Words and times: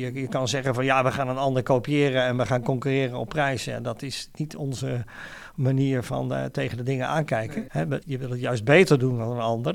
Je, 0.00 0.28
kan 0.28 0.48
zeggen 0.48 0.74
van 0.74 0.84
ja, 0.84 1.04
we 1.04 1.12
gaan 1.12 1.28
een 1.28 1.36
ander 1.36 1.62
kopiëren 1.62 2.22
en 2.22 2.36
we 2.36 2.46
gaan 2.46 2.62
concurreren 2.62 3.18
op 3.18 3.28
prijs. 3.28 3.64
Ja, 3.64 3.80
dat 3.80 4.02
is 4.02 4.28
niet 4.34 4.56
onze 4.56 5.04
manier 5.54 6.02
van 6.02 6.32
uh, 6.32 6.44
tegen 6.44 6.76
de 6.76 6.82
dingen 6.82 7.06
aankijken. 7.06 7.66
Je 8.06 8.18
wil 8.18 8.30
het 8.30 8.40
juist 8.40 8.64
beter 8.64 8.98
doen 8.98 9.18
dan 9.18 9.30
een 9.30 9.40
ander. 9.40 9.74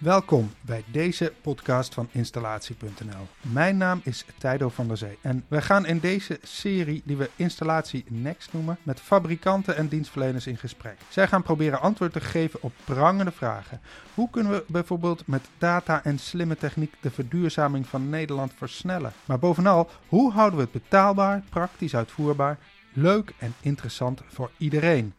Welkom 0.00 0.50
bij 0.60 0.84
deze 0.92 1.32
podcast 1.42 1.94
van 1.94 2.08
Installatie.nl. 2.12 3.26
Mijn 3.40 3.76
naam 3.76 4.00
is 4.04 4.24
Tijdo 4.38 4.68
van 4.68 4.88
der 4.88 4.96
Zee 4.96 5.18
en 5.20 5.44
we 5.48 5.62
gaan 5.62 5.86
in 5.86 5.98
deze 5.98 6.38
serie, 6.42 7.02
die 7.04 7.16
we 7.16 7.30
Installatie 7.36 8.04
Next 8.08 8.52
noemen, 8.52 8.78
met 8.82 9.00
fabrikanten 9.00 9.76
en 9.76 9.88
dienstverleners 9.88 10.46
in 10.46 10.56
gesprek. 10.56 10.96
Zij 11.08 11.26
gaan 11.28 11.42
proberen 11.42 11.80
antwoord 11.80 12.12
te 12.12 12.20
geven 12.20 12.62
op 12.62 12.72
prangende 12.84 13.30
vragen. 13.30 13.80
Hoe 14.14 14.30
kunnen 14.30 14.52
we 14.52 14.64
bijvoorbeeld 14.66 15.26
met 15.26 15.48
data 15.58 16.04
en 16.04 16.18
slimme 16.18 16.56
techniek 16.56 16.94
de 17.00 17.10
verduurzaming 17.10 17.86
van 17.86 18.08
Nederland 18.08 18.52
versnellen? 18.56 19.12
Maar 19.24 19.38
bovenal, 19.38 19.90
hoe 20.08 20.32
houden 20.32 20.58
we 20.58 20.64
het 20.64 20.82
betaalbaar, 20.82 21.42
praktisch 21.48 21.96
uitvoerbaar, 21.96 22.58
leuk 22.92 23.34
en 23.38 23.54
interessant 23.60 24.22
voor 24.28 24.50
iedereen? 24.56 25.14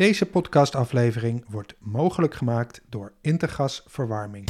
Deze 0.00 0.26
podcastaflevering 0.26 1.44
wordt 1.48 1.74
mogelijk 1.78 2.34
gemaakt 2.34 2.80
door 2.88 3.12
Intergas 3.20 3.82
Verwarming. 3.86 4.48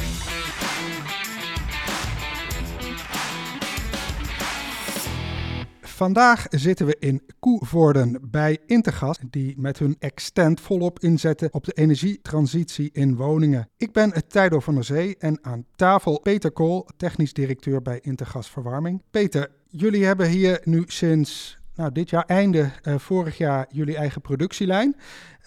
Vandaag 5.81 6.45
zitten 6.49 6.85
we 6.85 6.95
in 6.99 7.21
Koevoorden 7.39 8.29
bij 8.29 8.57
Intergas, 8.65 9.19
die 9.29 9.59
met 9.59 9.79
hun 9.79 9.95
extent 9.99 10.61
volop 10.61 10.99
inzetten 10.99 11.53
op 11.53 11.63
de 11.63 11.73
energietransitie 11.73 12.89
in 12.93 13.15
woningen. 13.15 13.69
Ik 13.77 13.91
ben 13.91 14.27
Tijdo 14.27 14.59
van 14.59 14.73
der 14.73 14.83
Zee 14.83 15.15
en 15.17 15.39
aan 15.41 15.65
tafel 15.75 16.19
Peter 16.19 16.51
Kool, 16.51 16.89
technisch 16.97 17.33
directeur 17.33 17.81
bij 17.81 17.99
Intergas 18.01 18.49
Verwarming. 18.49 19.01
Peter, 19.11 19.51
jullie 19.69 20.05
hebben 20.05 20.29
hier 20.29 20.61
nu 20.63 20.83
sinds 20.87 21.60
nou, 21.75 21.91
dit 21.91 22.09
jaar 22.09 22.25
einde 22.25 22.69
uh, 22.83 22.97
vorig 22.97 23.37
jaar 23.37 23.65
jullie 23.69 23.95
eigen 23.95 24.21
productielijn. 24.21 24.95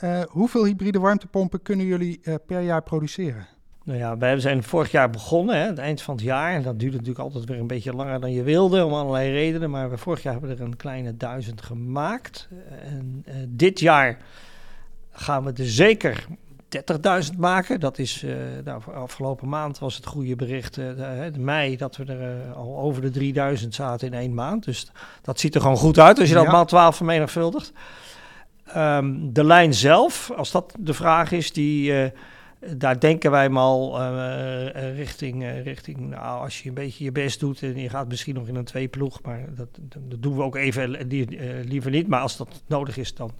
Uh, 0.04 0.20
hoeveel 0.22 0.64
hybride 0.64 0.98
warmtepompen 0.98 1.62
kunnen 1.62 1.86
jullie 1.86 2.20
uh, 2.22 2.34
per 2.46 2.60
jaar 2.60 2.82
produceren? 2.82 3.46
Nou 3.84 3.98
ja, 3.98 4.18
wij 4.18 4.40
zijn 4.40 4.62
vorig 4.62 4.90
jaar 4.90 5.10
begonnen, 5.10 5.56
hè, 5.56 5.66
het 5.66 5.78
eind 5.78 6.02
van 6.02 6.14
het 6.14 6.24
jaar. 6.24 6.62
Dat 6.62 6.78
duurde 6.78 6.96
natuurlijk 6.96 7.24
altijd 7.24 7.44
weer 7.44 7.58
een 7.58 7.66
beetje 7.66 7.92
langer 7.92 8.20
dan 8.20 8.32
je 8.32 8.42
wilde, 8.42 8.84
om 8.84 8.92
allerlei 8.92 9.30
redenen. 9.32 9.70
Maar 9.70 9.98
vorig 9.98 10.22
jaar 10.22 10.32
hebben 10.32 10.50
we 10.50 10.56
er 10.56 10.64
een 10.64 10.76
kleine 10.76 11.16
duizend 11.16 11.62
gemaakt. 11.62 12.48
En 12.84 13.24
dit 13.48 13.80
jaar 13.80 14.18
gaan 15.10 15.44
we 15.44 15.52
er 15.52 15.68
zeker 15.68 16.26
30.000 16.76 17.38
maken. 17.38 17.80
Dat 17.80 17.98
is, 17.98 18.22
uh, 18.22 18.34
nou, 18.64 18.82
afgelopen 18.94 19.48
maand 19.48 19.78
was 19.78 19.96
het 19.96 20.06
goede 20.06 20.36
bericht, 20.36 20.76
uh, 20.76 20.86
de, 21.32 21.38
mei, 21.38 21.76
dat 21.76 21.96
we 21.96 22.04
er 22.04 22.46
uh, 22.46 22.56
al 22.56 22.78
over 22.78 23.02
de 23.02 23.10
3000 23.10 23.74
zaten 23.74 24.06
in 24.06 24.14
één 24.14 24.34
maand. 24.34 24.64
Dus 24.64 24.90
dat 25.22 25.40
ziet 25.40 25.54
er 25.54 25.60
gewoon 25.60 25.76
goed 25.76 25.98
uit 25.98 26.18
als 26.18 26.28
je 26.28 26.34
dat 26.34 26.46
maal 26.46 26.64
12 26.64 26.96
vermenigvuldigt. 26.96 27.72
Um, 28.76 29.32
de 29.32 29.44
lijn 29.44 29.74
zelf, 29.74 30.30
als 30.36 30.50
dat 30.50 30.74
de 30.78 30.94
vraag 30.94 31.32
is, 31.32 31.52
die, 31.52 32.12
daar 32.76 33.00
denken 33.00 33.30
wij 33.30 33.48
mal 33.48 34.02
richting, 34.94 35.62
richting 35.62 35.98
nou, 35.98 36.42
als 36.42 36.62
je 36.62 36.68
een 36.68 36.74
beetje 36.74 37.04
je 37.04 37.12
best 37.12 37.40
doet 37.40 37.62
en 37.62 37.80
je 37.80 37.88
gaat 37.88 38.08
misschien 38.08 38.34
nog 38.34 38.48
in 38.48 38.56
een 38.56 38.64
tweeploeg, 38.64 39.22
maar 39.22 39.44
dat, 39.56 39.68
dat 39.80 40.22
doen 40.22 40.36
we 40.36 40.42
ook 40.42 40.56
even 40.56 40.90
liever 41.64 41.90
niet. 41.90 42.08
Maar 42.08 42.20
als 42.20 42.36
dat 42.36 42.62
nodig 42.66 42.96
is, 42.96 43.14
dan 43.14 43.30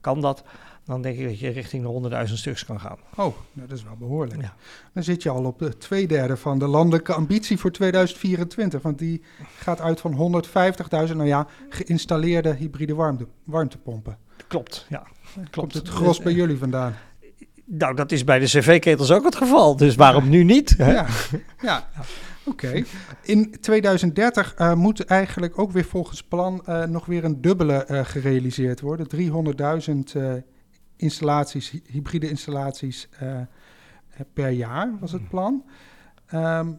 kan 0.00 0.20
dat 0.20 0.44
dan 0.88 1.02
denk 1.02 1.18
ik 1.18 1.26
dat 1.26 1.38
je 1.38 1.48
richting 1.48 2.10
de 2.10 2.26
100.000 2.28 2.32
stuks 2.32 2.64
kan 2.64 2.80
gaan. 2.80 2.96
Oh, 3.10 3.16
nou, 3.52 3.68
dat 3.68 3.78
is 3.78 3.84
wel 3.84 3.96
behoorlijk. 3.98 4.40
Ja. 4.40 4.54
Dan 4.92 5.02
zit 5.02 5.22
je 5.22 5.30
al 5.30 5.44
op 5.44 5.58
de 5.58 5.78
twee 5.78 6.06
derde 6.06 6.36
van 6.36 6.58
de 6.58 6.66
landelijke 6.66 7.12
ambitie 7.12 7.58
voor 7.58 7.70
2024. 7.70 8.82
Want 8.82 8.98
die 8.98 9.22
gaat 9.58 9.80
uit 9.80 10.00
van 10.00 10.44
150.000, 11.08 11.16
nou 11.16 11.24
ja, 11.24 11.46
geïnstalleerde 11.68 12.54
hybride 12.54 12.94
warmte, 12.94 13.26
warmtepompen. 13.44 14.18
Klopt, 14.46 14.86
ja. 14.88 15.06
Klopt. 15.32 15.50
Komt 15.50 15.74
het 15.74 15.88
gros 15.88 16.20
bij 16.20 16.32
jullie 16.32 16.58
vandaan? 16.58 16.94
Nou, 17.64 17.94
dat 17.94 18.12
is 18.12 18.24
bij 18.24 18.38
de 18.38 18.44
cv-ketels 18.44 19.10
ook 19.10 19.24
het 19.24 19.36
geval. 19.36 19.76
Dus 19.76 19.94
waarom 19.94 20.28
nu 20.28 20.44
niet? 20.44 20.74
Hè? 20.76 20.92
Ja, 20.92 21.06
ja. 21.60 21.88
Oké. 22.44 22.82
In 23.22 23.60
2030 23.60 24.54
uh, 24.58 24.74
moet 24.74 25.04
eigenlijk 25.04 25.58
ook 25.58 25.72
weer 25.72 25.84
volgens 25.84 26.22
plan 26.22 26.62
uh, 26.68 26.84
nog 26.84 27.06
weer 27.06 27.24
een 27.24 27.40
dubbele 27.40 27.86
uh, 27.90 28.04
gerealiseerd 28.04 28.80
worden. 28.80 29.06
300.000 29.16 30.57
installaties, 30.98 31.72
hybride 31.86 32.28
installaties 32.28 33.08
uh, 33.22 33.40
per 34.32 34.50
jaar 34.50 34.96
was 35.00 35.12
het 35.12 35.28
plan. 35.28 35.64
Um, 36.34 36.78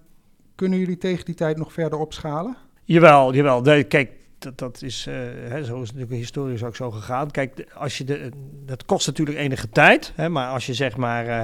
kunnen 0.55 0.79
jullie 0.79 0.97
tegen 0.97 1.25
die 1.25 1.35
tijd 1.35 1.57
nog 1.57 1.73
verder 1.73 1.99
opschalen? 1.99 2.57
Jawel, 2.83 3.33
jawel. 3.33 3.61
Kijk, 3.87 4.11
dat, 4.39 4.57
dat 4.57 4.81
is, 4.81 5.07
uh, 5.07 5.15
hè, 5.47 5.63
zo 5.63 5.81
is 5.81 5.87
natuurlijk 5.91 6.17
historisch 6.17 6.63
ook 6.63 6.75
zo 6.75 6.91
gegaan. 6.91 7.31
Kijk, 7.31 7.65
als 7.73 7.97
je 7.97 8.03
de, 8.03 8.31
dat 8.65 8.85
kost 8.85 9.07
natuurlijk 9.07 9.37
enige 9.37 9.69
tijd, 9.69 10.13
hè, 10.15 10.29
maar 10.29 10.49
als 10.49 10.65
je 10.65 10.73
zeg 10.73 10.97
maar 10.97 11.27
uh, 11.27 11.43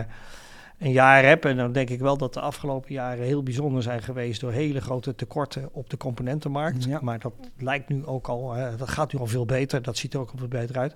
een 0.79 0.91
jaar 0.91 1.23
hebt, 1.23 1.45
en 1.45 1.57
dan 1.57 1.71
denk 1.71 1.89
ik 1.89 1.99
wel 1.99 2.17
dat 2.17 2.33
de 2.33 2.39
afgelopen 2.39 2.93
jaren 2.93 3.25
heel 3.25 3.43
bijzonder 3.43 3.83
zijn 3.83 4.01
geweest 4.01 4.41
door 4.41 4.51
hele 4.51 4.81
grote 4.81 5.15
tekorten 5.15 5.69
op 5.71 5.89
de 5.89 5.97
componentenmarkt. 5.97 6.83
Ja. 6.83 6.99
Maar 7.01 7.19
dat 7.19 7.33
lijkt 7.57 7.89
nu 7.89 8.05
ook 8.05 8.27
al, 8.27 8.55
dat 8.77 8.89
gaat 8.89 9.13
nu 9.13 9.19
al 9.19 9.27
veel 9.27 9.45
beter, 9.45 9.81
dat 9.81 9.97
ziet 9.97 10.13
er 10.13 10.19
ook 10.19 10.31
al 10.31 10.37
veel 10.37 10.47
beter 10.47 10.77
uit. 10.77 10.95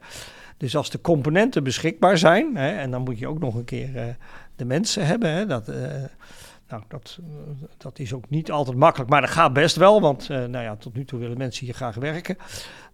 Dus 0.58 0.76
als 0.76 0.90
de 0.90 1.02
componenten 1.02 1.64
beschikbaar 1.64 2.18
zijn, 2.18 2.56
hè, 2.56 2.70
en 2.70 2.92
dan 2.92 3.02
moet 3.02 3.20
je 3.20 3.28
ook 3.28 3.40
nog 3.40 3.56
een 3.56 3.64
keer 3.64 3.96
uh, 3.96 4.04
de 4.56 4.66
mensen 4.66 5.06
hebben, 5.06 5.32
hè, 5.32 5.46
dat, 5.46 5.70
uh, 5.70 5.76
nou, 6.68 6.84
dat, 6.88 7.20
dat 7.78 8.00
is 8.00 8.14
ook 8.14 8.30
niet 8.30 8.52
altijd 8.52 8.78
makkelijk, 8.78 9.10
maar 9.10 9.22
dat 9.22 9.30
gaat 9.30 9.54
best 9.54 9.76
wel, 9.76 10.02
want 10.02 10.30
uh, 10.30 10.38
nou 10.38 10.64
ja, 10.64 10.76
tot 10.76 10.94
nu 10.94 11.06
toe 11.06 11.20
willen 11.20 11.38
mensen 11.38 11.66
hier 11.66 11.74
graag 11.74 11.96
werken. 11.96 12.38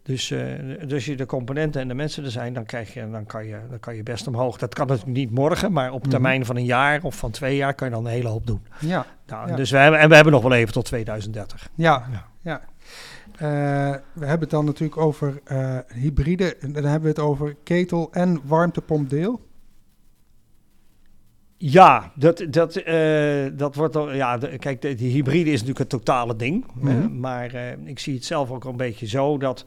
Dus, 0.06 0.28
dus 0.28 0.94
als 0.94 1.06
je 1.06 1.16
de 1.16 1.26
componenten 1.26 1.82
en 1.82 1.88
de 1.88 1.94
mensen 1.94 2.24
er 2.24 2.32
zijn, 2.32 2.54
dan, 2.54 2.66
krijg 2.66 2.94
je, 2.94 3.10
dan, 3.10 3.26
kan 3.26 3.46
je, 3.46 3.58
dan 3.70 3.80
kan 3.80 3.96
je 3.96 4.04
best 4.04 4.28
omhoog. 4.28 4.58
Dat 4.58 4.74
kan 4.74 4.88
natuurlijk 4.88 5.18
niet 5.18 5.32
morgen, 5.32 5.72
maar 5.72 5.92
op 5.92 6.04
termijn 6.08 6.40
mm-hmm. 6.40 6.46
van 6.46 6.56
een 6.56 6.66
jaar 6.66 7.04
of 7.04 7.16
van 7.16 7.32
twee 7.32 7.56
jaar 7.56 7.74
kan 7.74 7.88
je 7.88 7.94
dan 7.94 8.06
een 8.06 8.12
hele 8.12 8.28
hoop 8.28 8.48
doen. 8.48 8.62
Ja. 8.80 9.06
Nou, 9.28 9.50
ja. 9.50 9.56
Dus 9.56 9.72
we 9.72 9.78
hebben, 9.78 10.00
en 10.00 10.10
we 10.10 10.16
hebben 10.16 10.34
nog 10.34 10.42
wel 10.42 10.54
even 10.54 10.74
tot 10.74 10.86
2030. 10.86 11.70
Ja, 11.76 12.06
ja. 12.12 12.26
ja. 12.42 12.62
Uh, 13.34 13.40
we 14.14 14.26
hebben 14.26 14.40
het 14.40 14.50
dan 14.50 14.66
natuurlijk 14.66 14.98
over 14.98 15.42
uh, 15.52 15.78
hybride. 15.94 16.58
Dan 16.60 16.84
hebben 16.84 17.02
we 17.02 17.08
het 17.08 17.20
over 17.20 17.56
ketel- 17.64 18.12
en 18.12 18.42
warmtepompdeel. 18.44 19.42
Ja, 21.58 22.12
dat, 22.16 22.46
dat, 22.50 22.78
uh, 22.78 23.46
dat 23.54 23.76
wordt 23.76 23.94
dan. 23.94 24.16
Ja, 24.16 24.38
de, 24.38 24.58
kijk, 24.58 24.82
de, 24.82 24.96
die 24.96 25.12
hybride 25.12 25.50
is 25.50 25.60
natuurlijk 25.60 25.80
een 25.80 26.00
totale 26.00 26.36
ding. 26.36 26.66
Mm 26.74 26.88
-hmm. 26.88 27.20
maar 27.20 27.56
ik 27.84 28.00
zie 28.00 28.14
het 28.14 28.26
zelf 28.26 28.52
ook 28.52 28.64
een 28.64 28.78
beetje 28.78 29.08
zo 29.08 29.38
dat. 29.38 29.66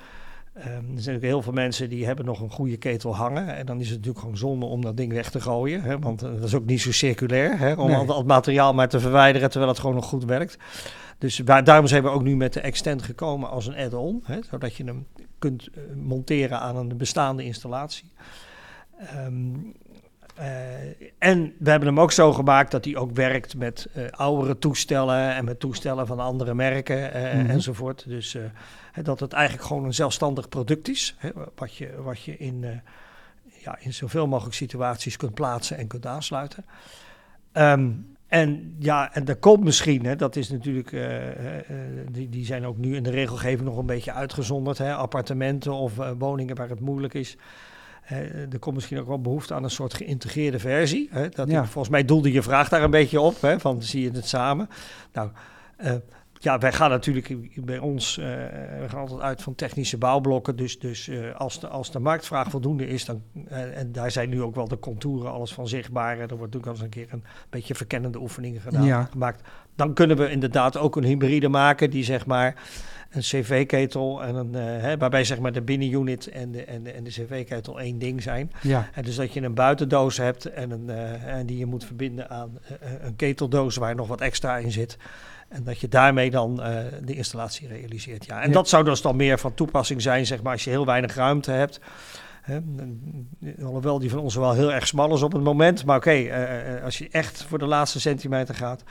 Um, 0.59 0.65
er 0.65 0.73
zijn 0.73 0.95
natuurlijk 0.95 1.25
heel 1.25 1.43
veel 1.43 1.53
mensen 1.53 1.89
die 1.89 2.07
hebben 2.07 2.25
nog 2.25 2.41
een 2.41 2.51
goede 2.51 2.77
ketel 2.77 3.17
hangen. 3.17 3.57
En 3.57 3.67
dan 3.67 3.81
is 3.81 3.87
het 3.87 3.97
natuurlijk 3.97 4.19
gewoon 4.19 4.37
zonde 4.37 4.67
om 4.67 4.83
dat 4.83 4.97
ding 4.97 5.13
weg 5.13 5.31
te 5.31 5.41
gooien. 5.41 5.83
Hè, 5.83 5.99
want 5.99 6.21
dat 6.21 6.43
is 6.43 6.55
ook 6.55 6.65
niet 6.65 6.81
zo 6.81 6.93
circulair. 6.93 7.59
Hè, 7.59 7.73
om 7.73 7.87
nee. 7.87 7.97
al 7.97 8.17
het 8.17 8.27
materiaal 8.27 8.75
maar 8.75 8.89
te 8.89 9.01
verwijderen 9.01 9.51
terwijl 9.51 9.73
het 9.73 9.81
gewoon 9.81 9.95
nog 9.95 10.05
goed 10.05 10.25
werkt. 10.25 10.59
Dus 11.19 11.39
waar, 11.39 11.65
daarom 11.65 11.87
zijn 11.87 12.03
we 12.03 12.09
ook 12.09 12.23
nu 12.23 12.37
met 12.37 12.53
de 12.53 12.61
Extend 12.61 13.03
gekomen 13.03 13.51
als 13.51 13.67
een 13.67 13.77
add-on. 13.77 14.25
Zodat 14.51 14.75
je 14.75 14.85
hem 14.85 15.07
kunt 15.39 15.69
uh, 15.69 15.83
monteren 15.97 16.61
aan 16.61 16.77
een 16.77 16.97
bestaande 16.97 17.45
installatie. 17.45 18.11
Um, 19.27 19.75
en 21.19 21.55
we 21.59 21.71
hebben 21.71 21.89
hem 21.89 22.01
ook 22.01 22.13
zo 22.13 22.33
gemaakt 22.33 22.71
dat 22.71 22.85
hij 22.85 22.97
ook 22.97 23.11
werkt 23.13 23.57
met 23.57 23.89
uh, 23.97 24.09
oudere 24.11 24.59
toestellen 24.59 25.35
en 25.35 25.45
met 25.45 25.61
toestellen 25.61 26.07
van 26.07 26.19
andere 26.19 26.55
merken 26.55 26.99
mm 26.99 27.41
-hmm. 27.41 27.51
enzovoort. 27.51 28.05
Dus 28.09 28.37
dat 29.03 29.21
het 29.21 29.33
eigenlijk 29.33 29.67
gewoon 29.67 29.85
een 29.85 29.95
zelfstandig 29.95 30.49
product 30.49 30.89
is. 30.89 31.17
Hè, 31.19 31.31
wat, 31.55 31.75
je, 31.75 32.03
wat 32.03 32.23
je 32.23 32.37
in, 32.37 32.83
ja, 33.45 33.79
in 33.81 33.95
zoveel 33.95 34.27
mogelijk 34.27 34.55
situaties 34.57 35.17
kunt 35.17 35.35
plaatsen 35.35 35.77
en 35.77 35.87
kunt 35.87 36.07
aansluiten. 36.07 36.65
Um, 37.53 38.17
en 38.27 38.77
ja, 38.79 39.15
en 39.15 39.27
er 39.27 39.37
komt 39.37 39.65
misschien, 39.65 40.05
hè, 40.05 40.17
dat 40.17 40.37
is 40.37 40.51
natuurlijk, 40.51 40.97
die, 42.11 42.29
die 42.29 42.45
zijn 42.45 42.67
ook 42.67 42.77
nu 42.77 42.97
in 42.97 43.03
de 43.03 43.11
regelgeving 43.11 43.69
nog 43.69 43.77
een 43.77 43.87
beetje 43.87 44.13
uitgezonderd. 44.13 44.79
Hè, 44.79 44.95
appartementen 44.95 45.73
of 45.73 45.93
woningen 46.19 46.57
waar 46.57 46.69
het 46.69 46.81
moeilijk 46.81 47.15
is. 47.15 47.37
Er 48.51 48.59
komt 48.59 48.75
misschien 48.75 48.99
ook 48.99 49.07
wel 49.07 49.21
behoefte 49.21 49.55
aan 49.55 49.65
een 49.65 49.71
soort 49.71 49.95
geïntegreerde 49.95 50.59
versie. 50.59 51.09
Hè, 51.11 51.29
dat 51.29 51.51
ja. 51.51 51.65
volgens 51.65 51.89
mij 51.89 52.05
doelde 52.05 52.33
je 52.33 52.43
vraag 52.43 52.69
daar 52.69 52.83
een 52.83 52.91
beetje 52.91 53.21
op, 53.21 53.41
hè, 53.41 53.61
van 53.61 53.83
zie 53.83 54.03
je 54.03 54.11
het 54.11 54.29
samen. 54.29 54.69
Nou, 55.13 55.31
ja, 56.41 56.59
wij 56.59 56.73
gaan 56.73 56.91
natuurlijk 56.91 57.51
bij 57.65 57.79
ons, 57.79 58.19
uh, 58.19 58.25
we 58.81 58.85
gaan 58.89 59.01
altijd 59.01 59.21
uit 59.21 59.43
van 59.43 59.55
technische 59.55 59.99
bouwblokken. 59.99 60.57
Dus, 60.57 60.79
dus 60.79 61.09
uh, 61.09 61.35
als, 61.37 61.61
de, 61.61 61.69
als 61.69 61.91
de 61.91 61.99
marktvraag 61.99 62.51
voldoende 62.51 62.87
is, 62.87 63.05
dan, 63.05 63.23
en 63.49 63.93
daar 63.93 64.11
zijn 64.11 64.29
nu 64.29 64.43
ook 64.43 64.55
wel 64.55 64.69
de 64.69 64.79
contouren, 64.79 65.33
alles 65.33 65.53
van 65.53 65.69
zichtbaar. 65.69 66.19
Er 66.19 66.37
wordt 66.37 66.55
natuurlijk 66.55 66.67
al 66.67 66.73
eens 66.73 66.83
een 66.83 66.89
keer 66.89 67.07
een 67.11 67.25
beetje 67.51 67.75
verkennende 67.75 68.21
oefeningen 68.21 68.61
gedaan, 68.61 68.85
ja. 68.85 69.09
gemaakt. 69.11 69.49
Dan 69.75 69.95
kunnen 69.95 70.17
we 70.17 70.31
inderdaad 70.31 70.77
ook 70.77 70.97
een 70.97 71.05
hybride 71.05 71.49
maken 71.49 71.91
die 71.91 72.05
zeg 72.05 72.27
maar 72.27 72.55
een 73.11 73.21
cv-ketel 73.21 74.23
en 74.23 74.35
een, 74.35 74.55
hè, 74.55 74.97
waarbij 74.97 75.25
zeg 75.25 75.39
maar 75.39 75.53
de 75.53 75.63
binnenunit 75.63 76.29
en 76.29 76.53
de, 76.53 76.65
en 76.65 76.83
de, 76.83 76.93
en 76.93 77.05
de 77.05 77.11
cv-ketel 77.11 77.81
één 77.81 77.99
ding 77.99 78.23
zijn. 78.23 78.53
Ja. 78.63 78.89
En 78.93 79.03
dus 79.03 79.17
dat 79.17 79.33
je 79.33 79.43
een 79.43 79.55
buitendoos 79.55 80.17
hebt 80.17 80.45
en, 80.47 80.71
een, 80.71 80.91
en 81.21 81.47
die 81.47 81.59
je 81.59 81.67
moet 81.67 81.85
verbinden 81.85 82.31
aan 82.31 82.59
een 83.01 83.17
keteldoos 83.17 83.77
waar 83.77 83.95
nog 83.95 84.09
wat 84.09 84.21
extra 84.21 84.57
in 84.57 84.73
zit. 84.73 84.97
En 85.49 85.65
dat 85.65 85.81
je 85.81 85.89
daarmee 85.89 86.31
dan 86.31 86.61
uh, 86.61 86.79
de 87.05 87.15
installatie 87.15 87.69
realiseert. 87.69 88.25
Ja. 88.25 88.41
En 88.41 88.49
ja. 88.49 88.55
dat 88.55 88.69
zou 88.69 88.85
dus 88.85 89.03
dan 89.03 89.17
meer 89.17 89.39
van 89.39 89.55
toepassing 89.55 90.03
zijn, 90.03 90.27
zeg 90.27 90.43
maar, 90.43 90.53
als 90.53 90.65
je 90.65 90.71
heel 90.71 90.87
weinig 90.87 91.15
ruimte 91.15 91.51
hebt. 91.51 91.81
Hè, 92.43 92.61
alhoewel 93.65 93.99
die 93.99 94.11
van 94.11 94.19
ons 94.19 94.35
wel 94.35 94.53
heel 94.53 94.73
erg 94.73 94.87
smal 94.87 95.15
is 95.15 95.23
op 95.23 95.33
het 95.33 95.43
moment. 95.43 95.85
Maar 95.85 95.97
oké, 95.97 96.09
okay, 96.09 96.77
uh, 96.77 96.85
als 96.85 96.99
je 96.99 97.09
echt 97.11 97.43
voor 97.43 97.59
de 97.59 97.67
laatste 97.67 98.01
centimeter 98.01 98.55
gaat. 98.55 98.83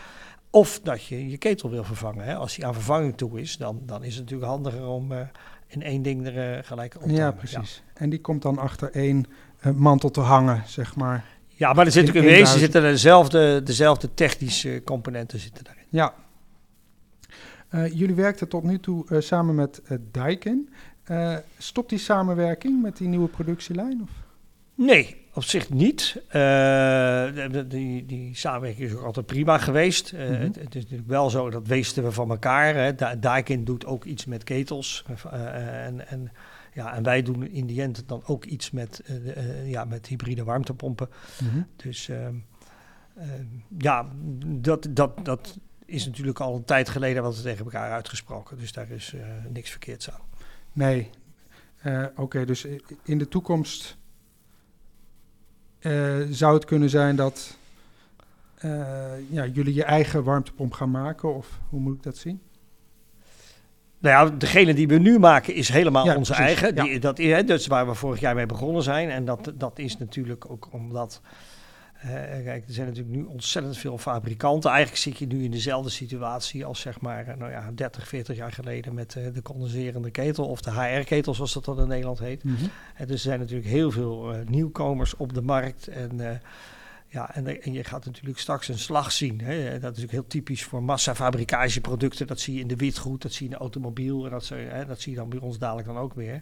Of 0.50 0.80
dat 0.80 1.06
je 1.06 1.30
je 1.30 1.38
ketel 1.38 1.70
wil 1.70 1.84
vervangen. 1.84 2.26
Hè. 2.26 2.36
Als 2.36 2.56
die 2.56 2.66
aan 2.66 2.74
vervanging 2.74 3.18
toe 3.18 3.40
is, 3.40 3.58
dan, 3.58 3.82
dan 3.86 4.04
is 4.04 4.16
het 4.16 4.24
natuurlijk 4.24 4.50
handiger 4.50 4.88
om 4.88 5.12
uh, 5.12 5.20
in 5.68 5.84
één 5.84 6.02
ding 6.02 6.28
er 6.28 6.64
gelijk 6.64 6.96
op 6.96 7.02
te 7.02 7.12
Ja, 7.12 7.32
precies. 7.32 7.84
Ja. 7.86 8.02
En 8.02 8.10
die 8.10 8.22
komt 8.22 8.42
dan 8.42 8.58
achter 8.58 8.92
één 8.92 9.26
mantel 9.76 10.12
te 10.12 10.20
hangen, 10.20 10.64
zeg 10.66 10.96
maar. 10.96 11.26
Ja, 11.48 11.74
maar 11.74 11.86
er 11.86 11.92
zit 11.92 12.16
in 12.16 12.24
wezen 12.24 12.60
zitten 12.60 12.82
dezelfde, 12.82 13.64
dezelfde 13.64 14.14
technische 14.14 14.82
componenten 14.86 15.40
zitten 15.40 15.64
daarin. 15.64 15.84
Ja, 15.90 16.14
jullie 17.94 18.16
werkten 18.16 18.48
tot 18.48 18.64
nu 18.64 18.80
toe 18.80 19.06
samen 19.20 19.56
met 19.56 19.82
Daikin. 20.12 20.70
stopt 21.58 21.90
die 21.90 22.00
samenwerking 22.00 22.82
met 22.82 22.98
die 22.98 23.08
nieuwe 23.08 23.28
productielijn? 23.28 24.02
Of? 24.02 24.10
Nee, 24.76 25.27
op 25.38 25.44
zich 25.44 25.70
niet. 25.70 26.22
die, 27.68 28.06
die 28.06 28.36
samenwerking 28.36 28.90
is 28.90 28.96
ook 28.96 29.04
altijd 29.04 29.26
prima 29.26 29.58
geweest. 29.58 30.14
Mm 30.14 30.20
-hmm. 30.20 30.28
het, 30.30 30.56
het, 30.56 30.76
is 30.76 30.82
natuurlijk 30.82 31.10
wel 31.10 31.30
zo, 31.30 31.50
dat 31.50 31.68
weesten 31.68 32.04
we 32.04 32.12
van 32.12 32.30
elkaar. 32.30 32.76
Hè. 32.76 32.96
Da 32.96 33.16
Daikin 33.16 33.64
doet 33.64 33.86
ook 33.86 34.04
iets 34.06 34.26
met 34.26 34.44
ketels. 34.44 35.06
en, 35.32 36.08
en, 36.08 36.32
ja, 36.74 36.96
en 36.96 37.04
wij 37.04 37.22
doen 37.22 37.48
in 37.48 37.66
die 37.66 37.82
end 37.82 38.04
dan 38.08 38.24
ook 38.26 38.46
iets 38.46 38.72
met, 38.72 39.04
ja, 39.66 39.86
met 39.86 40.08
hybride 40.08 40.44
warmtepompen. 40.44 41.10
Mm 41.42 41.50
-hmm. 41.50 41.68
Dus 41.76 42.10
ja, 43.78 44.08
dat, 44.46 44.88
dat, 44.90 45.26
dat, 45.26 45.58
is 45.86 46.06
natuurlijk 46.06 46.40
al 46.40 46.56
een 46.56 46.66
tijd 46.66 46.90
geleden 46.90 47.24
wat 47.24 47.36
we 47.36 47.42
tegen 47.42 47.66
elkaar 47.66 47.92
uitgesproken. 47.92 48.58
Dus 48.58 48.72
daar 48.72 48.90
is 48.90 49.16
niks 49.50 49.70
verkeerds 49.70 50.12
aan. 50.12 50.22
Nee. 50.74 51.10
Oké, 51.84 52.12
okay, 52.16 52.46
dus 52.46 52.66
in 53.04 53.18
de 53.18 53.28
toekomst 53.28 53.98
uh, 55.82 56.16
zou 56.30 56.54
het 56.54 56.66
kunnen 56.66 56.90
zijn 56.90 57.16
dat 57.16 57.58
ja, 59.30 59.46
jullie 59.46 59.74
je 59.74 59.84
eigen 59.84 60.24
warmtepomp 60.24 60.74
gaan 60.74 60.92
maken? 60.92 61.36
Of 61.36 61.60
hoe 61.70 61.80
moet 61.80 61.96
ik 61.96 62.04
dat 62.04 62.18
zien? 62.18 62.42
Nou 64.00 64.30
ja, 64.30 64.36
degene 64.38 64.74
die 64.74 64.88
we 64.88 64.98
nu 64.98 65.20
maken 65.20 65.54
is 65.54 65.70
helemaal 65.70 66.06
ja, 66.06 66.16
onze 66.16 66.34
precies. 66.34 66.62
eigen. 66.62 66.76
Die, 66.76 66.94
ja. 66.94 67.00
dat, 67.00 67.20
is, 67.20 67.46
dat 67.46 67.60
is 67.60 67.68
waar 67.68 67.88
we 67.88 67.94
vorig 67.94 68.20
jaar 68.20 68.36
mee 68.36 68.46
begonnen 68.46 68.84
zijn. 68.84 69.10
En 69.10 69.26
dat, 69.26 69.52
dat 69.56 69.80
is 69.80 69.98
natuurlijk 69.98 70.52
ook 70.52 70.68
omdat... 70.72 71.22
Uh, 72.06 72.12
kijk, 72.44 72.68
er 72.68 72.74
zijn 72.74 72.88
natuurlijk 72.88 73.16
nu 73.16 73.24
ontzettend 73.24 73.78
veel 73.78 73.98
fabrikanten. 73.98 74.70
Eigenlijk 74.70 75.02
zit 75.02 75.18
je 75.18 75.28
nu 75.28 75.44
in 75.44 75.52
dezelfde 75.52 75.90
situatie 75.90 76.66
als 76.66 76.80
zeg 76.80 77.02
maar, 77.02 77.36
nou 77.38 77.52
ja, 77.52 77.72
30, 77.76 78.08
40 78.08 78.38
jaar 78.38 78.52
geleden 78.52 78.94
met 78.94 79.16
uh, 79.16 79.34
de 79.34 79.42
condenserende 79.42 80.12
ketel 80.12 80.48
of 80.48 80.62
de 80.62 80.72
HR-ketel, 80.72 81.34
zoals 81.34 81.54
dat 81.54 81.66
dan 81.66 81.80
in 81.80 81.88
Nederland 81.88 82.20
heet. 82.20 82.44
Mm 82.44 82.56
-hmm. 82.56 82.70
uh, 82.94 83.00
dus 83.00 83.10
er 83.10 83.18
zijn 83.18 83.40
natuurlijk 83.40 83.68
heel 83.68 83.92
veel 83.92 84.34
nieuwkomers 84.46 85.16
op 85.16 85.34
de 85.34 85.42
markt. 85.42 85.88
En, 85.88 86.42
ja, 87.08 87.36
en, 87.36 87.62
en, 87.62 87.74
je 87.74 87.84
gaat 87.84 88.06
natuurlijk 88.06 88.40
straks 88.40 88.68
een 88.68 88.80
slag 88.80 89.12
zien. 89.12 89.42
Hè. 89.42 89.64
Dat 89.64 89.74
is 89.74 89.82
natuurlijk 89.82 90.12
heel 90.12 90.28
typisch 90.28 90.64
voor 90.64 90.84
massafabrikageproducten. 90.84 92.28
Dat 92.28 92.40
zie 92.40 92.54
je 92.54 92.60
in 92.60 92.68
de 92.68 92.76
witgoed, 92.76 93.22
dat 93.22 93.34
zie 93.34 93.46
je 93.46 93.52
in 93.52 93.58
de 93.58 93.64
automobiel. 93.64 94.26
En 94.26 94.32
dat, 94.32 94.50
hè, 94.50 94.86
dat 94.86 95.02
zie 95.02 95.12
je 95.12 95.18
dan 95.18 95.30
bij 95.30 95.40
ons 95.40 95.58
dadelijk 95.58 95.88
dan 95.88 95.98
ook 95.98 96.14
weer 96.14 96.42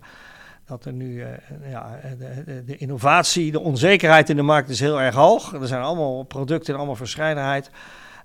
dat 0.66 0.86
er 0.86 0.94
nu 0.94 1.14
uh, 1.14 1.28
ja, 1.70 2.00
de, 2.46 2.64
de, 2.66 2.78
innovatie, 2.78 3.52
de 3.52 3.60
onzekerheid 3.60 4.30
in 4.30 4.36
de 4.36 4.42
markt 4.42 4.70
is 4.70 4.80
heel 4.80 5.02
erg 5.02 5.16
hoog. 5.16 5.54
Er 5.54 5.68
zijn 5.68 5.82
allemaal 5.82 6.24
producten 6.24 6.70
in 6.74 6.80
allemaal 6.80 6.96
verscheidenheid. 6.96 7.70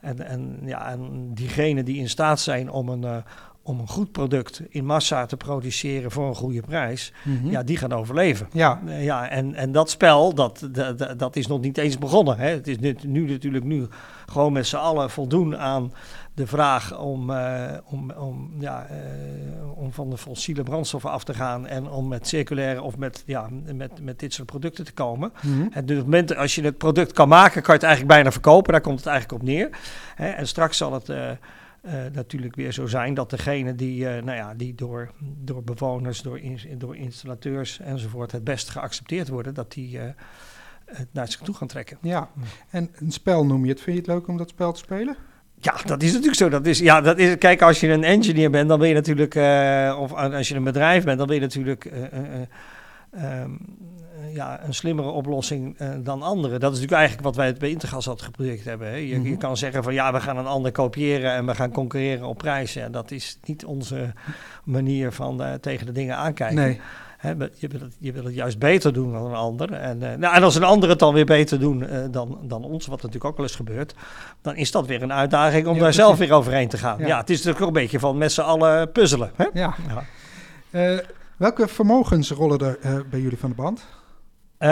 En, 0.00 0.26
en, 0.26 0.60
ja, 0.64 0.90
en 0.90 1.30
diegenen 1.34 1.84
die 1.84 1.96
in 1.96 2.08
staat 2.08 2.40
zijn 2.40 2.70
om 2.70 2.88
een, 2.88 3.02
uh, 3.02 3.16
om 3.62 3.80
een 3.80 3.88
goed 3.88 4.12
product 4.12 4.62
in 4.68 4.84
massa 4.84 5.26
te 5.26 5.36
produceren 5.36 6.10
voor 6.10 6.28
een 6.28 6.34
goede 6.34 6.60
prijs, 6.60 7.12
mm 7.24 7.40
-hmm. 7.40 7.50
ja, 7.50 7.62
die 7.62 7.76
gaan 7.76 7.92
overleven. 7.92 8.48
Ja. 8.52 8.80
Uh, 8.86 9.04
ja 9.04 9.28
en, 9.28 9.54
en 9.54 9.72
dat 9.72 9.90
spel, 9.90 10.34
dat, 10.34 10.68
dat, 10.72 11.18
dat 11.18 11.36
is 11.36 11.46
nog 11.46 11.60
niet 11.60 11.78
eens 11.78 11.98
begonnen. 11.98 12.38
Hè. 12.38 12.48
Het 12.48 12.68
is 12.68 12.78
nu, 12.78 12.96
nu 13.06 13.30
natuurlijk 13.30 13.64
nu 13.64 13.86
gewoon 14.26 14.52
met 14.52 14.66
z'n 14.66 14.76
allen 14.76 15.10
voldoen 15.10 15.56
aan 15.56 15.92
de 16.40 16.46
vraag 16.46 16.98
om, 16.98 17.30
uh, 17.30 17.70
om, 17.84 18.10
om, 18.10 18.50
ja, 18.58 18.86
uh, 18.90 19.78
om 19.78 19.92
van 19.92 20.10
de 20.10 20.18
fossiele 20.18 20.62
brandstoffen 20.62 21.10
af 21.10 21.24
te 21.24 21.34
gaan 21.34 21.66
en 21.66 21.88
om 21.88 22.08
met 22.08 22.26
circulaire 22.26 22.82
of 22.82 22.96
met, 22.96 23.22
ja, 23.26 23.48
met, 23.74 24.02
met 24.02 24.18
dit 24.18 24.32
soort 24.32 24.46
producten 24.46 24.84
te 24.84 24.92
komen. 24.92 25.32
Mhm. 25.34 25.48
Mm 25.48 25.60
-hmm. 25.60 25.72
En 25.72 25.86
dus 25.86 25.96
op 25.96 26.02
het 26.02 26.10
moment 26.10 26.36
als 26.36 26.54
je 26.54 26.62
het 26.62 26.78
product 26.78 27.12
kan 27.12 27.28
maken, 27.28 27.62
kan 27.62 27.74
je 27.74 27.80
het 27.80 27.82
eigenlijk 27.82 28.14
bijna 28.14 28.32
verkopen. 28.32 28.72
Daar 28.72 28.80
komt 28.80 28.98
het 28.98 29.06
eigenlijk 29.06 29.42
op 29.42 29.48
neer. 29.48 29.68
Hè. 30.14 30.28
En 30.28 30.46
straks 30.46 30.76
zal 30.76 30.92
het 30.92 31.08
uh, 31.08 31.30
natuurlijk 32.12 32.54
weer 32.56 32.72
zo 32.72 32.86
zijn 32.86 33.14
dat 33.14 33.30
degene 33.30 33.74
die, 33.74 34.04
nou 34.04 34.36
ja, 34.36 34.54
die 34.54 34.74
door, 34.74 35.12
door 35.20 35.62
bewoners, 35.62 36.22
door, 36.22 36.40
door 36.76 36.96
installateurs 36.96 37.80
enzovoort 37.80 38.32
het 38.32 38.44
best 38.44 38.70
geaccepteerd 38.70 39.28
worden, 39.28 39.54
dat 39.54 39.72
die 39.72 39.98
het 40.84 41.08
naar 41.10 41.28
zich 41.28 41.40
toe 41.40 41.54
gaan 41.54 41.68
trekken. 41.68 41.98
Ja, 42.02 42.30
en 42.70 42.90
een 42.94 43.12
spel 43.12 43.46
noem 43.46 43.64
je 43.64 43.70
het. 43.70 43.80
Vind 43.80 43.96
je 43.96 44.02
het 44.02 44.10
leuk 44.10 44.28
om 44.28 44.36
dat 44.36 44.48
spel 44.48 44.72
te 44.72 44.78
spelen? 44.78 45.16
Ja, 45.60 45.74
dat 45.84 46.02
is 46.02 46.08
natuurlijk 46.08 46.36
zo. 46.36 46.48
Dat 46.48 46.66
is, 46.66 46.78
ja, 46.78 47.00
dat 47.00 47.18
is, 47.18 47.38
kijk, 47.38 47.62
als 47.62 47.80
je 47.80 47.88
een 47.88 48.04
engineer 48.04 48.50
bent, 48.50 48.68
dan 48.68 48.78
ben 48.78 48.88
je 48.88 48.94
natuurlijk, 48.94 49.34
uh, 49.34 49.96
of 50.00 50.12
als 50.12 50.48
je 50.48 50.54
een 50.54 50.64
bedrijf 50.64 51.04
bent, 51.04 51.18
dan 51.18 51.26
ben 51.26 51.36
je 51.36 51.42
natuurlijk 51.42 51.84
uh, 51.84 51.92
uh, 53.14 53.40
um, 53.42 53.58
ja, 54.34 54.64
een 54.64 54.74
slimmere 54.74 55.08
oplossing 55.08 55.76
dan 56.02 56.22
anderen. 56.22 56.60
Dat 56.60 56.72
is 56.72 56.80
natuurlijk 56.80 56.98
eigenlijk 57.00 57.22
wat 57.22 57.36
wij 57.36 57.54
bij 57.54 57.70
Intergas 57.70 58.08
altijd 58.08 58.26
geprobeerd 58.26 58.64
hebben. 58.64 58.88
Hè. 58.88 58.96
Je, 58.96 59.14
mm 59.14 59.22
-hmm. 59.22 59.30
je, 59.30 59.36
kan 59.36 59.56
zeggen 59.56 59.82
van 59.82 59.94
ja, 59.94 60.12
we 60.12 60.20
gaan 60.20 60.36
een 60.36 60.46
ander 60.46 60.72
kopiëren 60.72 61.32
en 61.32 61.46
we 61.46 61.54
gaan 61.54 61.70
concurreren 61.70 62.26
op 62.26 62.38
prijs. 62.38 62.72
Ja, 62.72 62.88
dat 62.88 63.10
is 63.10 63.38
niet 63.44 63.64
onze 63.64 64.12
manier 64.64 65.12
van 65.12 65.58
tegen 65.60 65.86
de 65.86 65.92
dingen 65.92 66.16
aankijken. 66.16 66.56
Nee. 66.56 66.80
Je, 67.22 67.68
wil 67.68 67.80
het, 67.80 67.96
je 67.98 68.12
wil 68.12 68.24
het 68.24 68.34
juist 68.34 68.58
beter 68.58 68.92
doen 68.92 69.12
dan 69.12 69.24
een 69.24 69.34
ander. 69.34 69.72
En, 69.72 70.02
uh, 70.02 70.14
nou, 70.14 70.34
en 70.34 70.42
als 70.42 70.54
een 70.54 70.64
ander 70.64 70.88
het 70.88 70.98
dan 70.98 71.14
weer 71.14 71.24
beter 71.24 71.60
doen 71.60 71.82
uh, 71.82 71.98
dan, 72.10 72.38
dan 72.42 72.64
ons, 72.64 72.86
wat 72.86 72.96
natuurlijk 72.96 73.24
ook 73.24 73.36
wel 73.36 73.46
eens 73.46 73.56
gebeurt, 73.56 73.94
dan 74.42 74.56
is 74.56 74.70
dat 74.70 74.86
weer 74.86 75.02
een 75.02 75.12
uitdaging 75.12 75.66
om 75.66 75.74
ja, 75.74 75.80
daar 75.80 75.92
zelf 75.92 76.18
weer 76.18 76.32
overheen 76.32 76.68
te 76.68 76.78
gaan. 76.78 76.98
Ja. 76.98 77.06
ja. 77.06 77.18
het 77.18 77.30
is 77.30 77.36
natuurlijk 77.36 77.62
ook 77.62 77.76
een 77.76 77.82
beetje 77.82 77.98
van 77.98 78.18
met 78.18 78.32
z'n 78.32 78.40
allen 78.40 78.92
puzzelen. 78.92 79.30
Hè? 79.34 79.46
Ja. 79.52 79.74
ja. 79.88 80.04
Uh, 80.70 80.98
welke 81.36 81.68
vermogens 81.68 82.30
rollen 82.30 82.58
er 82.80 83.08
bij 83.10 83.20
jullie 83.20 83.38
van 83.38 83.50
de 83.50 83.56
band? 83.56 83.86
Uh, 84.62 84.68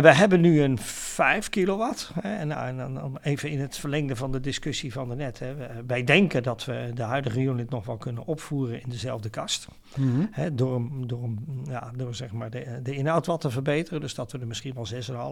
we 0.00 0.14
hebben 0.14 0.40
nu 0.40 0.62
een 0.62 0.78
5 0.78 1.48
kilowatt. 1.48 2.10
Hè, 2.20 2.36
en, 2.36 2.52
en, 2.52 2.76
dan 2.76 3.18
even 3.22 3.50
in 3.50 3.60
het 3.60 3.76
verlengde 3.76 4.16
van 4.16 4.32
de 4.32 4.40
discussie 4.40 4.92
van 4.92 5.16
net. 5.16 5.38
Hè, 5.38 5.54
wij 5.86 6.04
denken 6.04 6.42
dat 6.42 6.64
we 6.64 6.90
de 6.94 7.02
huidige 7.02 7.40
unit 7.40 7.70
nog 7.70 7.86
wel 7.86 7.96
kunnen 7.96 8.26
opvoeren 8.26 8.82
in 8.82 8.88
dezelfde 8.88 9.28
kast. 9.28 9.68
Mm 9.96 10.10
-hmm. 10.10 10.28
hè, 10.30 10.54
door 10.54 10.82
door, 11.06 11.28
ja, 11.64 11.90
door 11.96 12.14
zeg 12.14 12.32
maar 12.32 12.50
de, 12.50 12.80
de 12.82 12.94
inhoud 12.94 13.26
wat 13.26 13.40
te 13.40 13.50
verbeteren. 13.50 14.00
Dus 14.00 14.14
dat 14.14 14.32
we 14.32 14.38
er 14.38 14.46
misschien 14.46 14.74
wel 14.74 14.86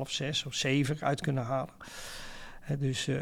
6,5, 0.04 0.10
6 0.10 0.46
of 0.46 0.54
7 0.54 0.96
uit 1.00 1.20
kunnen 1.20 1.44
halen. 1.44 1.75
Hè, 2.60 2.78
dus, 2.78 3.08
uh, 3.08 3.18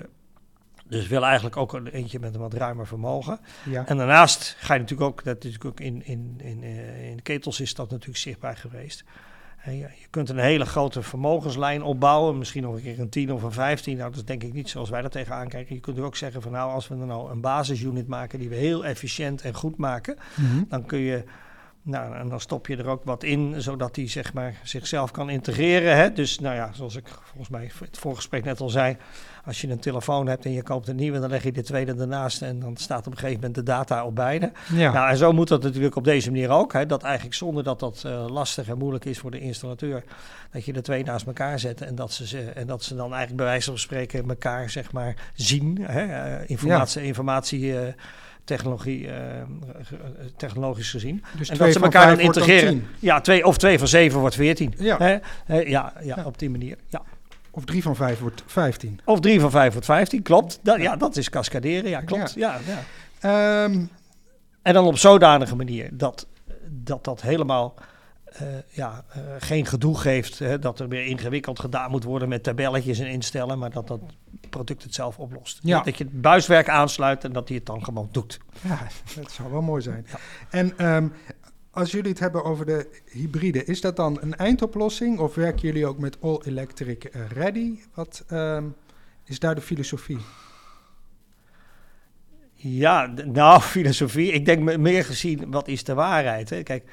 dus 0.87 1.07
willen 1.07 1.27
eigenlijk 1.27 1.57
ook 1.57 1.73
een 1.73 1.87
eentje 1.87 2.19
met 2.19 2.35
een 2.35 2.41
wat 2.41 2.55
ruimer 2.55 2.87
vermogen. 2.87 3.39
Ja. 3.65 3.87
En 3.87 3.97
daarnaast 3.97 4.57
ga 4.59 4.75
je 4.75 4.81
natuurlijk 4.81 5.11
ook, 5.11 5.25
dat 5.25 5.45
is 5.45 5.53
natuurlijk 5.53 5.81
ook 5.81 5.87
in, 5.87 6.07
in, 6.07 6.35
in, 6.43 6.63
uh, 6.63 7.09
in 7.09 7.17
de 7.17 7.23
ketels 7.23 7.61
is 7.61 7.75
dat 7.75 7.91
natuurlijk 7.91 8.19
zichtbaar 8.19 8.57
geweest. 8.57 9.05
Je 9.73 10.07
kunt 10.11 10.29
een 10.29 10.39
hele 10.39 10.65
grote 10.65 11.03
vermogenslijn 11.03 11.83
opbouwen, 11.83 12.39
misschien 12.39 12.63
nog 12.63 12.75
een 12.75 12.83
keer 12.83 13.01
een 13.01 13.09
10 13.09 13.33
of 13.33 13.43
een 13.43 13.53
15. 13.53 13.97
Nou, 13.97 14.11
dat 14.11 14.19
is 14.19 14.25
denk 14.25 14.43
ik 14.43 14.53
niet 14.53 14.69
zoals 14.69 14.91
wij 14.91 15.03
dat 15.03 15.13
tegenaan 15.13 15.49
kijken. 15.49 15.75
Je 15.75 15.81
kunt 15.81 15.99
ook 15.99 16.17
zeggen 16.17 16.43
van 16.43 16.53
nou, 16.53 16.73
als 16.73 16.89
we 16.89 16.95
er 16.95 17.07
nou 17.07 17.31
een 17.31 17.41
basisunit 17.41 18.09
maken 18.09 18.39
die 18.39 18.49
we 18.49 18.55
heel 18.55 18.85
efficiënt 18.85 19.43
en 19.43 19.55
goed 19.55 19.77
maken, 19.77 20.17
mm 20.37 20.47
-hmm. 20.47 20.67
dan 20.69 20.87
kun 20.87 20.99
je, 20.99 21.25
nou, 21.87 22.17
en 22.17 22.29
dan 22.29 22.41
stop 22.41 22.67
je 22.67 22.77
er 22.77 22.87
ook 22.87 23.05
wat 23.05 23.23
in, 23.23 23.63
zodat 23.63 23.95
die 23.95 24.09
zeg 24.09 24.33
maar 24.33 24.55
zichzelf 24.63 25.11
kan 25.11 25.31
integreren. 25.31 25.97
Hè? 25.97 26.13
Dus 26.13 26.39
nou 26.39 26.55
ja, 26.55 26.71
zoals 26.73 26.97
ik 26.97 27.09
volgens 27.23 27.49
mij 27.49 27.71
het 27.81 27.99
voorgesprek 27.99 28.45
net 28.45 28.61
al 28.61 28.69
zei, 28.69 28.97
als 29.45 29.61
je 29.61 29.69
een 29.69 29.79
telefoon 29.79 30.27
hebt 30.27 30.45
en 30.45 30.53
je 30.53 30.63
koopt 30.63 30.89
een 30.89 30.97
nieuwe, 30.97 31.21
dan 31.21 31.31
leg 31.31 31.43
je 31.43 31.53
de 31.53 31.63
tweede 31.63 31.95
ernaast 31.95 32.43
en 32.43 32.61
dan 32.61 32.77
staat 32.77 33.07
op 33.07 33.13
een 33.13 33.19
gegeven 33.19 33.35
moment 33.35 33.55
de 33.55 33.63
data 33.63 34.05
op 34.05 34.15
beide. 34.15 34.53
Ja. 34.73 34.93
Nou, 34.93 35.11
en 35.11 35.17
zo 35.17 35.33
moet 35.33 35.49
dat 35.49 35.63
natuurlijk 35.63 35.97
op 35.97 36.05
deze 36.05 36.31
manier 36.31 36.51
ook. 36.51 36.73
Hè, 36.73 36.87
dat 36.87 37.03
eigenlijk 37.03 37.35
zonder 37.35 37.65
dat 37.65 37.81
dat 37.81 38.03
uh, 38.07 38.27
lastig 38.29 38.69
en 38.69 38.79
moeilijk 38.79 39.05
is 39.05 39.19
voor 39.19 39.31
de 39.31 39.41
installateur, 39.41 40.05
dat 40.51 40.65
je 40.65 40.73
de 40.73 40.81
twee 40.81 41.05
naast 41.05 41.27
elkaar 41.27 41.59
zet 41.59 41.81
en 41.81 41.95
dat 41.95 42.13
ze, 42.13 42.41
en 42.41 42.67
dat 42.67 42.83
ze 42.83 42.95
dan 42.95 43.09
eigenlijk 43.09 43.37
bij 43.37 43.47
wijze 43.47 43.69
van 43.69 43.79
spreken 43.79 44.29
elkaar 44.29 44.71
zeg 44.71 44.93
maar 44.93 45.31
zien. 45.35 45.79
Hè, 45.83 46.05
uh, 46.05 46.49
informatie, 46.51 47.01
ja. 47.01 47.07
informatie 47.07 47.61
uh, 47.61 47.81
technologie, 48.45 49.07
uh, 49.07 49.13
technologisch 50.37 50.91
gezien. 50.91 51.25
Dus 51.39 51.49
en 51.49 51.59
dat 51.59 51.73
ze 51.73 51.81
elkaar 51.81 52.07
dan 52.07 52.21
integreren. 52.21 52.87
Ja, 52.99 53.21
twee, 53.21 53.47
of 53.47 53.57
twee 53.59 53.79
van 53.79 53.89
zeven 53.89 54.21
wordt 54.21 54.35
veertien. 54.35 54.75
Ja. 54.79 54.97
Hè? 54.99 55.11
Ja, 55.13 55.23
ja, 55.69 55.93
Ja. 56.03 56.23
op 56.25 56.39
die 56.39 56.51
manier. 56.51 56.77
Ja. 56.89 57.03
Of 57.51 57.65
drie 57.65 57.83
van 57.83 57.97
vijf 57.97 58.19
wordt 58.21 58.43
15. 58.47 59.01
Of 59.05 59.21
drie 59.21 59.41
van 59.41 59.51
vijf 59.51 59.71
wordt 59.73 59.87
vijftien, 59.87 60.23
klopt. 60.23 60.59
Dat, 60.63 60.81
ja, 60.81 60.97
dat 60.97 61.17
is 61.17 61.31
cascaderen, 61.31 61.91
ja, 61.91 62.01
klopt. 62.01 62.33
Ja. 62.35 62.59
Ja, 62.67 62.83
Ehm, 63.21 63.85
En 64.63 64.75
dan 64.75 64.85
op 64.87 64.99
zodanige 64.99 65.57
manier 65.57 65.89
dat 65.93 66.27
dat, 66.69 67.05
dat 67.05 67.23
helemaal 67.23 67.75
eh, 68.35 68.47
ja, 68.69 69.05
eh, 69.09 69.21
geen 69.39 69.67
gedoe 69.67 69.99
geeft. 69.99 70.39
Hè, 70.39 70.59
dat 70.59 70.81
er 70.81 70.89
weer 70.89 71.07
ingewikkeld 71.07 71.61
gedaan 71.61 71.91
moet 71.91 72.05
worden 72.05 72.29
met 72.29 72.43
tabelletjes 72.43 72.99
en 72.99 73.07
instellen. 73.07 73.59
Maar 73.59 73.71
dat 73.71 73.89
dat 73.89 74.01
product 74.51 74.83
het 74.83 74.95
zelf 74.95 75.19
oplost. 75.19 75.59
Ja. 75.63 75.81
Dat 75.81 75.99
je 75.99 76.05
het 76.05 76.21
buiswerk 76.21 76.69
aansluit 76.69 77.25
en 77.25 77.33
dat 77.33 77.49
hij 77.49 77.57
het 77.57 77.67
dan 77.67 77.85
gewoon 77.85 78.09
doet. 78.13 78.39
ja, 78.61 78.79
dat 79.21 79.33
zou 79.33 79.51
wel 79.51 79.63
mooi 79.63 79.83
zijn. 79.83 80.07
Ja. 80.09 80.19
En 80.51 80.79
ehm, 80.79 81.09
als 81.71 81.91
jullie 81.91 82.11
het 82.11 82.19
hebben 82.19 82.45
over 82.45 82.67
de 82.67 83.03
hybride, 83.11 83.65
is 83.65 83.81
dat 83.81 83.97
dan 83.97 84.19
een 84.21 84.35
eindoplossing 84.37 85.19
of 85.19 85.35
werken 85.35 85.67
jullie 85.67 85.87
ook 85.87 85.99
met 85.99 86.21
all 86.21 86.41
electric 86.45 87.11
ready? 87.29 87.79
Wat 87.95 88.25
ehm, 88.29 88.65
is 89.25 89.39
daar 89.39 89.55
de 89.55 89.61
filosofie? 89.61 90.21
Ja, 92.55 93.07
nou, 93.25 93.61
filosofie. 93.77 94.33
Ik 94.33 94.45
denk 94.45 94.63
me- 94.63 94.79
meer 94.79 95.05
gezien, 95.05 95.51
wat 95.51 95.69
is 95.69 95.85
de 95.85 95.95
waarheid? 95.95 96.51
Hè? 96.51 96.63
Kijk, 96.63 96.91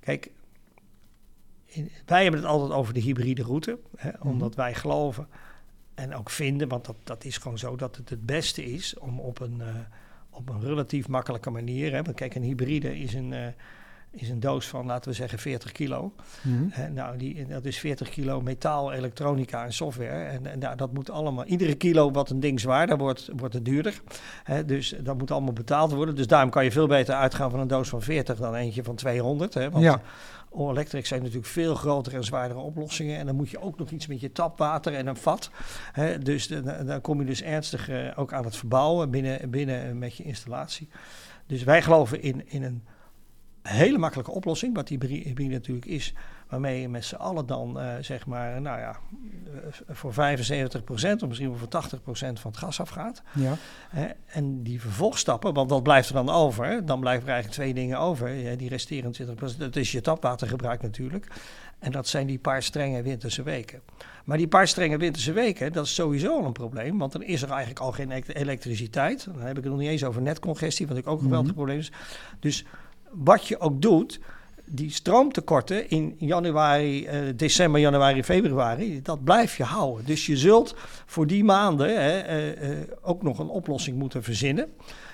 kijk 0.00 0.30
in- 1.68 1.90
wij 2.06 2.22
hebben 2.22 2.40
het 2.40 2.48
altijd 2.50 2.72
over 2.72 2.94
de 2.94 3.00
hybride 3.00 3.42
route. 3.42 3.78
Hè? 3.96 4.10
Omdat 4.20 4.54
wij 4.54 4.74
geloven 4.74 5.26
en 5.94 6.14
ook 6.14 6.30
vinden, 6.30 6.68
want 6.68 6.84
dat, 6.84 6.96
dat 7.04 7.24
is 7.24 7.36
gewoon 7.38 7.58
zo, 7.58 7.76
dat 7.76 7.96
het 7.96 8.10
het 8.10 8.26
beste 8.26 8.64
is 8.64 8.98
om 8.98 9.20
op 9.20 9.40
een, 9.40 9.60
eh, 9.60 9.66
op 10.30 10.48
een 10.48 10.60
relatief 10.60 11.08
makkelijke 11.08 11.50
manier... 11.50 11.92
Hè? 11.92 12.02
Want 12.02 12.16
kijk, 12.16 12.34
een 12.34 12.42
hybride 12.42 12.98
is 12.98 13.14
een, 13.14 13.32
eh, 13.32 13.46
is 14.10 14.28
een 14.28 14.40
doos 14.40 14.66
van, 14.66 14.86
laten 14.86 15.10
we 15.10 15.16
zeggen, 15.16 15.38
40 15.38 15.72
kilo. 15.72 16.12
Hè, 16.70 16.88
nou, 16.88 17.16
die, 17.16 17.46
dat 17.46 17.64
is 17.64 17.78
40 17.78 18.08
kilo 18.08 18.40
metaal, 18.40 18.92
elektronica 18.92 19.64
en 19.64 19.72
software. 19.72 20.24
En, 20.24 20.46
en 20.46 20.58
nou, 20.58 20.76
dat 20.76 20.92
moet 20.92 21.10
allemaal, 21.10 21.44
iedere 21.44 21.74
kilo 21.74 22.10
wat 22.10 22.30
een 22.30 22.40
ding 22.40 22.60
zwaarder 22.60 22.98
wordt, 22.98 23.28
wordt 23.36 23.54
het 23.54 23.64
duurder. 23.64 24.00
Hè, 24.44 24.64
dus 24.64 24.94
dat 25.00 25.18
moet 25.18 25.30
allemaal 25.30 25.52
betaald 25.52 25.92
worden. 25.92 26.14
Dus 26.14 26.26
daarom 26.26 26.50
kan 26.50 26.64
je 26.64 26.72
veel 26.72 26.86
beter 26.86 27.14
uitgaan 27.14 27.50
van 27.50 27.60
een 27.60 27.68
doos 27.68 27.88
van 27.88 28.02
40 28.02 28.38
dan 28.38 28.54
eentje 28.54 28.84
van 28.84 28.94
200. 28.94 29.54
Hè, 29.54 29.70
want 29.70 29.84
Ja. 29.84 30.00
All 30.54 30.70
Electric 30.70 31.06
zijn 31.06 31.20
natuurlijk 31.20 31.46
veel 31.46 31.74
grotere 31.74 32.16
en 32.16 32.24
zwaardere 32.24 32.60
oplossingen. 32.60 33.18
En 33.18 33.26
dan 33.26 33.36
moet 33.36 33.50
je 33.50 33.60
ook 33.60 33.78
nog 33.78 33.90
iets 33.90 34.06
met 34.06 34.20
je 34.20 34.32
tapwater 34.32 34.94
en 34.94 35.06
een 35.06 35.16
vat. 35.16 35.50
Hè, 35.92 36.18
dus 36.18 36.46
dan 36.86 37.00
kom 37.00 37.20
je 37.20 37.26
dus 37.26 37.42
ernstig 37.42 37.88
eh, 37.88 38.12
ook 38.16 38.32
aan 38.32 38.44
het 38.44 38.56
verbouwen 38.56 39.10
binnen, 39.10 39.50
binnen 39.50 39.88
eh, 39.88 39.92
met 39.92 40.16
je 40.16 40.22
installatie. 40.22 40.88
Dus 41.46 41.62
wij 41.62 41.82
geloven 41.82 42.22
in, 42.22 42.48
in 42.48 42.62
een 42.62 42.82
hele 43.62 43.98
makkelijke 43.98 44.30
oplossing, 44.30 44.74
wat 44.74 44.88
die 44.88 44.98
hybride 44.98 45.54
natuurlijk 45.54 45.86
is, 45.86 46.14
waarmee 46.48 46.80
je 46.80 46.88
met 46.88 47.04
z'n 47.04 47.14
allen 47.14 47.46
dan 47.46 47.80
eh, 47.80 47.94
zeg 48.00 48.26
maar, 48.26 48.60
nou 48.60 48.78
ja, 48.80 48.90
eh, 49.46 49.72
voor 49.88 50.12
75% 50.12 51.22
of 51.22 51.28
misschien 51.28 51.48
wel 51.48 51.58
voor 51.58 51.68
80% 51.68 52.40
van 52.40 52.50
het 52.50 52.56
gas 52.56 52.80
afgaat. 52.80 53.22
Ja. 53.34 53.54
En 54.26 54.62
die 54.62 54.80
vervolgstappen, 54.80 55.54
want 55.54 55.70
wat 55.70 55.82
blijft 55.82 56.08
er 56.08 56.14
dan 56.14 56.28
over? 56.30 56.84
Dan 56.86 57.00
blijven 57.00 57.26
er 57.26 57.32
eigenlijk 57.32 57.62
twee 57.62 57.74
dingen 57.74 57.98
over. 57.98 58.28
Ja, 58.32 58.54
die 58.56 58.68
resterende 58.68 59.16
20%, 59.54 59.56
dat 59.58 59.76
is 59.76 59.92
je 59.92 60.00
tapwatergebruik 60.00 60.82
natuurlijk. 60.82 61.26
En 61.78 61.92
dat 61.92 62.08
zijn 62.08 62.26
die 62.26 62.38
paar 62.38 62.62
strenge 62.62 63.02
winterse 63.02 63.42
weken. 63.42 63.80
Maar 64.24 64.36
die 64.36 64.48
paar 64.48 64.68
strenge 64.68 64.96
winterse 64.98 65.32
weken, 65.32 65.72
dat 65.72 65.84
is 65.84 65.94
sowieso 65.94 66.38
al 66.38 66.44
een 66.44 66.52
probleem. 66.52 66.98
Want 66.98 67.12
dan 67.12 67.22
is 67.22 67.42
er 67.42 67.50
eigenlijk 67.50 67.80
al 67.80 67.92
geen 67.92 68.10
elekt- 68.10 68.34
elektriciteit. 68.34 69.24
Dan 69.24 69.40
heb 69.40 69.56
ik 69.56 69.62
het 69.62 69.72
nog 69.72 69.80
niet 69.80 69.88
eens 69.90 70.04
over 70.04 70.22
netcongestie, 70.22 70.86
wat 70.86 70.96
ook 70.98 71.06
ook 71.06 71.16
een 71.18 71.22
geweldig 71.24 71.46
Mhm. 71.46 71.54
probleem 71.56 71.78
is. 71.78 71.92
Dus 72.40 72.64
wat 73.10 73.46
je 73.48 73.60
ook 73.60 73.82
doet, 73.82 74.20
die 74.70 74.90
stroomtekorten 74.90 75.90
in 75.90 76.14
januari, 76.18 77.06
eh, 77.06 77.20
december, 77.36 77.80
januari, 77.80 78.24
februari, 78.24 79.02
dat 79.02 79.24
blijf 79.24 79.56
je 79.56 79.64
houden. 79.64 80.04
Dus 80.04 80.26
je 80.26 80.36
zult 80.36 80.74
voor 81.06 81.26
die 81.26 81.44
maanden 81.44 81.88
hè, 81.88 82.18
eh, 82.18 82.70
eh, 82.70 82.76
ook 83.02 83.22
nog 83.22 83.38
een 83.38 83.48
oplossing 83.48 83.98
moeten 83.98 84.22
verzinnen. 84.22 84.68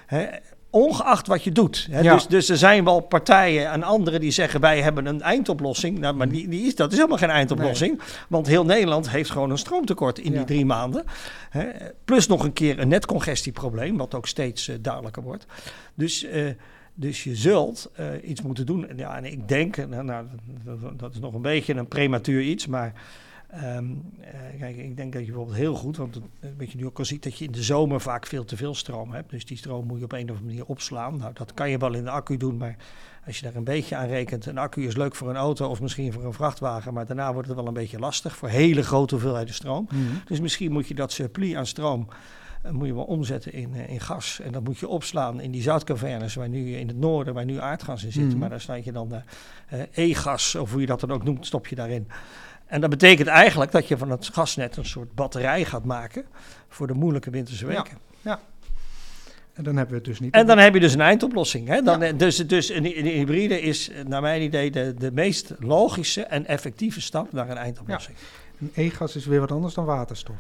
Hè, 0.07 0.27
ongeacht 0.71 1.27
wat 1.27 1.45
je 1.45 1.53
doet. 1.53 1.89
Hè. 1.91 2.01
Ja. 2.01 2.15
Dus, 2.15 2.27
dus 2.27 2.49
er 2.49 2.57
zijn 2.57 2.85
wel 2.85 3.01
partijen 3.01 3.71
en 3.71 3.83
anderen 3.83 4.21
die 4.21 4.31
zeggen 4.31 4.61
wij 4.61 4.83
hebben 4.83 5.07
een 5.07 5.23
eindoplossing. 5.23 5.99
Nou, 5.99 6.15
maar 6.15 6.29
die, 6.29 6.49
die 6.49 6.67
is, 6.67 6.75
dat 6.75 6.91
is 6.91 6.97
helemaal 6.97 7.19
geen 7.19 7.31
eindoplossing. 7.31 8.01
Want 8.29 8.47
heel 8.47 8.65
Nederland 8.65 9.11
heeft 9.11 9.31
gewoon 9.31 9.51
een 9.51 9.59
stroomtekort 9.59 10.19
in 10.19 10.31
Ja. 10.31 10.37
die 10.37 10.47
drie 10.47 10.67
maanden. 10.67 11.05
Hè. 11.51 11.67
Plus 12.05 12.27
nog 12.27 12.45
een 12.45 12.53
keer 12.53 12.79
een 12.79 12.89
netcongestieprobleem, 12.89 13.97
wat 13.97 14.15
ook 14.15 14.27
steeds 14.27 14.71
duidelijker 14.81 15.23
wordt. 15.23 15.47
Dus, 15.95 16.27
dus 16.95 17.25
je 17.25 17.35
zult 17.37 17.91
eh, 17.95 18.07
iets 18.23 18.43
moeten 18.43 18.67
doen. 18.67 18.89
En 18.89 18.97
Ja, 18.97 19.17
en 19.17 19.25
ik 19.25 19.49
denk, 19.49 19.77
nou, 19.77 20.05
nou, 20.05 20.27
dat, 20.65 20.99
dat- 20.99 21.15
is 21.15 21.21
nog 21.21 21.35
een 21.35 21.43
beetje 21.43 21.75
een 21.75 21.89
prematuur 21.89 22.43
iets, 22.43 22.67
maar 22.67 22.93
ehm, 23.51 23.85
eh, 24.21 24.31
kijk, 24.59 24.77
ik 24.77 24.97
denk 24.97 25.13
dat 25.13 25.21
je 25.21 25.27
bijvoorbeeld 25.27 25.57
heel 25.57 25.75
goed, 25.75 25.97
want 25.97 26.17
eh, 26.41 26.51
wat 26.59 26.71
je 26.71 26.79
nu 26.79 26.87
ook 26.87 26.99
al 26.99 27.05
ziet, 27.05 27.23
dat 27.23 27.39
je 27.39 27.45
in 27.45 27.53
de 27.53 27.63
zomer 27.63 28.01
vaak 28.01 28.27
veel 28.27 28.45
te 28.45 28.57
veel 28.57 28.75
stroom 28.75 29.13
hebt. 29.13 29.31
Dus 29.31 29.45
die 29.45 29.57
stroom 29.57 29.87
moet 29.87 29.99
je 29.99 30.05
op 30.05 30.13
een 30.13 30.23
of 30.23 30.29
andere 30.29 30.47
manier 30.47 30.65
opslaan. 30.65 31.17
Nou, 31.17 31.33
dat 31.35 31.55
kan 31.55 31.71
je 31.71 31.79
wel 31.79 31.95
in 31.95 32.05
de 32.05 32.11
accu 32.11 32.37
doen, 32.37 32.57
maar 32.57 32.77
als 33.27 33.37
je 33.39 33.45
daar 33.45 33.55
een 33.55 33.65
beetje 33.65 33.97
aan 33.97 34.07
rekent, 34.09 34.47
een 34.47 34.59
accu 34.59 34.87
is 34.87 34.97
leuk 34.97 35.15
voor 35.15 35.31
een 35.31 35.37
auto 35.37 35.69
of 35.69 35.81
misschien 35.81 36.13
voor 36.13 36.25
een 36.25 36.33
vrachtwagen, 36.33 36.95
maar 36.95 37.07
daarna 37.07 37.33
wordt 37.33 37.49
het 37.49 37.57
wel 37.57 37.67
een 37.67 37.73
beetje 37.75 37.99
lastig 37.99 38.37
voor 38.37 38.49
hele 38.49 38.83
grote 38.83 39.15
hoeveelheden 39.15 39.55
stroom. 39.55 39.89
Dus 40.25 40.41
misschien 40.41 40.73
moet 40.73 40.89
je 40.89 40.95
dat 40.95 41.13
surplus 41.13 41.55
aan 41.55 41.67
stroom 41.67 42.09
moet 42.73 42.87
je 42.87 42.95
wel 42.95 43.05
omzetten 43.05 43.53
in, 43.53 43.75
eh, 43.75 43.89
in 43.89 44.01
gas. 44.01 44.41
En 44.41 44.53
dat 44.53 44.65
moet 44.65 44.79
je 44.79 44.89
opslaan 44.89 45.41
in 45.41 45.51
die 45.51 45.63
zoutcavernes 45.63 46.35
waar 46.35 46.49
nu 46.49 46.77
in 46.77 46.89
het 46.89 46.97
noorden, 46.97 47.35
waar 47.35 47.45
nu 47.45 47.61
aardgas 47.61 48.05
in 48.05 48.13
zit. 48.13 48.29
Mhm. 48.29 48.39
Maar 48.39 48.49
daar 48.49 48.61
sluit 48.61 48.85
je 48.85 48.93
dan 48.93 49.23
eh, 49.69 49.81
e-gas, 49.95 50.55
of 50.55 50.71
hoe 50.73 50.81
je 50.81 50.87
dat 50.87 51.01
dan 51.01 51.13
ook 51.13 51.25
noemt, 51.25 51.47
stop 51.47 51.67
je 51.67 51.75
daarin. 51.75 52.09
En 52.67 52.81
dat 52.81 52.91
betekent 52.91 53.29
eigenlijk 53.29 53.73
dat 53.73 53.89
je 53.89 53.97
van 53.99 54.11
het 54.11 54.29
gasnet 54.33 54.77
een 54.77 54.85
soort 54.85 55.15
batterij 55.15 55.65
gaat 55.65 55.85
maken 55.85 56.25
voor 56.69 56.87
de 56.87 56.95
moeilijke 56.95 57.31
winterse 57.31 57.67
Ja. 57.67 57.73
weken. 57.73 57.99
En 59.55 59.65
dan 59.65 59.77
hebben 59.77 59.93
we 59.95 60.01
het 60.01 60.05
dus 60.11 60.21
niet. 60.21 60.35
En 60.35 60.47
dan 60.47 60.59
heb 60.59 60.75
je 60.75 60.81
dus 60.81 60.95
een 60.95 61.01
eindoplossing. 61.01 61.69
Hè? 61.69 61.83
Dan, 61.83 62.01
Ja. 62.01 62.07
eh, 62.07 62.19
Dus, 62.19 62.37
dus 62.37 62.69
een, 62.69 62.99
een 62.99 63.05
hybride 63.07 63.61
is, 63.61 63.89
eh, 63.91 64.05
naar 64.05 64.21
mijn 64.21 64.43
idee, 64.43 64.71
de, 64.71 64.95
de 64.99 65.13
meest 65.13 65.55
logische 65.59 66.23
en 66.23 66.47
effectieve 66.47 67.01
stap 67.01 67.33
naar 67.33 67.51
een 67.51 67.57
eindoplossing. 67.57 68.17
Een 68.61 68.71
E-gas 68.75 69.17
is 69.17 69.27
weer 69.27 69.41
wat 69.41 69.53
anders 69.53 69.75
dan 69.75 69.85
waterstof. 69.85 70.37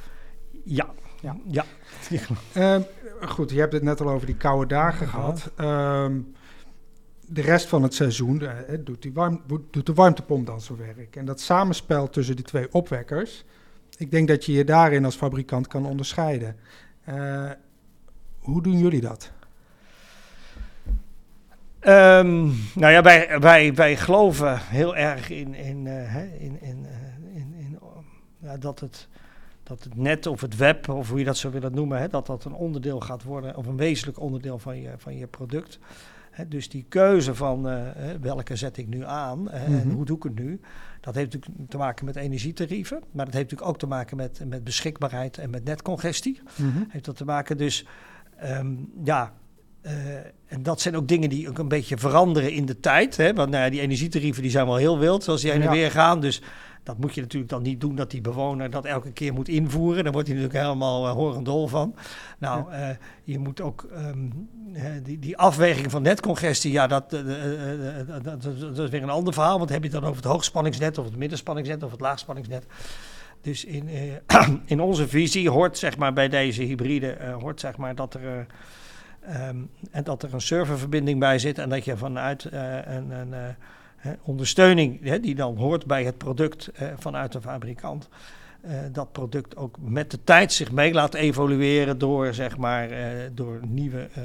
Ja. 0.64 0.86
Ja. 1.24 1.36
ja. 1.46 1.64
Ehm, 2.52 2.82
goed, 3.20 3.50
je 3.50 3.58
hebt 3.58 3.72
het 3.72 3.82
net 3.82 4.00
al 4.00 4.10
over 4.10 4.26
die 4.26 4.36
koude 4.36 4.66
dagen 4.66 5.06
Ja. 5.06 5.12
gehad. 5.12 5.50
Ehm, 5.56 6.20
de 7.26 7.40
rest 7.40 7.66
van 7.66 7.82
het 7.82 7.94
seizoen 7.94 8.40
eh, 8.42 8.78
doet, 8.80 9.02
die 9.02 9.12
warm, 9.12 9.42
doet 9.70 9.86
de 9.86 9.94
warmtepomp 9.94 10.46
dan 10.46 10.60
zijn 10.60 10.78
werk. 10.78 11.16
En 11.16 11.24
dat 11.24 11.40
samenspel 11.40 12.10
tussen 12.10 12.36
die 12.36 12.44
twee 12.44 12.72
opwekkers, 12.72 13.44
ik 13.96 14.10
denk 14.10 14.28
dat 14.28 14.44
je 14.44 14.52
je 14.52 14.64
daarin 14.64 15.04
als 15.04 15.16
fabrikant 15.16 15.66
kan 15.66 15.86
onderscheiden. 15.86 16.56
Eh, 17.04 17.50
hoe 18.38 18.62
doen 18.62 18.78
jullie 18.78 19.00
dat? 19.00 19.32
Ehm, 21.78 22.44
nou 22.74 22.92
ja, 22.92 23.02
wij, 23.02 23.40
wij, 23.40 23.74
wij 23.74 23.96
geloven 23.96 24.58
heel 24.60 24.96
erg 24.96 25.30
in, 25.30 25.54
in, 25.54 25.86
eh, 25.86 26.12
hè, 26.12 26.24
in, 26.24 26.60
in, 26.60 26.86
eh, 26.86 27.36
in, 27.36 27.54
in, 27.58 27.78
ja, 28.38 28.56
dat, 28.56 28.80
het, 28.80 29.08
dat 29.64 29.84
het 29.84 29.96
net 29.96 30.26
of 30.26 30.40
het 30.40 30.56
web, 30.56 30.88
of 30.88 31.08
hoe 31.08 31.18
je 31.18 31.24
dat 31.24 31.36
zou 31.36 31.52
willen 31.52 31.74
noemen, 31.74 31.98
hè, 31.98 32.08
dat 32.08 32.26
dat 32.26 32.44
een 32.44 32.52
onderdeel 32.54 33.00
gaat 33.00 33.22
worden, 33.22 33.56
of 33.56 33.66
een 33.66 33.76
wezenlijk 33.76 34.20
onderdeel 34.20 34.58
van 34.58 34.80
je, 34.80 34.90
van 34.96 35.16
je 35.16 35.26
product. 35.26 35.78
Hè, 36.30 36.48
dus 36.48 36.68
die 36.68 36.84
keuze 36.88 37.34
van 37.34 37.68
eh, 37.68 37.82
welke 38.20 38.56
zet 38.56 38.76
ik 38.76 38.86
nu 38.88 39.04
aan 39.04 39.50
hè, 39.50 39.64
en 39.64 39.72
Mhm. 39.72 39.90
hoe 39.90 40.04
doe 40.04 40.16
ik 40.16 40.22
het 40.22 40.38
nu, 40.38 40.60
dat 41.00 41.14
heeft 41.14 41.32
natuurlijk 41.32 41.70
te 41.70 41.76
maken 41.76 42.04
met 42.04 42.16
energietarieven, 42.16 42.96
maar 43.12 43.24
dat 43.24 43.34
heeft 43.34 43.44
natuurlijk 43.50 43.70
ook 43.70 43.78
te 43.78 43.86
maken 43.86 44.16
met, 44.16 44.40
met 44.48 44.64
beschikbaarheid 44.64 45.38
en 45.38 45.50
met 45.50 45.64
netcongestie 45.64 46.40
heeft 46.88 47.04
dat 47.04 47.16
te 47.16 47.24
maken. 47.24 47.56
Dus 47.56 47.86
ehm, 48.36 48.74
ja, 49.04 49.32
eh, 49.80 49.92
en 50.46 50.62
dat 50.62 50.80
zijn 50.80 50.96
ook 50.96 51.08
dingen 51.08 51.28
die 51.28 51.48
ook 51.48 51.58
een 51.58 51.68
beetje 51.68 51.98
veranderen 51.98 52.52
in 52.52 52.66
de 52.66 52.80
tijd. 52.80 53.16
Hè? 53.16 53.32
Want 53.34 53.50
nou 53.50 53.64
ja, 53.64 53.70
die 53.70 53.80
energietarieven 53.80 54.42
die 54.42 54.50
zijn 54.50 54.66
wel 54.66 54.76
heel 54.76 54.98
wild, 54.98 55.24
zoals 55.24 55.40
die 55.40 55.50
heen 55.50 55.60
en 55.60 55.66
Ja. 55.66 55.72
weer 55.72 55.90
gaan. 55.90 56.20
Dus 56.20 56.42
dat 56.84 56.98
moet 56.98 57.14
je 57.14 57.20
natuurlijk 57.20 57.50
dan 57.50 57.62
niet 57.62 57.80
doen 57.80 57.94
dat 57.94 58.10
die 58.10 58.20
bewoner 58.20 58.70
dat 58.70 58.84
elke 58.84 59.12
keer 59.12 59.32
moet 59.32 59.48
invoeren. 59.48 60.04
Daar 60.04 60.12
wordt 60.12 60.28
hij 60.28 60.36
natuurlijk 60.36 60.64
helemaal 60.64 61.06
uh, 61.06 61.12
horendol 61.12 61.66
van. 61.68 61.94
Nou, 62.38 62.72
eh, 62.72 62.88
je 63.24 63.38
moet 63.38 63.60
ook 63.60 63.86
ehm, 63.94 64.28
die, 65.02 65.18
die 65.18 65.36
afweging 65.36 65.90
van 65.90 66.02
netcongestie, 66.02 66.72
ja, 66.72 66.86
dat, 66.86 67.12
eh, 67.12 67.20
dat, 68.22 68.42
dat- 68.42 68.60
dat 68.60 68.78
is 68.78 68.90
weer 68.90 69.02
een 69.02 69.10
ander 69.10 69.32
verhaal. 69.32 69.58
Want 69.58 69.70
heb 69.70 69.82
je 69.84 69.88
het 69.90 70.00
dan 70.00 70.10
over 70.10 70.22
het 70.22 70.32
hoogspanningsnet 70.32 70.98
of 70.98 71.04
het 71.04 71.16
middenspanningsnet 71.16 71.82
of 71.82 71.90
het 71.90 72.00
laagspanningsnet? 72.00 72.66
Dus 73.40 73.64
in, 73.64 73.88
in 74.64 74.80
onze 74.80 75.08
visie 75.08 75.50
hoort 75.50 75.78
zeg 75.78 75.96
maar 75.96 76.12
bij 76.12 76.28
deze 76.28 76.62
hybride 76.62 77.16
hoort 77.40 77.60
zeg 77.60 77.76
maar 77.76 77.94
dat 77.94 78.14
er 78.14 78.46
eh, 79.20 79.48
ehm, 79.48 79.56
en 79.90 80.04
dat 80.04 80.22
er 80.22 80.34
een 80.34 80.40
serververbinding 80.40 81.18
bij 81.20 81.38
zit 81.38 81.58
en 81.58 81.68
dat 81.68 81.84
je 81.84 81.96
vanuit 81.96 82.44
een, 82.84 83.10
een 83.10 83.34
ondersteuning 84.22 85.20
die 85.20 85.34
dan 85.34 85.56
hoort 85.56 85.86
bij 85.86 86.04
het 86.04 86.18
product 86.18 86.68
eh, 86.68 86.88
vanuit 86.96 87.32
de 87.32 87.40
fabrikant. 87.40 88.08
eh, 88.60 88.78
dat 88.92 89.12
product 89.12 89.56
ook 89.56 89.76
met 89.80 90.10
de 90.10 90.18
tijd 90.24 90.52
zich 90.52 90.72
mee 90.72 90.92
laat 90.92 91.14
evolueren 91.14 91.98
door, 91.98 92.34
zeg 92.34 92.56
maar, 92.56 92.90
eh, 92.90 93.30
door 93.32 93.60
nieuwe 93.66 94.08
eh, 94.14 94.22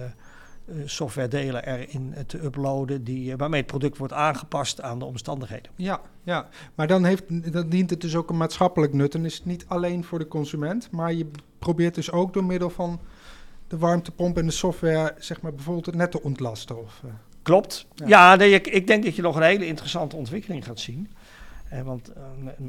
software 0.86 1.27
delen 1.27 1.65
erin 1.65 2.13
te 2.27 2.43
uploaden, 2.43 3.03
die, 3.03 3.36
waarmee 3.38 3.59
het 3.59 3.69
product 3.69 3.98
wordt 3.98 4.13
aangepast 4.13 4.81
aan 4.81 5.00
de 5.00 5.05
omstandigheden. 5.05 5.71
Ja, 5.75 6.01
ja. 6.24 6.48
maar 6.75 6.88
dan, 6.88 7.03
heeft, 7.03 7.53
dan 7.53 7.69
dient 7.69 7.89
het 7.89 8.01
dus 8.01 8.15
ook 8.15 8.29
een 8.29 8.38
maatschappelijk 8.38 8.93
nut. 8.93 9.15
En 9.15 9.25
is 9.25 9.36
het 9.36 9.45
niet 9.45 9.65
alleen 9.67 10.03
voor 10.03 10.19
de 10.19 10.27
consument, 10.27 10.91
maar 10.91 11.13
je 11.13 11.31
probeert 11.59 11.95
dus 11.95 12.12
ook 12.12 12.33
door 12.33 12.43
middel 12.43 12.69
van 12.69 13.00
de 13.67 13.77
warmtepomp 13.77 14.38
en 14.38 14.45
de 14.45 14.51
software, 14.51 15.15
zeg 15.17 15.41
maar 15.41 15.53
bijvoorbeeld 15.53 15.86
het 15.86 15.95
net 15.95 16.12
te 16.12 16.21
ontlasten. 16.21 16.81
Of, 16.81 17.03
Klopt. 17.41 17.88
Ja, 18.05 18.36
nee, 18.36 18.53
ik, 18.53 18.67
ik, 18.67 18.88
denk 18.88 19.03
dat 19.03 19.15
je 19.15 19.22
nog 19.22 19.36
een 19.36 19.41
hele 19.41 19.65
interessante 19.65 20.15
ontwikkeling 20.15 20.65
gaat 20.65 20.79
zien. 20.79 21.10
Eh, 21.69 21.81
want 21.81 22.12
uh, 22.17 22.24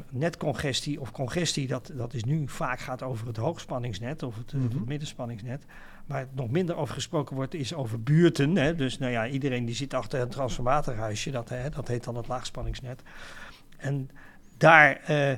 netcongestie 0.09 1.01
of 1.01 1.11
congestie, 1.11 1.67
dat, 1.67 1.91
dat 1.93 2.13
is 2.13 2.23
nu 2.23 2.47
vaak 2.47 2.79
gaat 2.79 3.03
over 3.03 3.27
het 3.27 3.37
hoogspanningsnet 3.37 4.23
of 4.23 4.35
het, 4.35 4.53
mm 4.53 4.63
het, 4.63 4.85
middenspanningsnet. 4.85 5.63
Waar 6.05 6.27
nog 6.31 6.49
minder 6.49 6.75
over 6.75 6.93
gesproken 6.93 7.35
wordt, 7.35 7.53
is 7.53 7.73
over 7.73 8.03
buurten. 8.03 8.55
Hè. 8.55 8.75
Dus 8.75 8.97
nou 8.97 9.11
ja, 9.11 9.27
iedereen 9.27 9.65
die 9.65 9.75
zit 9.75 9.93
achter 9.93 10.19
een 10.19 10.29
transformatorhuisje, 10.29 11.31
dat, 11.31 11.49
hè, 11.49 11.69
dat 11.69 11.87
heet 11.87 12.03
dan 12.03 12.15
het 12.15 12.27
laagspanningsnet. 12.27 13.01
En 13.77 14.09
daar, 14.57 15.01
uh, 15.09 15.31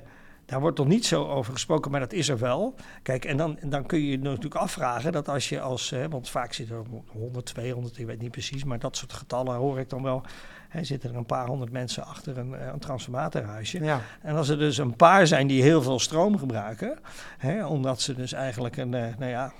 daar 0.45 0.59
wordt 0.59 0.77
nog 0.77 0.87
niet 0.87 1.05
zo 1.05 1.25
over 1.25 1.53
gesproken, 1.53 1.91
maar 1.91 1.99
dat 1.99 2.13
is 2.13 2.29
er 2.29 2.39
wel. 2.39 2.75
Kijk, 3.01 3.25
en 3.25 3.37
dan, 3.37 3.57
dan 3.63 3.85
kun 3.85 3.99
je 3.99 4.09
je 4.09 4.19
natuurlijk 4.19 4.55
afvragen 4.55 5.11
dat 5.11 5.29
als 5.29 5.49
je 5.49 5.61
als, 5.61 5.89
hè, 5.89 6.09
want 6.09 6.29
vaak 6.29 6.53
zitten 6.53 6.75
er 6.75 6.83
100, 7.07 7.45
200, 7.45 7.97
ik 7.97 8.05
weet 8.05 8.21
niet 8.21 8.31
precies, 8.31 8.63
maar 8.63 8.79
dat 8.79 8.97
soort 8.97 9.13
getallen 9.13 9.55
hoor 9.55 9.79
ik 9.79 9.89
dan 9.89 10.03
wel. 10.03 10.23
Hè, 10.69 10.83
zitten 10.83 11.09
er 11.09 11.15
een 11.15 11.25
paar 11.25 11.47
honderd 11.47 11.71
mensen 11.71 12.05
achter 12.05 12.37
een, 12.37 12.67
een 12.73 12.79
transformatorhuisje. 12.79 13.83
Ja. 13.83 14.01
En 14.21 14.35
als 14.35 14.49
er 14.49 14.57
dus 14.57 14.77
een 14.77 14.95
paar 14.95 15.27
zijn 15.27 15.47
die 15.47 15.61
heel 15.61 15.81
veel 15.81 15.99
stroom 15.99 16.37
gebruiken, 16.37 16.99
hè, 17.37 17.65
omdat 17.65 18.01
ze 18.01 18.13
dus 18.13 18.33
eigenlijk 18.33 18.77
een, 18.77 18.93
uh, 18.93 19.05
nou 19.17 19.31
ja. 19.31 19.53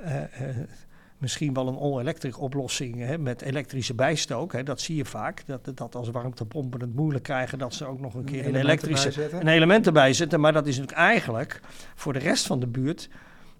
Uh, 0.00 0.16
uh, 0.16 0.56
misschien 1.24 1.54
wel 1.54 1.68
een 1.68 1.76
all-electric 1.76 2.40
oplossing 2.40 2.98
hè, 2.98 3.18
met 3.18 3.42
elektrische 3.42 3.94
bijstook. 3.94 4.52
Hè, 4.52 4.62
dat 4.62 4.80
zie 4.80 4.96
je 4.96 5.04
vaak. 5.04 5.42
Dat, 5.46 5.70
dat 5.74 5.94
als 5.94 6.10
warmtepompen 6.10 6.80
het 6.80 6.94
moeilijk 6.94 7.24
krijgen, 7.24 7.58
dat 7.58 7.74
ze 7.74 7.84
ook 7.84 8.00
nog 8.00 8.14
een 8.14 8.24
keer 8.24 8.46
een, 8.46 8.54
elektrische 8.54 9.32
een 9.32 9.48
element 9.48 9.86
erbij 9.86 10.12
zetten. 10.12 10.40
Maar 10.40 10.52
dat 10.52 10.66
is 10.66 10.78
natuurlijk 10.78 11.06
eigenlijk 11.06 11.60
voor 11.94 12.12
de 12.12 12.18
rest 12.18 12.46
van 12.46 12.60
de 12.60 12.66
buurt 12.66 13.08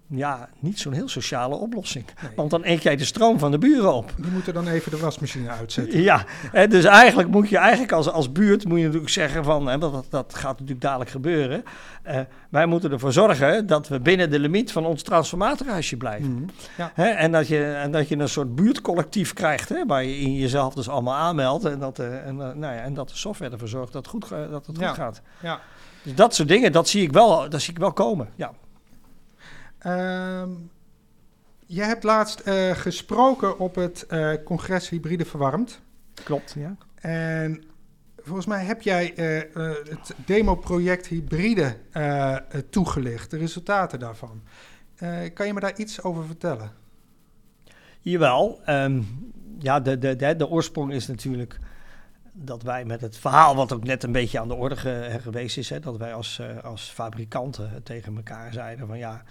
ja, 0.07 0.49
niet 0.59 0.79
zo'n 0.79 0.93
heel 0.93 1.07
sociale 1.07 1.55
oplossing. 1.55 2.05
Want 2.35 2.49
dan 2.49 2.61
eet 2.63 2.83
jij 2.83 2.95
de 2.95 3.05
stroom 3.05 3.39
van 3.39 3.51
de 3.51 3.57
buren 3.57 3.93
op. 3.93 4.13
Die 4.17 4.31
moeten 4.31 4.53
dan 4.53 4.67
even 4.67 4.91
de 4.91 4.97
wasmachine 4.97 5.49
uitzetten. 5.49 6.01
Ja, 6.01 6.25
hè, 6.51 6.67
dus 6.67 6.83
eigenlijk 6.83 7.29
moet 7.29 7.49
je 7.49 7.57
eigenlijk 7.57 7.91
als, 7.91 8.09
als 8.09 8.31
buurt 8.31 8.65
moet 8.65 8.77
je 8.77 8.83
natuurlijk 8.83 9.11
zeggen 9.11 9.43
van, 9.43 9.67
hè, 9.67 9.77
dat, 9.77 10.05
dat 10.09 10.35
gaat 10.35 10.51
natuurlijk 10.51 10.81
dadelijk 10.81 11.09
gebeuren. 11.09 11.63
Uh, 12.07 12.19
wij 12.49 12.65
moeten 12.65 12.91
ervoor 12.91 13.13
zorgen 13.13 13.67
dat 13.67 13.87
we 13.87 13.99
binnen 13.99 14.29
de 14.29 14.39
limiet 14.39 14.71
van 14.71 14.85
ons 14.85 15.01
transformatorhuisje 15.01 15.97
blijven. 15.97 16.31
Mm, 16.31 16.45
ja. 16.77 16.91
hè, 16.93 17.07
en, 17.07 17.31
dat 17.31 17.47
je, 17.47 17.63
en 17.63 17.91
dat 17.91 18.07
je 18.07 18.17
een 18.17 18.29
soort 18.29 18.55
buurtcollectief 18.55 19.33
krijgt, 19.33 19.69
hè, 19.69 19.85
waar 19.85 20.03
je 20.03 20.17
in 20.17 20.33
jezelf 20.33 20.73
dus 20.73 20.89
allemaal 20.89 21.15
aanmeldt. 21.15 21.65
En 21.65 21.79
dat, 21.79 21.99
uh, 21.99 22.27
en, 22.27 22.35
uh, 22.35 22.39
nou 22.39 22.59
ja, 22.59 22.81
en 22.81 22.93
dat 22.93 23.09
de 23.09 23.15
software 23.15 23.51
ervoor 23.51 23.67
zorgt 23.67 23.93
dat, 23.93 24.07
goed, 24.07 24.29
dat 24.29 24.65
het 24.65 24.77
goed 24.77 24.87
gaat. 24.87 25.21
Ja. 25.41 25.59
Dus 26.03 26.15
dat 26.15 26.35
soort 26.35 26.47
dingen, 26.47 26.71
dat 26.71 26.87
zie 26.87 27.03
ik 27.03 27.11
wel, 27.11 27.49
dat 27.49 27.61
zie 27.61 27.73
ik 27.73 27.79
wel 27.79 27.93
komen. 27.93 28.29
Ja. 28.35 28.51
Um, 29.87 30.71
je 31.65 31.81
hebt 31.81 32.03
laatst 32.03 32.47
uh, 32.47 32.71
gesproken 32.71 33.59
op 33.59 33.75
het 33.75 34.05
uh, 34.09 34.33
congres 34.43 34.89
Hybride 34.89 35.25
Verwarmd. 35.25 35.81
Klopt, 36.23 36.55
ja. 36.57 36.75
En 36.95 37.63
volgens 38.17 38.45
mij 38.45 38.65
heb 38.65 38.81
jij 38.81 39.13
uh, 39.17 39.73
het 39.89 40.13
demoproject 40.25 41.07
Hybride 41.07 41.77
toegelicht, 42.69 43.31
de 43.31 43.37
resultaten 43.37 43.99
daarvan. 43.99 44.43
kan 45.33 45.47
je 45.47 45.53
me 45.53 45.59
daar 45.59 45.77
iets 45.77 46.03
over 46.03 46.25
vertellen? 46.25 46.71
Jawel. 47.99 48.61
Um, 48.69 49.31
ja, 49.59 49.79
de, 49.79 49.97
de, 49.97 50.15
de, 50.15 50.35
de 50.35 50.47
oorsprong 50.47 50.93
is 50.93 51.07
natuurlijk 51.07 51.59
dat 52.31 52.63
wij 52.63 52.85
met 52.85 53.01
het 53.01 53.17
verhaal, 53.17 53.55
wat 53.55 53.73
ook 53.73 53.83
net 53.83 54.03
een 54.03 54.11
beetje 54.11 54.39
aan 54.39 54.47
de 54.47 54.53
orde 54.53 54.75
ge, 54.75 55.17
geweest 55.21 55.57
is, 55.57 55.69
hè, 55.69 55.79
dat 55.79 55.97
wij 55.97 56.13
als, 56.13 56.41
als 56.63 56.89
fabrikanten 56.89 57.83
tegen 57.83 58.15
elkaar 58.15 58.53
zeiden 58.53 58.87
van 58.87 58.97
ja, 58.97 59.23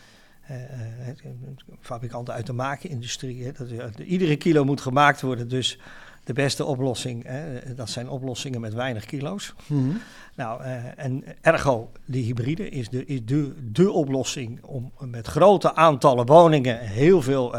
fabrikanten 1.81 2.35
uit 2.35 2.47
de 2.47 2.53
maakindustrie. 2.53 3.45
Hè, 3.45 3.53
dat, 3.53 3.99
iedere 3.99 4.37
kilo 4.37 4.65
moet 4.65 4.81
gemaakt 4.81 5.21
worden, 5.21 5.49
dus 5.49 5.79
de 6.25 6.33
beste 6.33 6.65
oplossing, 6.65 7.25
hè, 7.27 7.75
dat 7.75 7.91
zijn 7.91 8.09
oplossingen 8.09 8.61
met 8.61 8.75
weinig 8.75 9.05
kilo's. 9.05 9.55
Mm 9.67 9.89
-hmm. 9.89 10.01
Nou, 10.35 10.63
en 10.97 11.25
ergo, 11.41 11.91
de 12.05 12.19
hybride 12.19 12.69
is, 12.69 12.89
de, 12.89 13.07
is 13.07 13.25
de, 13.25 13.55
de 13.73 13.91
oplossing 13.91 14.63
om 14.63 14.93
met 14.99 15.27
grote 15.27 15.75
aantallen 15.75 16.27
woningen 16.27 16.79
heel 16.79 17.23
veel 17.23 17.55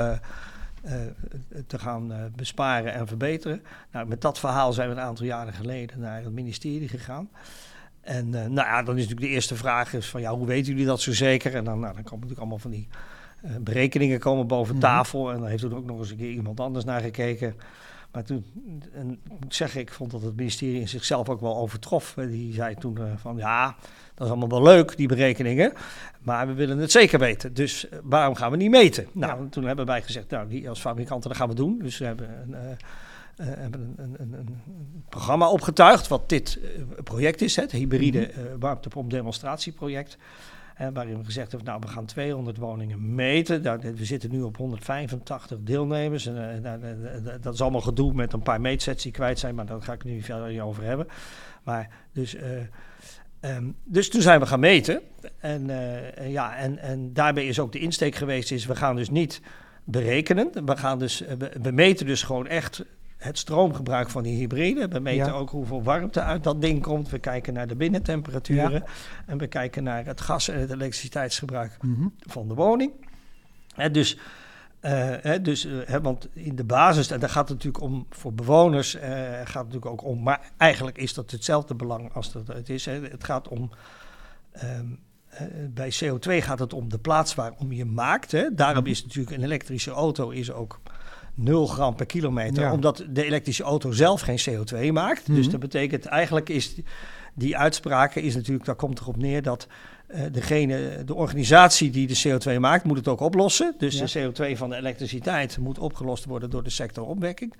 te 1.67 1.80
gaan 1.80 2.32
besparen 2.36 2.93
en 2.93 3.08
verbeteren. 3.08 3.62
Nou, 3.91 4.08
met 4.08 4.21
dat 4.21 4.39
verhaal 4.39 4.74
zijn 4.74 4.89
we 4.89 4.95
een 4.95 5.02
aantal 5.02 5.26
jaren 5.26 5.54
geleden 5.54 6.00
naar 6.00 6.24
het 6.24 6.34
ministerie 6.34 6.88
gegaan. 6.88 7.30
En 8.06 8.28
uh, 8.28 8.34
nou 8.34 8.68
ja, 8.68 8.84
dan 8.84 8.96
is 8.96 9.02
natuurlijk 9.02 9.28
de 9.28 9.34
eerste 9.34 9.56
vraag 9.56 9.94
is 9.94 10.10
van 10.10 10.22
ja, 10.22 10.36
hoe 10.36 10.48
weten 10.48 10.72
jullie 10.72 10.86
dat 10.86 11.02
zo 11.02 11.13
zeker? 11.13 11.56
En 11.56 11.63
dan, 11.63 11.80
nou, 11.80 11.94
dan 11.94 12.04
komen 12.04 12.28
natuurlijk 12.28 12.39
allemaal 12.39 12.58
van 12.58 12.72
die 12.72 12.88
uh, 13.46 13.52
berekeningen 13.62 14.20
komen 14.20 14.48
boven 14.48 14.72
-hmm. 14.72 14.82
tafel. 14.82 15.32
En 15.32 15.39
dan 15.39 15.48
heeft 15.48 15.63
er 15.63 15.76
ook 15.76 15.86
nog 15.86 16.00
eens 16.00 16.10
een 16.10 16.18
keer 16.18 16.32
iemand 16.32 16.60
anders 16.60 16.86
naar 16.86 17.02
gekeken. 17.02 17.56
Maar 18.12 18.24
toen, 18.24 18.46
en 18.94 19.12
ik 19.12 19.39
moet 19.39 19.56
zeggen, 19.56 19.82
ik 19.82 19.91
vond 19.91 20.12
dat 20.12 20.22
het 20.22 20.36
ministerie 20.36 20.80
in 20.80 20.88
zichzelf 20.88 21.30
ook 21.30 21.41
wel 21.41 21.58
overtrof. 21.58 22.13
Die 22.18 22.54
zei 22.54 22.76
toen 22.76 22.98
van 23.15 23.38
ja, 23.38 23.76
dat 24.13 24.28
is 24.28 24.34
allemaal 24.34 24.50
wel 24.50 24.63
leuk, 24.63 24.98
die 24.98 25.08
berekeningen. 25.08 25.74
Maar 26.20 26.48
we 26.48 26.54
willen 26.54 26.78
het 26.78 26.91
zeker 26.91 27.20
weten. 27.20 27.54
Dus 27.54 27.88
waarom 28.04 28.36
gaan 28.36 28.52
we 28.52 28.58
niet 28.58 28.70
meten? 28.70 29.08
Nou, 29.12 29.44
ja. 29.44 29.50
toen 29.50 29.63
hebben 29.63 29.86
wij 29.86 30.02
gezegd, 30.02 30.30
nou, 30.30 30.48
die 30.48 30.70
als 30.70 30.80
fabrikanten, 30.80 31.30
dat 31.30 31.38
gaan 31.38 31.50
we 31.50 31.56
doen. 31.56 31.80
Dus 31.80 31.98
we 31.98 32.06
hebben 32.06 32.30
een 32.30 32.78
hebben 33.43 33.93
een, 33.98 34.15
een, 34.17 34.34
een, 34.34 34.60
programma 35.10 35.50
opgetuigd, 35.50 36.08
wat 36.08 36.30
dit 36.30 36.60
uh, 36.62 36.82
project 37.04 37.41
is, 37.41 37.56
het 37.56 37.71
hybride 37.71 38.32
uh, 38.32 38.38
warmtepomp 38.60 39.10
demonstratieproject. 39.10 40.17
waarin 40.93 41.17
we 41.17 41.26
gezegd 41.26 41.52
hebben, 41.52 41.69
nou, 41.69 41.82
we 41.82 41.88
gaan 41.88 42.06
200 42.06 42.58
woningen 42.58 43.15
meten. 43.15 43.62
Nou, 43.62 43.80
we 43.95 44.06
zitten 44.06 44.32
nu 44.32 44.41
op 44.41 44.58
185 44.58 45.58
deelnemers. 45.62 46.26
En, 46.26 46.63
dat 47.41 47.54
is 47.54 47.62
allemaal 47.62 47.82
gedoe 47.82 48.13
met 48.13 48.34
een 48.34 48.41
paar 48.41 48.62
meetsets 48.62 49.04
die 49.04 49.12
kwijt 49.12 49.39
zijn, 49.39 49.56
maar 49.56 49.65
daar 49.65 49.82
ga 49.82 49.93
ik 49.93 50.04
nu 50.04 50.21
verder 50.21 50.50
niet 50.50 50.62
over 50.62 50.84
hebben. 50.84 51.08
Maar 51.63 51.89
dus... 52.12 52.36
Um, 53.41 53.76
dus 53.84 54.10
toen 54.10 54.21
zijn 54.21 54.39
we 54.39 54.45
gaan 54.45 54.60
meten. 54.60 55.02
En, 55.39 55.67
ja, 56.28 56.56
en, 56.56 56.78
en 56.78 57.13
daarbij 57.13 57.48
is 57.48 57.60
ook 57.60 57.71
de 57.71 57.80
insteek 57.80 58.15
geweest, 58.15 58.52
is 58.52 58.65
we 58.65 58.76
gaan 58.76 58.95
dus 58.95 59.10
niet 59.10 59.41
berekenen. 59.84 60.65
We, 60.65 60.78
gaan 60.78 61.00
dus, 61.00 61.19
we, 61.19 61.52
we 61.62 61.71
meten 61.71 62.06
dus 62.06 62.24
gewoon 62.24 62.48
echt 62.48 62.86
het 63.26 63.38
stroomgebruik 63.38 64.10
van 64.10 64.24
die 64.24 64.38
hybride. 64.38 64.88
We 64.88 65.00
meten 65.00 65.26
ja. 65.26 65.32
ook 65.32 65.50
hoeveel 65.50 65.84
warmte 65.84 66.22
uit 66.22 66.44
dat 66.44 66.62
ding 66.62 66.82
komt. 66.82 67.10
We 67.10 67.20
kijken 67.20 67.54
naar 67.54 67.68
de 67.68 67.76
binnentemperaturen. 67.76 68.72
Ja. 68.72 68.86
En 69.26 69.38
we 69.38 69.48
kijken 69.48 69.84
naar 69.84 70.06
het 70.06 70.22
gas- 70.22 70.48
en 70.48 70.60
het 70.60 70.72
elektriciteitsgebruik 70.72 71.78
mm 71.82 71.96
-hmm. 71.96 72.14
van 72.20 72.48
de 72.48 72.54
woning. 72.54 72.92
En 73.76 73.92
dus, 73.92 74.16
uh, 74.16 74.20
hè, 75.22 75.42
dus 75.42 75.66
uh, 75.66 75.96
want 76.02 76.28
in 76.34 76.56
de 76.56 76.64
basis, 76.64 77.12
en 77.12 77.20
daar 77.20 77.30
gaat 77.30 77.50
het 77.50 77.58
natuurlijk 77.58 77.84
om 77.84 78.06
voor 78.10 78.34
bewoners, 78.34 78.96
uh, 78.96 79.02
gaat 79.02 79.46
het 79.46 79.54
natuurlijk 79.54 79.86
ook 79.86 80.04
om, 80.04 80.24
maar 80.24 80.52
eigenlijk 80.58 80.98
is 80.98 81.14
dat 81.14 81.32
hetzelfde 81.32 81.76
belang 81.76 82.14
als 82.14 82.32
dat 82.32 82.48
het 82.48 82.70
is. 82.70 82.86
Hè. 82.86 83.02
Het 83.02 83.24
gaat 83.24 83.48
om. 83.48 83.72
Um, 84.64 85.00
bij 85.70 85.94
CO2 86.04 86.44
gaat 86.44 86.60
het 86.60 86.74
om 86.74 86.90
de 86.90 86.98
plaats 86.98 87.36
waarom 87.36 87.72
je 87.72 87.86
maakt. 87.86 88.32
Hè. 88.32 88.54
Daarom 88.54 88.84
-hmm. 88.84 88.92
is 88.92 89.04
natuurlijk 89.04 89.36
een 89.36 89.44
elektrische 89.44 89.92
auto 89.92 90.30
is 90.30 90.52
ook 90.52 90.80
0 91.36 91.67
gram 91.67 91.95
per 91.95 92.06
kilometer. 92.06 92.63
Ja. 92.63 92.74
Omdat 92.74 93.06
de 93.10 93.26
elektrische 93.26 93.63
auto 93.63 93.91
zelf 93.91 94.21
geen 94.21 94.39
CO2 94.50 94.91
maakt. 94.91 95.19
Mm 95.19 95.26
-hmm. 95.26 95.36
Dus 95.36 95.52
dat 95.52 95.60
betekent 95.60 96.06
eigenlijk 96.06 96.50
is 96.50 96.76
die 97.34 97.58
uitspraken 97.58 98.21
is 98.21 98.36
natuurlijk, 98.36 98.65
daar 98.65 98.76
komt 98.76 99.00
erop 99.00 99.17
neer 99.17 99.41
dat 99.41 99.67
uh, 100.08 100.21
degene, 100.32 101.04
de 101.06 101.13
organisatie 101.15 101.89
die 101.89 102.08
de 102.08 102.21
CO2 102.28 102.60
maakt, 102.60 102.84
moet 102.84 102.98
het 102.98 103.08
ook 103.08 103.19
oplossen. 103.19 103.76
Dus 103.78 104.00
ja. 104.00 104.06
de 104.06 104.54
CO2 104.54 104.58
van 104.58 104.69
de 104.69 104.76
elektriciteit 104.76 105.58
moet 105.58 105.80
opgelost 105.80 106.26
worden 106.26 106.50
door 106.50 106.63
de 106.63 106.69
sector 106.69 107.06
opwekking. 107.06 107.54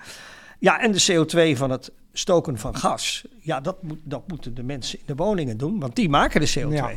Ja, 0.60 0.80
en 0.80 0.92
de 0.92 1.06
CO2 1.12 1.58
van 1.58 1.70
het 1.70 1.92
stoken 2.14 2.58
van 2.58 2.76
gas. 2.76 3.26
Ja, 3.40 3.62
dat, 3.62 3.84
moet, 3.84 4.00
dat 4.04 4.28
moeten 4.28 4.54
de 4.54 4.64
mensen 4.64 5.00
in 5.00 5.06
de 5.06 5.16
woningen 5.16 5.58
doen, 5.58 5.80
want 5.80 5.96
die 5.96 6.10
maken 6.10 6.42
de 6.42 6.54
CO2. 6.60 6.74
Ja. 6.74 6.92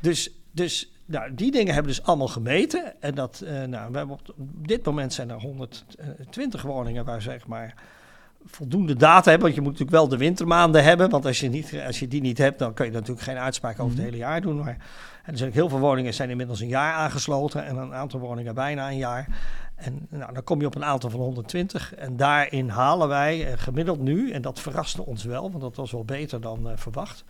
Dus, 0.00 0.30
dus 0.50 0.93
nou, 1.06 1.34
die 1.34 1.50
dingen 1.50 1.74
hebben 1.74 1.92
dus 1.92 2.02
allemaal 2.02 2.28
gemeten. 2.28 3.00
En 3.00 3.14
dat, 3.14 3.42
uh, 3.44 3.50
nou, 3.50 3.90
we 3.92 3.96
hebben 3.96 4.16
op, 4.16 4.34
op, 4.36 4.68
dit 4.68 4.84
moment 4.84 5.12
zijn 5.12 5.30
er 5.30 5.40
120 5.40 6.62
woningen 6.62 7.04
waar 7.04 7.22
zeg 7.22 7.46
maar 7.46 7.74
voldoende 8.44 8.96
data 8.96 9.30
hebben. 9.30 9.40
Want 9.40 9.54
je 9.54 9.60
moet 9.60 9.72
natuurlijk 9.72 9.98
wel 9.98 10.08
de 10.08 10.16
wintermaanden 10.16 10.84
hebben. 10.84 11.10
Want 11.10 11.26
als 11.26 11.40
je, 11.40 11.48
niet, 11.48 11.74
als 11.86 11.98
je 11.98 12.08
die 12.08 12.20
niet 12.20 12.38
hebt, 12.38 12.58
dan 12.58 12.74
kun 12.74 12.86
je 12.86 12.92
natuurlijk 12.92 13.20
geen 13.20 13.38
uitspraak 13.38 13.80
over 13.80 13.96
het 13.96 14.04
hele 14.04 14.16
jaar 14.16 14.40
doen. 14.40 14.56
Maar 14.56 14.76
er 15.24 15.38
zijn 15.38 15.52
heel 15.52 15.68
veel 15.68 15.78
woningen 15.78 16.14
zijn 16.14 16.30
inmiddels 16.30 16.60
een 16.60 16.68
jaar 16.68 16.94
aangesloten. 16.94 17.64
En 17.64 17.76
een 17.76 17.94
aantal 17.94 18.20
woningen 18.20 18.54
bijna 18.54 18.90
een 18.90 18.96
jaar. 18.96 19.26
En 19.74 20.06
nou, 20.10 20.32
dan 20.32 20.44
kom 20.44 20.60
je 20.60 20.66
op 20.66 20.74
een 20.74 20.84
aantal 20.84 21.10
van 21.10 21.20
120. 21.20 21.94
En 21.94 22.16
daarin 22.16 22.68
halen 22.68 23.08
wij 23.08 23.50
uh, 23.50 23.52
gemiddeld 23.56 24.00
nu, 24.00 24.30
en 24.30 24.42
dat 24.42 24.60
verraste 24.60 25.06
ons 25.06 25.24
wel, 25.24 25.50
want 25.50 25.62
dat 25.62 25.76
was 25.76 25.92
wel 25.92 26.04
beter 26.04 26.40
dan 26.40 26.66
uh, 26.66 26.72
verwacht, 26.76 27.24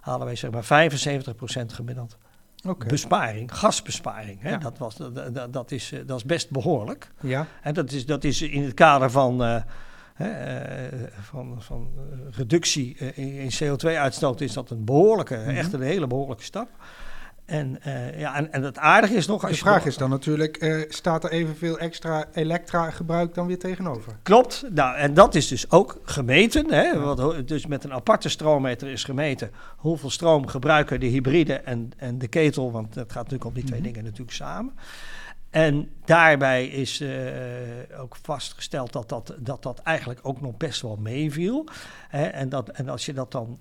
halen 0.00 0.26
wij 0.26 0.36
zeg 0.36 0.50
maar 0.50 0.90
75% 0.90 1.66
gemiddeld 1.66 2.18
besparing, 2.86 3.58
gasbesparing. 3.58 4.40
Hè? 4.40 4.58
Dat, 4.58 4.78
was, 4.78 4.96
dat, 4.96 5.52
dat, 5.52 5.70
is, 5.70 5.92
dat 6.06 6.16
is 6.16 6.24
best 6.24 6.50
behoorlijk. 6.50 7.10
Ja. 7.20 7.46
En 7.62 7.74
dat 7.74 7.92
is, 7.92 8.06
dat 8.06 8.24
is 8.24 8.42
in 8.42 8.62
het 8.62 8.74
kader 8.74 9.10
van 9.10 9.62
van, 11.20 11.56
van 11.58 11.90
reductie 12.30 12.96
in 13.14 13.50
CO2-uitstoot 13.62 14.40
is 14.40 14.52
dat 14.52 14.70
een 14.70 14.84
behoorlijke, 14.84 15.36
mhm. 15.36 15.48
echt 15.48 15.72
een 15.72 15.82
hele 15.82 16.06
behoorlijke 16.06 16.44
stap. 16.44 16.68
En, 17.52 17.78
uh, 17.86 18.18
ja, 18.18 18.34
en, 18.34 18.52
en 18.52 18.62
het 18.62 18.78
aardige 18.78 19.14
is 19.14 19.26
nog... 19.26 19.42
Als 19.42 19.52
de 19.52 19.58
vraag 19.58 19.84
is 19.84 19.96
dan 19.96 20.10
natuurlijk, 20.10 20.62
uh, 20.62 20.82
staat 20.88 21.24
er 21.24 21.30
evenveel 21.30 21.78
extra 21.78 22.26
elektra 22.32 22.90
gebruik 22.90 23.34
dan 23.34 23.46
weer 23.46 23.58
tegenover? 23.58 24.16
Klopt, 24.22 24.64
nou, 24.70 24.96
en 24.96 25.14
dat 25.14 25.34
is 25.34 25.48
dus 25.48 25.70
ook 25.70 26.00
gemeten. 26.04 26.72
Hè, 26.72 27.00
wat, 27.00 27.48
dus 27.48 27.66
met 27.66 27.84
een 27.84 27.92
aparte 27.92 28.28
stroommeter 28.28 28.88
is 28.88 29.04
gemeten 29.04 29.50
hoeveel 29.76 30.10
stroom 30.10 30.46
gebruiken 30.46 31.00
de 31.00 31.06
hybride 31.06 31.54
en, 31.54 31.90
en 31.96 32.18
de 32.18 32.28
ketel, 32.28 32.72
want 32.72 32.94
dat 32.94 33.12
gaat 33.12 33.22
natuurlijk 33.22 33.44
op 33.44 33.54
die 33.54 33.64
twee 33.64 33.80
mhm. 33.80 33.88
dingen 33.88 34.04
natuurlijk 34.04 34.36
samen. 34.36 34.72
En 35.50 35.90
daarbij 36.04 36.66
is 36.66 37.00
uh, 37.00 37.10
ook 37.98 38.16
vastgesteld 38.22 38.92
dat 38.92 39.08
dat, 39.08 39.34
dat 39.38 39.62
dat 39.62 39.78
eigenlijk 39.78 40.20
ook 40.22 40.40
nog 40.40 40.56
best 40.56 40.82
wel 40.82 40.96
meeviel. 40.96 41.66
Hè, 42.08 42.24
en, 42.24 42.48
dat, 42.48 42.68
en 42.68 42.88
als 42.88 43.06
je 43.06 43.12
dat 43.12 43.32
dan 43.32 43.58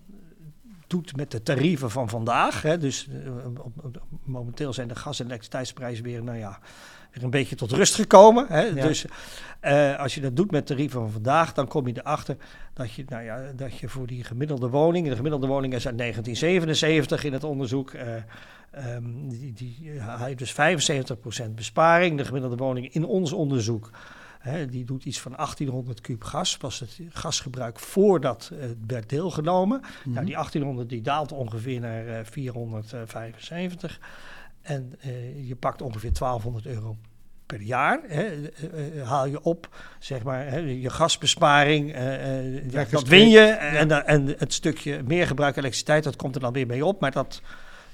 doet 0.91 1.15
met 1.15 1.31
de 1.31 1.43
tarieven 1.43 1.91
van 1.91 2.09
vandaag. 2.09 2.61
Hè, 2.61 2.77
dus 2.77 3.07
uh, 3.07 3.31
momenteel 4.23 4.73
zijn 4.73 4.87
de 4.87 4.95
gas- 4.95 5.19
en 5.19 5.25
elektriciteitsprijzen 5.25 6.03
weer, 6.03 6.23
nou 6.23 6.37
ja, 6.37 6.59
weer 7.11 7.23
een 7.23 7.29
beetje 7.29 7.55
tot 7.55 7.71
rust 7.71 7.95
gekomen. 7.95 8.45
Hè. 8.47 8.73
Dus 8.73 9.05
uh, 9.61 9.99
als 9.99 10.15
je 10.15 10.21
dat 10.21 10.35
doet 10.35 10.51
met 10.51 10.65
tarieven 10.65 11.01
van 11.01 11.11
vandaag, 11.11 11.53
dan 11.53 11.67
kom 11.67 11.87
je 11.87 11.93
erachter 11.97 12.37
dat 12.73 12.93
je, 12.93 13.03
nou 13.07 13.23
ja, 13.23 13.51
dat 13.55 13.77
je 13.77 13.89
voor 13.89 14.07
die 14.07 14.23
gemiddelde 14.23 14.69
woning, 14.69 15.07
de 15.07 15.15
gemiddelde 15.15 15.47
woning 15.47 15.73
is 15.73 15.87
uit 15.87 15.97
1977 15.97 17.23
in 17.23 17.33
het 17.33 17.43
onderzoek, 17.43 17.93
uh, 17.93 18.01
um, 18.95 19.29
die, 19.29 19.53
die 19.53 19.99
haal 19.99 20.27
je 20.27 20.35
dus 20.35 20.53
75% 21.47 21.51
besparing. 21.55 22.17
De 22.17 22.25
gemiddelde 22.25 22.55
woning 22.55 22.93
in 22.93 23.05
ons 23.05 23.31
onderzoek 23.31 23.89
die 24.69 24.85
doet 24.85 25.05
iets 25.05 25.19
van 25.19 25.31
1800 25.35 26.01
kub 26.01 26.23
gas. 26.23 26.57
Was 26.57 26.79
het 26.79 26.99
gasgebruik 27.09 27.79
voordat 27.79 28.51
het 28.55 28.77
werd 28.87 29.09
deelgenomen. 29.09 29.79
Mhm. 29.79 30.13
nou, 30.13 30.25
die 30.25 30.35
1800 30.35 30.89
die 30.89 31.01
daalt 31.01 31.31
ongeveer 31.31 31.79
naar 31.79 32.25
475. 32.25 33.99
Eh, 33.99 34.75
en 34.75 34.95
uh, 35.05 35.47
je 35.47 35.55
pakt 35.55 35.81
ongeveer 35.81 36.13
1200 36.13 36.65
euro 36.65 36.97
per 37.45 37.61
jaar. 37.61 37.99
Hè, 38.07 38.37
uh, 38.37 39.07
haal 39.07 39.25
je 39.25 39.41
op, 39.41 39.69
zeg 39.99 40.23
maar, 40.23 40.47
hè, 40.47 40.57
je 40.57 40.89
gasbesparing. 40.89 41.95
Dat 42.89 43.07
win 43.07 43.29
je. 43.29 43.39
En, 43.39 44.05
en 44.05 44.27
het 44.37 44.53
stukje 44.53 45.03
meer 45.03 45.27
gebruik 45.27 45.55
elektriciteit, 45.55 46.03
dat 46.03 46.15
komt 46.15 46.35
er 46.35 46.41
dan 46.41 46.53
weer 46.53 46.67
mee 46.67 46.85
op. 46.85 46.99
Maar 46.99 47.11
dat 47.11 47.41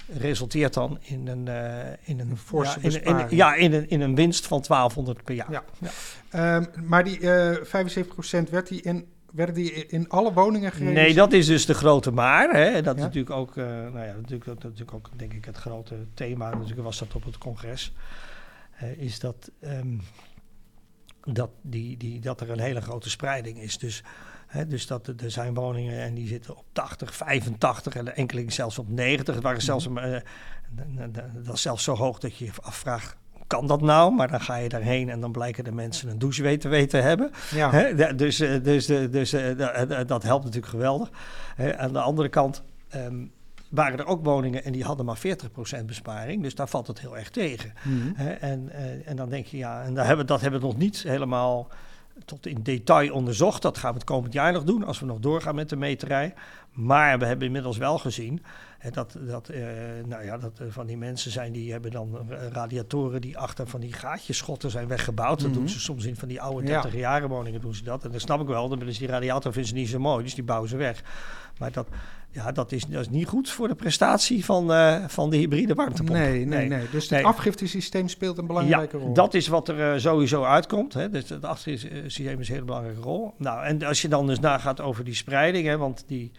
resulteert 0.08 0.74
dan 0.74 0.98
in 1.00 1.26
een, 1.26 1.46
uh, 1.46 1.78
in 2.02 2.20
een, 2.20 2.36
forse 2.36 2.78
ja, 2.82 2.88
in, 2.88 3.04
in, 3.04 3.36
ja, 3.36 3.54
in 3.54 3.72
een, 3.72 3.88
in 3.88 4.00
een 4.00 4.14
winst 4.14 4.46
van 4.46 4.64
1200 4.68 5.24
per 5.24 5.34
jaar. 5.34 5.50
Ja. 5.50 5.64
ja. 6.30 6.56
Um, 6.56 6.66
maar 6.86 7.04
die 7.04 7.20
uh, 7.20 7.74
eh, 7.74 7.86
75% 8.46 8.50
werd 8.50 8.68
die 8.68 8.82
in 8.82 9.06
werden 9.32 9.54
die 9.54 9.86
in 9.86 10.08
alle 10.08 10.32
woningen 10.32 10.72
gerealiseerd? 10.72 11.06
Nee, 11.06 11.16
dat 11.16 11.32
is 11.32 11.46
dus 11.46 11.66
de 11.66 11.74
grote 11.74 12.10
maar. 12.10 12.50
Hè. 12.50 12.82
Dat 12.82 12.96
is 12.96 13.02
natuurlijk 13.02 13.36
ook, 13.36 13.56
uh, 13.56 13.64
nou 13.66 13.98
ja, 13.98 14.14
natuurlijk, 14.14 14.44
dat, 14.44 14.62
natuurlijk 14.62 14.94
ook, 14.94 15.08
denk 15.16 15.32
ik, 15.32 15.44
het 15.44 15.56
grote 15.56 15.94
thema. 16.14 16.50
Natuurlijk 16.50 16.82
was 16.82 16.98
dat 16.98 17.14
op 17.14 17.24
het 17.24 17.38
congres. 17.38 17.92
Uh, 18.82 18.98
is 18.98 19.20
dat, 19.20 19.50
um, 19.64 20.00
dat, 21.24 21.50
die, 21.62 21.96
die, 21.96 22.20
dat 22.20 22.40
er 22.40 22.50
een 22.50 22.60
hele 22.60 22.80
grote 22.80 23.10
spreiding 23.10 23.60
is. 23.60 23.78
Dus 23.78 24.02
dus 24.68 24.86
dat, 24.86 25.06
er 25.06 25.30
zijn 25.30 25.54
woningen 25.54 26.02
en 26.02 26.14
die 26.14 26.26
zitten 26.26 26.56
op 26.56 26.64
80, 26.72 27.14
85 27.14 27.94
en 27.94 28.16
enkele 28.16 28.50
zelfs 28.50 28.78
op 28.78 28.88
90. 28.88 29.34
Het 29.34 29.44
waren 29.44 29.62
zelfs, 29.62 29.86
uh, 29.86 30.16
dat 31.42 31.54
is 31.54 31.62
zelfs 31.62 31.84
zo 31.84 31.94
hoog 31.94 32.18
dat 32.18 32.36
je 32.36 32.44
je 32.44 32.50
afvraagt, 32.60 33.16
kan 33.46 33.66
dat 33.66 33.80
nou? 33.80 34.14
Maar 34.14 34.28
dan 34.30 34.40
ga 34.40 34.56
je 34.56 34.68
daarheen 34.68 35.08
en 35.08 35.20
dan 35.20 35.32
blijken 35.32 35.64
de 35.64 35.72
mensen 35.72 36.08
een 36.08 36.18
douche 36.18 36.42
weten 36.42 36.70
weten 36.70 37.02
hebben. 37.02 37.30
Ja. 37.54 37.92
dus 38.12 38.36
dus, 38.62 38.86
dus 38.86 39.30
dat 40.06 40.22
helpt 40.22 40.44
natuurlijk 40.44 40.72
geweldig. 40.72 41.10
aan 41.76 41.92
de 41.92 42.00
andere 42.00 42.28
kant 42.28 42.62
um, 42.94 43.32
waren 43.70 43.98
er 43.98 44.06
ook 44.06 44.24
woningen 44.24 44.64
en 44.64 44.72
die 44.72 44.84
hadden 44.84 45.06
maar 45.06 45.18
40% 45.80 45.84
besparing. 45.84 46.42
Dus 46.42 46.54
daar 46.54 46.68
valt 46.68 46.86
het 46.86 47.00
heel 47.00 47.16
erg 47.16 47.30
tegen. 47.30 47.72
Mm 47.84 48.14
en, 48.40 48.70
en 49.04 49.16
dan 49.16 49.28
denk 49.28 49.46
je, 49.46 49.56
ja, 49.56 49.82
en 49.82 49.94
daar 49.94 50.06
hebben, 50.06 50.26
dat 50.26 50.40
hebben 50.40 50.60
we 50.60 50.66
nog 50.66 50.76
niet 50.76 51.02
helemaal 51.02 51.68
tot 52.24 52.46
in 52.46 52.62
detail 52.62 53.12
onderzocht. 53.12 53.62
Dat 53.62 53.78
gaan 53.78 53.90
we 53.90 53.98
het 53.98 54.06
komend 54.06 54.32
jaar 54.32 54.52
nog 54.52 54.64
doen, 54.64 54.84
als 54.84 55.00
we 55.00 55.06
nog 55.06 55.18
doorgaan 55.18 55.54
met 55.54 55.68
de 55.68 55.76
meterij. 55.76 56.34
Maar 56.72 57.18
we 57.18 57.26
hebben 57.26 57.46
inmiddels 57.46 57.76
wel 57.76 57.98
gezien 57.98 58.42
hè, 58.78 58.90
dat, 58.90 59.16
dat, 59.20 59.50
uh, 59.50 59.66
nou 60.06 60.24
ja, 60.24 60.38
dat 60.38 60.60
van 60.68 60.86
die 60.86 60.96
mensen 60.96 61.30
zijn 61.30 61.52
die 61.52 61.72
hebben 61.72 61.90
dan 61.90 62.28
radiatoren 62.52 63.20
die 63.20 63.38
achter 63.38 63.66
van 63.66 63.80
die 63.80 63.92
gaatjeschotten 63.92 64.70
zijn 64.70 64.88
weggebouwd. 64.88 65.40
Dat 65.40 65.52
doen 65.52 65.62
mhm. 65.62 65.72
ze 65.72 65.80
soms 65.80 66.04
in 66.04 66.16
van 66.16 66.28
die 66.28 66.40
oude 66.40 66.66
30 66.66 66.94
jaren 66.94 67.28
woningen 67.28 67.60
doen 67.60 67.74
ze 67.74 67.84
dat. 67.84 68.04
En 68.04 68.10
dat 68.10 68.20
snap 68.20 68.40
ik 68.40 68.46
wel, 68.46 68.68
dan 68.68 68.92
ze 68.92 68.98
die 68.98 69.08
radiator 69.08 69.52
vinden 69.52 69.70
ze 69.70 69.76
niet 69.76 69.88
zo 69.88 69.98
mooi, 69.98 70.24
dus 70.24 70.34
die 70.34 70.44
bouwen 70.44 70.68
ze 70.68 70.76
weg. 70.76 71.02
Maar 71.58 71.72
dat, 71.72 71.88
ja, 72.38 72.52
dat, 72.52 72.72
is, 72.72 72.84
dat 72.84 73.00
is 73.00 73.08
niet 73.08 73.26
goed 73.26 73.50
voor 73.50 73.68
de 73.68 73.74
prestatie 73.74 74.44
van, 74.44 74.70
uh, 74.70 75.04
van 75.06 75.30
de 75.30 75.36
hybride 75.36 75.74
warmtepomp. 75.74 76.18
Nee, 76.18 76.44
nee, 76.44 76.68
nee. 76.68 76.86
Dus 76.90 77.10
het 77.10 77.24
afgiftesysteem 77.24 78.08
speelt 78.08 78.38
een 78.38 78.46
belangrijke 78.46 78.98
ja, 78.98 79.04
rol. 79.04 79.14
dat 79.14 79.34
is 79.34 79.48
wat 79.48 79.68
er 79.68 79.94
uh, 79.94 80.00
sowieso 80.00 80.44
uitkomt. 80.44 80.94
Hè. 80.94 81.10
Dus 81.10 81.28
het 81.28 81.44
afgiftesysteem 81.44 82.40
is 82.40 82.48
een 82.48 82.54
hele 82.54 82.66
belangrijke 82.66 83.00
rol. 83.00 83.34
Nou, 83.36 83.64
en 83.64 83.82
als 83.82 84.02
je 84.02 84.08
dan 84.08 84.26
dus 84.26 84.40
nagaat 84.40 84.80
over 84.80 85.04
die 85.04 85.14
spreiding, 85.14 85.66
hè, 85.66 85.76
want 85.76 86.04
die... 86.06 86.32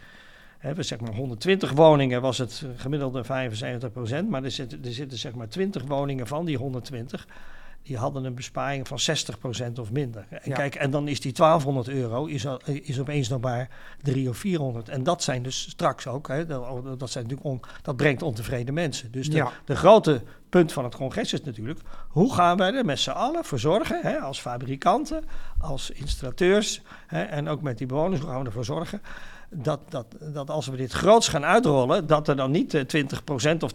Hè, 0.57 0.83
zeg 0.83 0.99
maar 0.99 1.15
120 1.15 1.71
woningen 1.71 2.21
was 2.21 2.38
het 2.38 2.65
gemiddelde 2.75 3.23
75 3.23 3.91
procent, 3.91 4.29
maar 4.29 4.43
er 4.43 4.51
zitten, 4.51 4.79
er 4.83 4.91
zitten 4.91 5.17
zeg 5.17 5.33
maar 5.33 5.47
20 5.47 5.83
woningen 5.83 6.27
van 6.27 6.45
die 6.45 6.57
120 6.57 7.27
die 7.83 7.97
hadden 7.97 8.23
een 8.23 8.35
besparing 8.35 8.87
van 8.87 8.99
60% 9.69 9.79
of 9.79 9.91
minder. 9.91 10.25
En 10.29 10.53
kijk, 10.53 10.75
en 10.75 10.91
dan 10.91 11.07
is 11.07 11.19
die 11.19 11.33
1200 11.33 11.87
euro 11.87 12.25
is, 12.25 12.45
is 12.65 12.99
opeens 12.99 13.29
nog 13.29 13.41
maar 13.41 13.69
3 14.01 14.29
of 14.29 14.37
400. 14.37 14.89
En 14.89 15.03
dat 15.03 15.23
zijn 15.23 15.43
dus 15.43 15.69
straks 15.69 16.07
ook, 16.07 16.27
hè, 16.27 16.45
dat, 16.45 17.11
zijn 17.11 17.23
natuurlijk 17.23 17.43
on, 17.43 17.61
dat 17.81 17.95
brengt 17.95 18.21
ontevreden 18.21 18.73
mensen. 18.73 19.11
Dus 19.11 19.29
de, 19.29 19.47
de, 19.65 19.75
grote 19.75 20.21
punt 20.49 20.71
van 20.71 20.83
het 20.83 20.95
congres 20.95 21.33
is 21.33 21.43
natuurlijk, 21.43 21.79
hoe 22.07 22.33
gaan 22.33 22.57
wij 22.57 22.73
er 22.73 22.85
met 22.85 22.99
z'n 22.99 23.09
allen 23.09 23.45
voor 23.45 23.59
zorgen, 23.59 23.99
hè, 24.01 24.17
als 24.17 24.39
fabrikanten, 24.39 25.23
als 25.57 25.89
installateurs 25.91 26.81
hè, 27.07 27.21
en 27.21 27.47
ook 27.47 27.61
met 27.61 27.77
die 27.77 27.87
bewoners, 27.87 28.21
hoe 28.21 28.29
gaan 28.29 28.39
we 28.39 28.45
ervoor 28.45 28.65
zorgen 28.65 29.01
dat, 29.49 29.79
dat, 29.89 30.05
dat 30.33 30.49
als 30.49 30.67
we 30.67 30.77
dit 30.77 30.91
groots 30.91 31.27
gaan 31.27 31.45
uitrollen, 31.45 32.07
dat 32.07 32.27
er 32.27 32.35
dan 32.35 32.51
niet 32.51 32.75
20% 32.75 33.57
of 33.59 33.71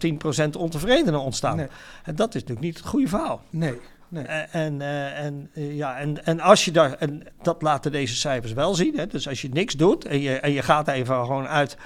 10% 0.46 0.50
ontevredenen 0.58 1.20
ontstaan. 1.20 1.58
En 1.58 2.14
dat 2.14 2.28
is 2.28 2.40
natuurlijk 2.40 2.60
niet 2.60 2.76
het 2.76 2.86
goede 2.86 3.08
verhaal. 3.08 3.42
Nee. 3.50 3.80
Nee. 4.14 4.24
En, 4.24 4.80
uh, 4.80 5.24
en, 5.24 5.50
uh, 5.54 5.76
ja, 5.76 5.98
en, 5.98 6.24
en 6.24 6.40
als 6.40 6.64
je 6.64 6.70
daar, 6.70 6.92
en 6.92 7.22
dat 7.42 7.62
laten 7.62 7.92
deze 7.92 8.14
cijfers 8.14 8.52
wel 8.52 8.74
zien. 8.74 8.96
Hè, 8.96 9.06
dus 9.06 9.28
als 9.28 9.42
je 9.42 9.48
niks 9.48 9.74
doet 9.74 10.04
en 10.04 10.20
je, 10.20 10.40
en 10.40 10.52
je 10.52 10.62
gaat 10.62 10.88
even 10.88 11.14
gewoon 11.14 11.46
uit 11.46 11.76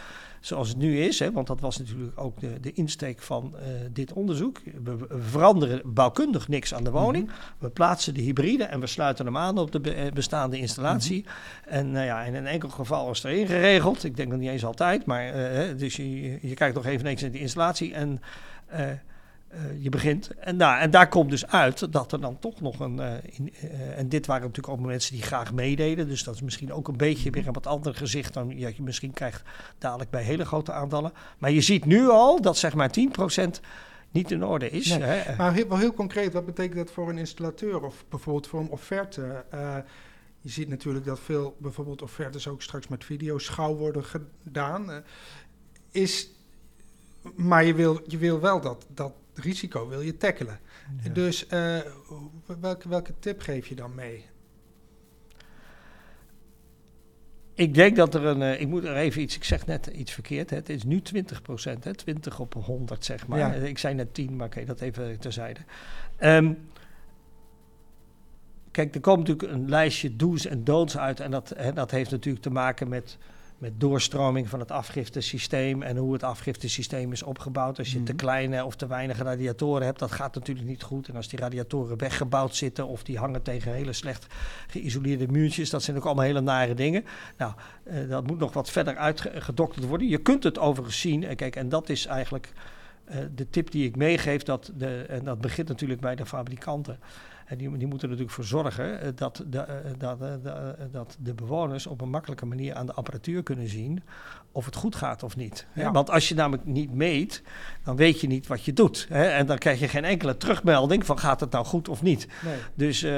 zoals 0.40 0.68
het 0.68 0.76
nu 0.76 1.00
is, 1.00 1.18
hè, 1.18 1.32
want 1.32 1.46
dat 1.46 1.60
was 1.60 1.78
natuurlijk 1.78 2.20
ook 2.20 2.40
de, 2.40 2.60
de 2.60 2.72
insteek 2.72 3.22
van 3.22 3.54
uh, 3.54 3.62
dit 3.92 4.12
onderzoek. 4.12 4.60
We, 4.84 4.96
we, 4.96 5.06
veranderen 5.20 5.80
bouwkundig 5.84 6.48
niks 6.48 6.74
aan 6.74 6.84
de 6.84 6.90
woning. 6.90 7.24
Mm 7.24 7.30
-hmm. 7.30 7.56
We 7.58 7.70
plaatsen 7.70 8.14
de 8.14 8.20
hybride 8.20 8.64
en 8.64 8.80
we 8.80 8.86
sluiten 8.86 9.24
hem 9.24 9.36
aan 9.36 9.58
op 9.58 9.72
de 9.72 9.80
be, 9.80 10.10
bestaande 10.14 10.58
installatie. 10.58 11.18
Mm 11.18 11.26
-hmm. 11.26 11.72
En 11.72 11.90
nou 11.90 12.04
ja, 12.04 12.22
in 12.22 12.34
een 12.34 12.46
enkel 12.46 12.68
geval 12.68 13.10
is 13.10 13.24
er 13.24 13.30
ingeregeld. 13.30 14.04
Ik 14.04 14.16
denk 14.16 14.30
dat 14.30 14.38
niet 14.38 14.50
eens 14.50 14.64
altijd, 14.64 15.04
maar 15.04 15.32
dus 15.76 15.96
je, 15.96 16.38
je 16.48 16.54
kijkt 16.54 16.74
nog 16.74 16.86
even 16.86 17.04
naar 17.04 17.30
die 17.30 17.40
installatie 17.40 17.94
en 17.94 18.20
uh, 18.72 18.86
je 19.78 19.88
begint. 19.88 20.30
En, 20.38 20.56
nou, 20.56 20.80
en 20.80 20.90
daar 20.90 21.08
komt 21.08 21.30
dus 21.30 21.46
uit 21.46 21.92
dat 21.92 22.12
er 22.12 22.20
dan 22.20 22.38
toch 22.38 22.60
nog 22.60 22.80
een. 22.80 22.96
Uh, 22.96 23.12
in, 23.22 23.52
uh, 23.64 23.98
en 23.98 24.08
dit 24.08 24.26
waren 24.26 24.46
natuurlijk 24.46 24.78
ook 24.78 24.86
mensen 24.86 25.14
die 25.14 25.22
graag 25.22 25.52
meededen. 25.52 26.08
Dus 26.08 26.24
dat 26.24 26.34
is 26.34 26.42
misschien 26.42 26.72
ook 26.72 26.88
een 26.88 26.96
beetje 26.96 27.30
weer 27.30 27.46
een 27.46 27.52
wat 27.52 27.66
ander 27.66 27.94
gezicht 27.94 28.34
dan 28.34 28.58
ja, 28.58 28.68
je 28.68 28.82
misschien 28.82 29.12
krijgt 29.12 29.42
dadelijk 29.78 30.10
bij 30.10 30.22
hele 30.22 30.44
grote 30.44 30.72
aantallen. 30.72 31.12
Maar 31.38 31.50
je 31.50 31.60
ziet 31.60 31.84
nu 31.84 32.08
al 32.08 32.40
dat 32.40 32.56
zeg 32.56 32.74
maar 32.74 32.90
10% 33.38 33.60
niet 34.10 34.30
in 34.30 34.44
orde 34.44 34.70
is. 34.70 34.88
Nee, 34.88 35.00
hè? 35.00 35.36
Maar 35.36 35.54
heel, 35.54 35.68
wel 35.68 35.78
heel 35.78 35.94
concreet, 35.94 36.32
wat 36.32 36.46
betekent 36.46 36.76
dat 36.76 36.90
voor 36.90 37.08
een 37.08 37.18
installateur 37.18 37.82
of 37.82 38.04
bijvoorbeeld 38.08 38.46
voor 38.46 38.60
een 38.60 38.70
offerte? 38.70 39.44
je 40.40 40.50
ziet 40.50 40.68
natuurlijk 40.68 41.04
dat 41.04 41.20
veel 41.20 41.56
bijvoorbeeld 41.58 42.02
offertes 42.02 42.48
ook 42.48 42.62
straks 42.62 42.88
met 42.88 43.04
videoschouw 43.04 43.74
worden 43.74 44.04
gedaan. 44.04 45.02
is, 45.90 46.30
maar 47.36 47.64
je 47.64 47.74
wil, 47.74 48.00
je 48.06 48.18
wil 48.18 48.40
wel 48.40 48.60
dat, 48.60 48.86
dat 48.94 49.12
risico 49.38 49.88
wil 49.88 50.00
je 50.00 50.16
tackelen. 50.16 50.60
Dus 51.12 51.46
uh, 51.52 51.78
welke, 52.60 52.88
welke 52.88 53.12
tip 53.18 53.40
geef 53.40 53.66
je 53.66 53.74
dan 53.74 53.94
mee? 53.94 54.24
Ik 57.54 57.74
denk 57.74 57.96
dat 57.96 58.14
er 58.14 58.24
een. 58.24 58.40
Uh, 58.40 58.60
ik 58.60 58.68
moet 58.68 58.84
er 58.84 58.96
even 58.96 59.22
iets. 59.22 59.36
Ik 59.36 59.44
zeg 59.44 59.66
net 59.66 59.86
iets 59.86 60.12
verkeerd. 60.12 60.50
Hè. 60.50 60.56
Het 60.56 60.68
is 60.68 60.84
nu 60.84 61.02
20 61.02 61.42
procent. 61.42 61.98
20 61.98 62.40
op 62.40 62.54
100, 62.54 63.04
zeg 63.04 63.26
maar. 63.26 63.38
Ja. 63.38 63.52
Ik 63.52 63.78
zei 63.78 63.94
net 63.94 64.14
10, 64.14 64.36
maar 64.36 64.46
oké, 64.46 64.64
dat 64.64 64.80
even 64.80 65.18
terzijde. 65.18 65.60
Um, 66.20 66.58
kijk, 68.70 68.94
er 68.94 69.00
komt 69.00 69.18
natuurlijk 69.18 69.52
een 69.52 69.68
lijstje 69.68 70.16
do's 70.16 70.46
en 70.46 70.64
don'ts 70.64 70.98
uit. 70.98 71.20
En 71.20 71.30
dat, 71.30 71.52
hè, 71.56 71.72
dat 71.72 71.90
heeft 71.90 72.10
natuurlijk 72.10 72.42
te 72.42 72.50
maken 72.50 72.88
met 72.88 73.18
met 73.58 73.80
doorstroming 73.80 74.48
van 74.48 74.60
het 74.60 74.70
afgiftesysteem 74.70 75.82
en 75.82 75.96
hoe 75.96 76.12
het 76.12 76.22
afgiftesysteem 76.22 77.12
is 77.12 77.22
opgebouwd. 77.22 77.78
Als 77.78 77.92
je 77.92 78.02
te 78.02 78.12
Mhm. 78.12 78.20
kleine 78.20 78.64
of 78.64 78.76
te 78.76 78.86
weinig 78.86 79.18
radiatoren 79.18 79.84
hebt, 79.84 79.98
dat 79.98 80.12
gaat 80.12 80.34
natuurlijk 80.34 80.68
niet 80.68 80.82
goed. 80.82 81.08
En 81.08 81.16
als 81.16 81.28
die 81.28 81.38
radiatoren 81.38 81.98
weggebouwd 81.98 82.54
zitten 82.54 82.86
of 82.86 83.02
die 83.02 83.18
hangen 83.18 83.42
tegen 83.42 83.72
hele 83.72 83.92
slecht 83.92 84.26
geïsoleerde 84.66 85.28
muurtjes, 85.28 85.70
dat 85.70 85.82
zijn 85.82 85.96
ook 85.96 86.04
allemaal 86.04 86.24
hele 86.24 86.40
nare 86.40 86.74
dingen. 86.74 87.04
Nou, 87.36 87.52
eh, 87.82 88.08
dat 88.08 88.26
moet 88.26 88.38
nog 88.38 88.52
wat 88.52 88.70
verder 88.70 88.96
uitgedokterd 88.96 89.86
worden. 89.86 90.08
Je 90.08 90.18
kunt 90.18 90.42
het 90.44 90.58
overigens 90.58 91.00
zien. 91.00 91.24
En 91.24 91.36
kijk, 91.36 91.56
en 91.56 91.68
dat 91.68 91.88
is 91.88 92.06
eigenlijk 92.06 92.52
eh, 93.08 93.18
de 93.34 93.50
tip 93.50 93.70
die 93.70 93.86
ik 93.86 93.96
meegeef. 93.96 94.42
Dat 94.42 94.72
de, 94.76 95.02
en 95.02 95.24
dat 95.24 95.40
begint 95.40 95.68
natuurlijk 95.68 96.00
bij 96.00 96.14
de 96.14 96.26
fabrikanten. 96.26 96.98
En 97.46 97.58
die, 97.58 97.76
die 97.76 97.86
moeten 97.86 98.08
er 98.08 98.14
natuurlijk 98.14 98.30
voor 98.30 98.44
zorgen 98.44 99.00
eh, 99.00 99.08
dat 99.14 99.44
eh, 99.52 99.62
dat, 99.98 100.18
dat 100.92 101.16
de 101.20 101.34
bewoners 101.34 101.86
op 101.86 102.00
een 102.00 102.10
makkelijke 102.10 102.46
manier 102.46 102.74
aan 102.74 102.86
de 102.86 102.92
apparatuur 102.92 103.42
kunnen 103.42 103.68
zien 103.68 104.02
of 104.52 104.64
het 104.64 104.76
goed 104.76 104.96
gaat 104.96 105.22
of 105.22 105.36
niet. 105.36 105.66
Hè? 105.72 105.90
Want 105.90 106.10
als 106.10 106.28
je 106.28 106.34
namelijk 106.34 106.66
niet 106.66 106.94
meet, 106.94 107.42
dan 107.84 107.96
weet 107.96 108.20
je 108.20 108.26
niet 108.26 108.46
wat 108.46 108.64
je 108.64 108.72
doet. 108.72 109.06
Hè? 109.08 109.24
En 109.24 109.46
dan 109.46 109.58
krijg 109.58 109.80
je 109.80 109.88
geen 109.88 110.04
enkele 110.04 110.36
terugmelding 110.36 111.06
van 111.06 111.18
gaat 111.18 111.40
het 111.40 111.50
nou 111.50 111.64
goed 111.64 111.88
of 111.88 112.02
niet. 112.02 112.28
Nee. 112.44 112.54
Dus, 112.74 113.02
eh, 113.02 113.12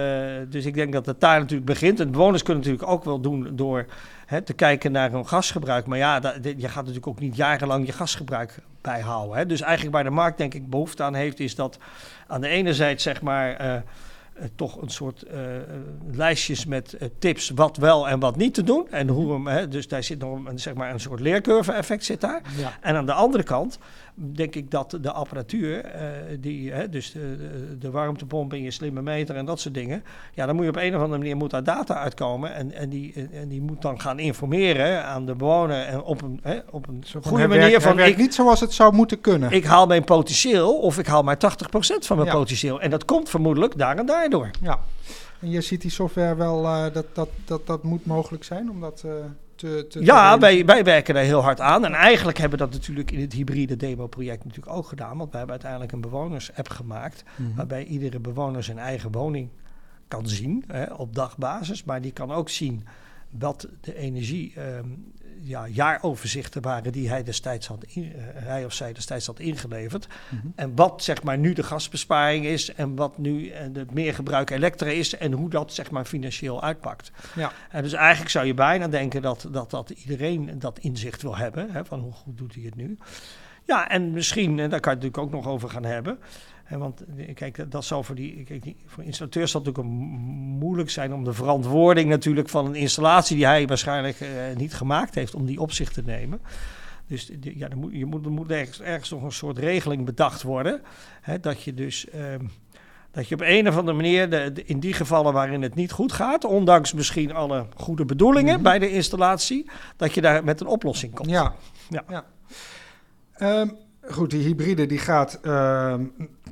dus 0.49 0.65
ik 0.65 0.75
denk 0.75 0.93
dat 0.93 1.07
het 1.07 1.21
daar 1.21 1.39
natuurlijk 1.39 1.67
begint. 1.67 2.01
En 2.01 2.11
bewoners 2.11 2.43
kunnen 2.43 2.63
natuurlijk 2.63 2.91
ook 2.91 3.05
wel 3.05 3.21
doen 3.21 3.57
door 3.57 3.87
hè, 4.27 4.43
te 4.43 4.53
kijken 4.53 4.93
naar 4.93 5.11
hun 5.11 5.29
gasgebruik. 5.29 5.87
Maar 5.87 5.99
ja, 5.99 6.21
dat, 6.21 6.35
je 6.43 6.69
gaat 6.69 6.75
natuurlijk 6.75 7.07
ook 7.07 7.21
niet 7.21 7.37
jarenlang 7.37 7.87
je 7.87 7.93
gasgebruik 7.93 8.59
bijhouden. 8.81 9.37
Hè. 9.37 9.47
Dus 9.47 9.61
eigenlijk 9.61 9.95
waar 9.95 10.05
de 10.05 10.11
markt 10.11 10.39
denk 10.39 10.55
ik 10.55 10.71
behoefte 10.71 11.03
aan 11.03 11.15
heeft, 11.15 11.41
is 11.41 11.55
dat 11.55 11.79
aan 12.27 12.41
de 12.41 12.49
ene 12.49 12.75
zijde 12.75 13.01
zeg 13.01 13.23
maar... 13.23 13.57
eh, 13.57 13.77
toch 14.55 14.83
een 14.83 14.89
soort 14.89 15.23
eh, 15.23 15.57
eh, 15.57 15.63
lijstjes 16.13 16.67
met 16.67 16.93
eh, 16.93 17.09
tips 17.19 17.51
wat 17.51 17.77
wel 17.77 18.09
en 18.09 18.21
wat 18.21 18.37
niet 18.37 18.55
te 18.55 18.63
doen. 18.63 18.87
En 18.91 19.09
hoe 19.09 19.33
hem, 19.33 19.47
hè, 19.47 19.69
dus 19.69 19.89
daar 19.89 20.03
zit 20.03 20.19
nog 20.19 20.45
een, 20.45 20.59
zeg 20.59 20.75
maar 20.75 20.93
een 20.93 21.01
soort 21.01 21.21
leercurve-effect 21.21 22.05
zit 22.05 22.21
daar. 22.21 22.43
Ja. 22.57 22.79
En 22.81 22.97
aan 22.97 23.07
de 23.07 23.13
andere 23.13 23.43
kant 23.43 23.79
denk 24.15 24.55
ik 24.55 24.71
dat 24.71 24.99
de 25.01 25.13
apparatuur, 25.13 25.85
eh, 25.85 26.03
die, 26.41 26.73
hè, 26.73 26.89
dus 26.89 27.13
de, 27.13 27.77
de, 27.79 27.91
warmtepomp 27.91 28.53
en 28.53 28.63
je 28.63 28.71
slimme 28.71 29.03
meter 29.03 29.37
en 29.37 29.45
dat 29.45 29.61
soort 29.61 29.75
dingen, 29.75 30.05
ja, 30.35 30.47
dan 30.47 30.55
moet 30.55 30.65
je 30.65 30.71
op 30.71 30.77
een 30.77 30.95
of 30.95 31.01
andere 31.01 31.19
manier 31.19 31.37
moet 31.37 31.51
daar 31.51 31.65
data 31.65 31.95
uitkomen 31.95 32.55
en, 32.55 32.73
en, 32.73 32.89
die, 32.89 33.29
en 33.33 33.49
die 33.49 33.61
moet 33.61 33.83
dan 33.83 34.01
gaan 34.01 34.19
informeren 34.19 35.05
aan 35.05 35.27
de 35.27 35.35
bewoner 35.35 35.85
en 35.85 36.03
op 36.03 36.23
een, 36.23 36.41
hè, 36.43 36.59
op 36.71 36.89
een 36.89 37.03
Zo 37.07 37.21
goede 37.21 37.49
manier 37.49 37.69
werkt, 37.69 37.83
van 37.83 37.99
ik, 37.99 38.17
niet 38.17 38.35
zoals 38.35 38.61
het 38.61 38.73
zou 38.73 38.95
moeten 38.95 39.21
kunnen. 39.21 39.51
ik 39.51 39.65
haal 39.65 39.87
mijn 39.87 40.05
potentieel 40.05 40.79
of 40.79 40.99
ik 40.99 41.07
haal 41.07 41.23
maar 41.23 41.37
80% 41.37 42.07
van 42.07 42.17
mijn 42.17 42.29
Ja. 42.29 42.35
potentieel. 42.35 42.81
En 42.81 42.91
dat 42.91 43.05
komt 43.05 43.29
vermoedelijk 43.29 43.79
daar 43.79 43.97
en 43.99 44.07
daardoor. 44.07 44.51
Ja. 44.61 44.79
En 45.41 45.51
je 45.51 45.61
ziet 45.61 45.81
die 45.81 45.91
software 45.91 46.35
wel, 46.35 46.65
eh, 46.65 46.93
dat, 46.93 47.07
dat, 47.13 47.29
dat 47.45 47.67
dat 47.67 47.83
moet 47.83 48.07
mogelijk 48.07 48.45
zijn 48.45 48.71
om 48.71 48.81
dat 48.81 49.03
eh, 49.07 49.13
te, 49.61 49.87
te... 49.89 50.05
Ja, 50.05 50.35
te 50.35 50.41
wij, 50.41 50.65
wij 50.65 50.85
werken 50.85 51.15
daar 51.15 51.23
heel 51.23 51.43
hard 51.43 51.61
aan. 51.61 51.85
En 51.85 51.93
eigenlijk 51.93 52.39
hebben 52.39 52.59
we 52.59 52.65
dat 52.65 52.75
natuurlijk 52.75 53.11
in 53.11 53.21
het 53.21 53.33
hybride 53.33 53.77
demo-project 53.77 54.45
natuurlijk 54.45 54.77
ook 54.77 54.87
gedaan. 54.87 55.17
Want 55.17 55.31
wij 55.31 55.39
hebben 55.39 55.51
uiteindelijk 55.51 55.93
een 55.93 56.01
bewoners-app 56.01 56.69
gemaakt. 56.69 57.23
Mhm. 57.37 57.57
Waarbij 57.57 57.85
iedere 57.85 58.19
bewoner 58.19 58.63
zijn 58.63 58.79
eigen 58.79 59.13
woning 59.13 59.49
kan 60.09 60.29
zien 60.29 60.65
hè, 60.67 60.85
op 60.85 61.15
dagbasis. 61.15 61.85
Maar 61.85 62.01
die 62.01 62.13
kan 62.13 62.33
ook 62.33 62.49
zien 62.49 62.87
wat 63.31 63.69
de 63.81 63.97
energie, 63.97 64.53
ehm, 64.57 64.89
ja, 65.43 65.69
jaaroverzichten 65.69 66.63
waren 66.63 66.93
die 66.93 67.09
hij, 67.09 67.23
destijds 67.23 67.67
had 67.67 67.85
in, 67.89 68.13
eh, 68.13 68.23
hij 68.35 68.65
of 68.65 68.73
zij 68.73 68.93
destijds 68.93 69.27
had 69.27 69.39
ingeleverd. 69.39 70.07
Mhm. 70.29 70.47
En 70.55 70.77
wat 70.77 71.05
zeg 71.05 71.23
maar 71.23 71.39
nu 71.39 71.53
de 71.53 71.63
gasbesparing 71.63 72.45
is 72.45 72.75
en 72.75 72.95
wat 72.97 73.19
nu 73.19 73.49
eh, 73.49 73.67
het 73.73 73.95
meergebruik 73.95 74.51
elektra 74.51 74.89
is 74.89 75.17
en 75.17 75.33
hoe 75.33 75.51
dat 75.51 75.73
zeg 75.73 75.91
maar 75.91 76.05
financieel 76.05 76.63
uitpakt. 76.63 77.13
Ja. 77.35 77.53
En 77.71 77.83
dus 77.83 77.93
eigenlijk 77.93 78.31
zou 78.31 78.47
je 78.47 78.55
bijna 78.55 78.89
denken 78.89 79.23
dat, 79.23 79.49
dat, 79.51 79.71
dat 79.71 79.91
iedereen 79.91 80.59
dat 80.59 80.79
inzicht 80.79 81.23
wil 81.23 81.37
hebben, 81.37 81.71
hè, 81.71 81.85
van 81.85 82.01
hoe 82.01 82.13
goed 82.13 82.39
doet 82.39 82.55
hij 82.55 82.65
het 82.65 82.77
nu. 82.77 82.99
Ja, 83.65 83.89
en 83.89 84.11
misschien, 84.11 84.59
en 84.59 84.71
daar 84.71 84.81
kan 84.81 84.93
je 84.93 84.99
het 84.99 85.07
natuurlijk 85.07 85.19
ook 85.19 85.45
nog 85.45 85.53
over 85.53 85.71
gaan 85.71 85.85
hebben. 85.85 86.19
Hè, 86.71 86.79
want 86.79 87.05
eh, 87.17 87.35
kijk, 87.35 87.71
dat- 87.71 87.85
zal 87.85 88.03
voor, 88.03 88.15
die, 88.15 88.43
kijk, 88.45 88.63
die, 88.63 88.77
voor 88.87 89.05
installateurs 89.05 89.51
zal 89.51 89.61
het 89.65 89.77
natuurlijk 89.77 89.97
moeilijk 90.59 90.91
zijn 90.91 91.13
om 91.15 91.25
de 91.25 91.33
verantwoording 91.33 92.09
natuurlijk 92.09 92.49
van 92.49 92.67
een 92.67 92.75
installatie 92.75 93.37
die 93.37 93.47
hij 93.47 93.67
waarschijnlijk 93.67 94.21
eh, 94.21 94.29
niet 94.57 94.75
gemaakt 94.75 95.15
heeft, 95.15 95.35
om 95.35 95.47
die 95.47 95.61
op 95.61 95.73
zich 95.73 95.93
te 95.93 96.03
nemen. 96.03 96.41
Dus 97.07 97.27
de- 97.27 97.59
ja, 97.59 97.69
er 97.69 97.77
moet, 97.77 97.93
je 97.93 98.05
moet, 98.07 98.25
er 98.25 98.31
moet 98.31 98.51
ergens, 98.51 98.81
ergens 98.81 99.11
nog 99.11 99.23
een 99.23 99.33
soort 99.33 99.59
regeling 99.59 100.05
bedacht 100.05 100.43
worden. 100.43 100.81
Dat 101.41 101.63
je 101.63 101.75
dus 101.75 102.09
ehm, 102.09 102.45
dat 103.11 103.29
je 103.29 103.35
op 103.35 103.41
een 103.45 103.69
of 103.69 103.77
andere 103.77 103.97
manier, 103.97 104.31
de, 104.31 104.51
de- 104.53 104.65
in 104.65 104.81
die 104.81 104.93
gevallen 104.93 105.33
waarin 105.33 105.63
het 105.63 105.75
niet 105.75 105.93
goed 105.93 106.13
gaat, 106.13 106.45
ondanks 106.45 106.93
misschien 106.93 107.33
alle 107.33 107.67
goede 107.77 108.05
bedoelingen 108.05 108.55
Mhm. 108.55 108.63
bij 108.63 108.79
de 108.79 108.91
installatie, 108.91 109.71
dat 109.97 110.15
je 110.15 110.21
daar 110.21 110.45
met 110.45 110.61
een 110.61 110.67
oplossing 110.67 111.15
komt. 111.15 111.31
Ja. 111.31 111.55
Ja. 112.09 112.25
Ehm, 113.33 113.69
goed, 114.03 114.31
die 114.31 114.43
hybride 114.43 114.87
die 114.87 114.99
gaat 114.99 115.39
ehm, 115.43 116.05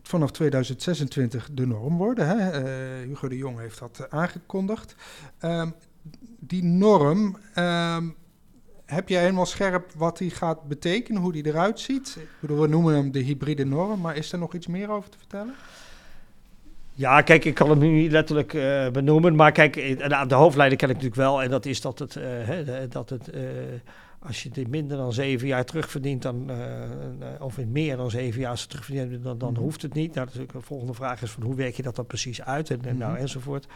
vanaf 0.09 0.31
2026 0.31 1.49
de 1.53 1.67
norm 1.67 1.97
worden. 1.97 2.29
Hè? 2.29 2.51
Eh, 2.51 3.07
Hugo 3.09 3.29
de 3.29 3.37
Jong 3.37 3.59
heeft 3.59 3.79
dat 3.79 3.99
eh, 3.99 4.19
aangekondigd. 4.19 4.95
Ehm, 5.39 5.71
die 6.39 6.65
norm, 6.65 7.37
ehm, 7.55 8.09
heb 8.85 9.09
jij 9.09 9.21
helemaal 9.21 9.47
scherp 9.47 9.93
wat 9.97 10.19
die 10.19 10.31
gaat 10.31 10.63
betekenen, 10.63 11.23
hoe 11.23 11.33
die 11.33 11.47
eruit 11.47 11.81
ziet? 11.81 12.19
We 12.41 12.67
noemen 12.69 12.95
hem 12.95 13.13
de 13.13 13.19
hybride 13.19 13.65
norm, 13.65 14.01
maar 14.01 14.17
is 14.17 14.33
er 14.33 14.39
nog 14.39 14.55
iets 14.55 14.67
meer 14.67 14.91
over 14.91 15.11
te 15.11 15.19
vertellen? 15.19 15.55
Ja, 16.95 17.21
kijk, 17.21 17.45
ik 17.45 17.55
kan 17.55 17.71
het 17.71 17.79
nu 17.79 17.89
niet 17.89 18.11
letterlijk 18.11 18.55
eh, 18.55 18.89
benoemen, 18.91 19.37
maar 19.37 19.53
kijk, 19.53 19.77
eh, 19.77 20.27
de, 20.29 20.35
hoofdlijnen 20.35 20.77
ken 20.77 20.89
ik 20.89 20.95
natuurlijk 20.95 21.21
wel. 21.21 21.43
En 21.43 21.51
dat 21.51 21.67
is 21.67 21.81
dat 21.81 21.99
het, 21.99 22.19
dat 22.91 23.11
het 23.11 23.31
als 24.19 24.43
je 24.43 24.49
dit 24.49 24.69
minder 24.69 24.97
dan 24.97 25.13
zeven 25.13 25.47
jaar 25.47 25.65
terugverdient, 25.65 26.23
dan, 26.23 26.51
eh, 26.51 26.83
eh, 26.83 26.91
of 27.41 27.59
in 27.59 27.73
meer 27.73 27.97
dan 27.97 28.11
zeven 28.11 28.41
jaar 28.41 28.51
als 28.51 28.63
je 28.63 28.69
terugverdient, 28.69 29.25
dan, 29.25 29.39
dan 29.39 29.53
Mhm. 29.53 29.61
hoeft 29.61 29.83
het 29.83 29.95
niet. 29.95 30.15
Nou, 30.15 30.29
de 30.33 30.47
volgende 30.61 30.95
vraag 30.95 31.23
is 31.23 31.31
van 31.31 31.43
hoe 31.43 31.55
werk 31.55 31.75
je 31.75 31.83
dat 31.83 31.97
dan 31.97 32.07
precies 32.07 32.43
uit 32.43 32.71
en, 32.71 32.85
en 32.85 32.97
nou, 32.97 33.13
Mhm. 33.13 33.21
enzovoort. 33.21 33.67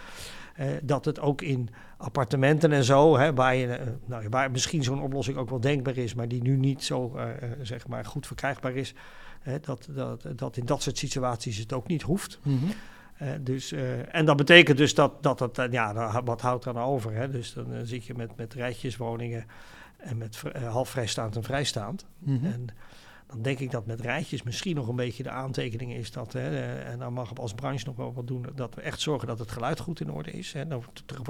Eh, 0.55 0.67
dat 0.83 1.05
het 1.05 1.21
ook 1.21 1.43
in 1.43 1.69
appartementen 1.97 2.73
en 2.73 2.85
zo, 2.85 3.17
hè, 3.19 3.35
waar, 3.35 3.55
je, 3.55 3.79
nou, 4.05 4.27
waar 4.31 4.51
misschien 4.51 4.83
zo'n 4.83 5.03
oplossing 5.03 5.37
ook 5.37 5.51
wel 5.51 5.61
denkbaar 5.61 5.97
is, 5.97 6.15
maar 6.15 6.29
die 6.29 6.43
nu 6.43 6.57
niet 6.57 6.85
zo 6.85 7.17
zeg 7.63 7.87
maar 7.87 8.05
goed 8.05 8.27
verkrijgbaar 8.27 8.75
is, 8.75 8.95
hè, 9.41 9.61
dat, 9.61 9.89
dat, 9.91 10.27
dat 10.37 10.57
in 10.57 10.67
dat 10.67 10.83
soort 10.83 10.99
situaties 10.99 11.57
het 11.59 11.73
ook 11.73 11.87
niet 11.87 12.03
hoeft. 12.03 12.39
Eh, 13.17 13.29
dus, 13.41 13.73
en 14.11 14.25
dat 14.25 14.37
betekent 14.37 14.79
dus 14.79 14.95
dat, 14.95 15.23
dat 15.23 15.41
het, 15.41 15.59
eh, 15.59 15.71
ja, 15.71 16.23
wat 16.25 16.41
houdt 16.41 16.65
er 16.65 16.73
dan 16.75 16.83
over? 16.83 17.13
Hè? 17.15 17.31
Dus 17.31 17.53
dan 17.53 17.67
zit 17.83 18.05
je 18.05 18.15
met, 18.15 18.37
met 18.37 18.55
rijtjeswoningen 18.55 19.45
en 20.03 20.19
met 20.19 20.43
eh, 20.53 20.73
half 20.73 20.89
vrijstaand 20.89 21.37
en 21.37 21.43
vrijstaand. 21.43 22.07
Mhm. 22.19 22.45
En 22.45 22.67
dan 23.27 23.43
denk 23.43 23.59
ik 23.59 23.71
dat 23.71 23.87
met 23.87 24.01
rijtjes 24.01 24.43
misschien 24.43 24.75
nog 24.77 24.89
een 24.89 24.97
beetje 24.97 25.23
de 25.23 25.31
aantekening 25.31 25.95
is 25.95 26.11
dat, 26.11 26.33
hè, 26.33 26.49
eh, 26.51 26.91
en 26.93 26.99
dan 26.99 27.13
mag 27.13 27.31
ik 27.31 27.39
als 27.39 27.55
branche 27.55 27.87
nog 27.87 27.97
wel 27.97 28.13
wat 28.13 28.27
doen, 28.27 28.47
dat 28.55 28.75
we 28.75 28.81
echt 28.81 29.01
zorgen 29.01 29.29
dat 29.29 29.39
het 29.39 29.51
geluid 29.51 29.81
goed 29.81 30.01
in 30.01 30.11
orde 30.11 30.31
is. 30.31 30.53
Hè. 30.53 30.67
Dan 30.67 30.83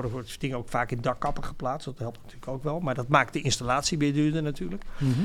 wordt- 0.02 0.40
dingen 0.40 0.56
ook 0.56 0.68
vaak 0.68 0.90
in 0.90 1.00
dakkappen 1.00 1.44
geplaatst, 1.44 1.84
dat 1.84 1.98
helpt 1.98 2.18
natuurlijk 2.22 2.48
ook 2.48 2.62
wel. 2.62 2.80
Maar 2.80 2.94
dat 2.94 3.08
maakt 3.08 3.32
de 3.32 3.40
installatie 3.40 3.98
weer 3.98 4.12
duurder 4.12 4.42
natuurlijk. 4.42 4.82
Mhm. 4.98 5.20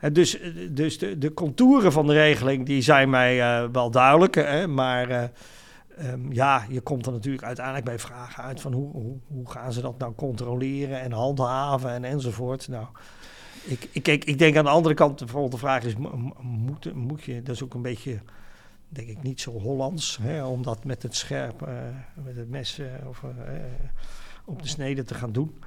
En 0.00 0.12
dus 0.12 0.38
eh, 0.40 0.50
dus 0.70 0.98
de, 0.98 1.18
de 1.18 1.34
contouren 1.34 1.92
van 1.92 2.06
de 2.06 2.12
regeling 2.12 2.66
die 2.66 2.82
zijn 2.82 3.10
mij 3.10 3.36
wel 3.70 3.90
duidelijk. 3.90 4.34
Hè, 4.34 4.66
maar 4.66 5.30
ehm, 5.96 6.32
ja, 6.32 6.66
je 6.68 6.80
komt 6.80 7.06
er 7.06 7.12
natuurlijk 7.12 7.44
uiteindelijk 7.44 7.84
bij 7.84 7.98
vragen 7.98 8.44
uit 8.44 8.60
van 8.60 8.72
hoe, 8.72 8.90
hoe, 8.92 9.18
hoe 9.26 9.50
gaan 9.50 9.72
ze 9.72 9.80
dat 9.80 9.98
nou 9.98 10.14
controleren 10.14 11.00
en 11.00 11.12
handhaven 11.12 11.90
en 11.90 12.04
enzovoort. 12.04 12.68
Nou, 12.68 12.86
ik, 13.64 13.88
ik, 13.92 14.24
ik 14.24 14.38
denk 14.38 14.56
aan 14.56 14.64
de 14.64 14.70
andere 14.70 14.94
kant, 14.94 15.18
bijvoorbeeld 15.18 15.52
de 15.52 15.58
vraag 15.58 15.82
is, 15.82 15.96
mo- 15.96 16.16
mo- 16.16 16.36
moet, 16.40 16.94
moet 16.94 17.22
je, 17.22 17.42
dat 17.42 17.54
is 17.54 17.62
ook 17.62 17.74
een 17.74 17.82
beetje, 17.82 18.20
denk 18.88 19.08
ik, 19.08 19.22
niet 19.22 19.40
zo 19.40 19.60
Hollands, 19.60 20.18
hè, 20.22 20.44
om 20.44 20.62
dat 20.62 20.84
met 20.84 21.02
het 21.02 21.16
scherp, 21.16 21.62
eh, 21.62 21.74
met 22.24 22.36
het 22.36 22.48
mes 22.48 22.78
eh, 22.78 22.86
of, 23.08 23.22
eh, 23.22 23.54
op 24.44 24.62
de 24.62 24.68
snede 24.68 25.04
te 25.04 25.14
gaan 25.14 25.32
doen. 25.32 25.58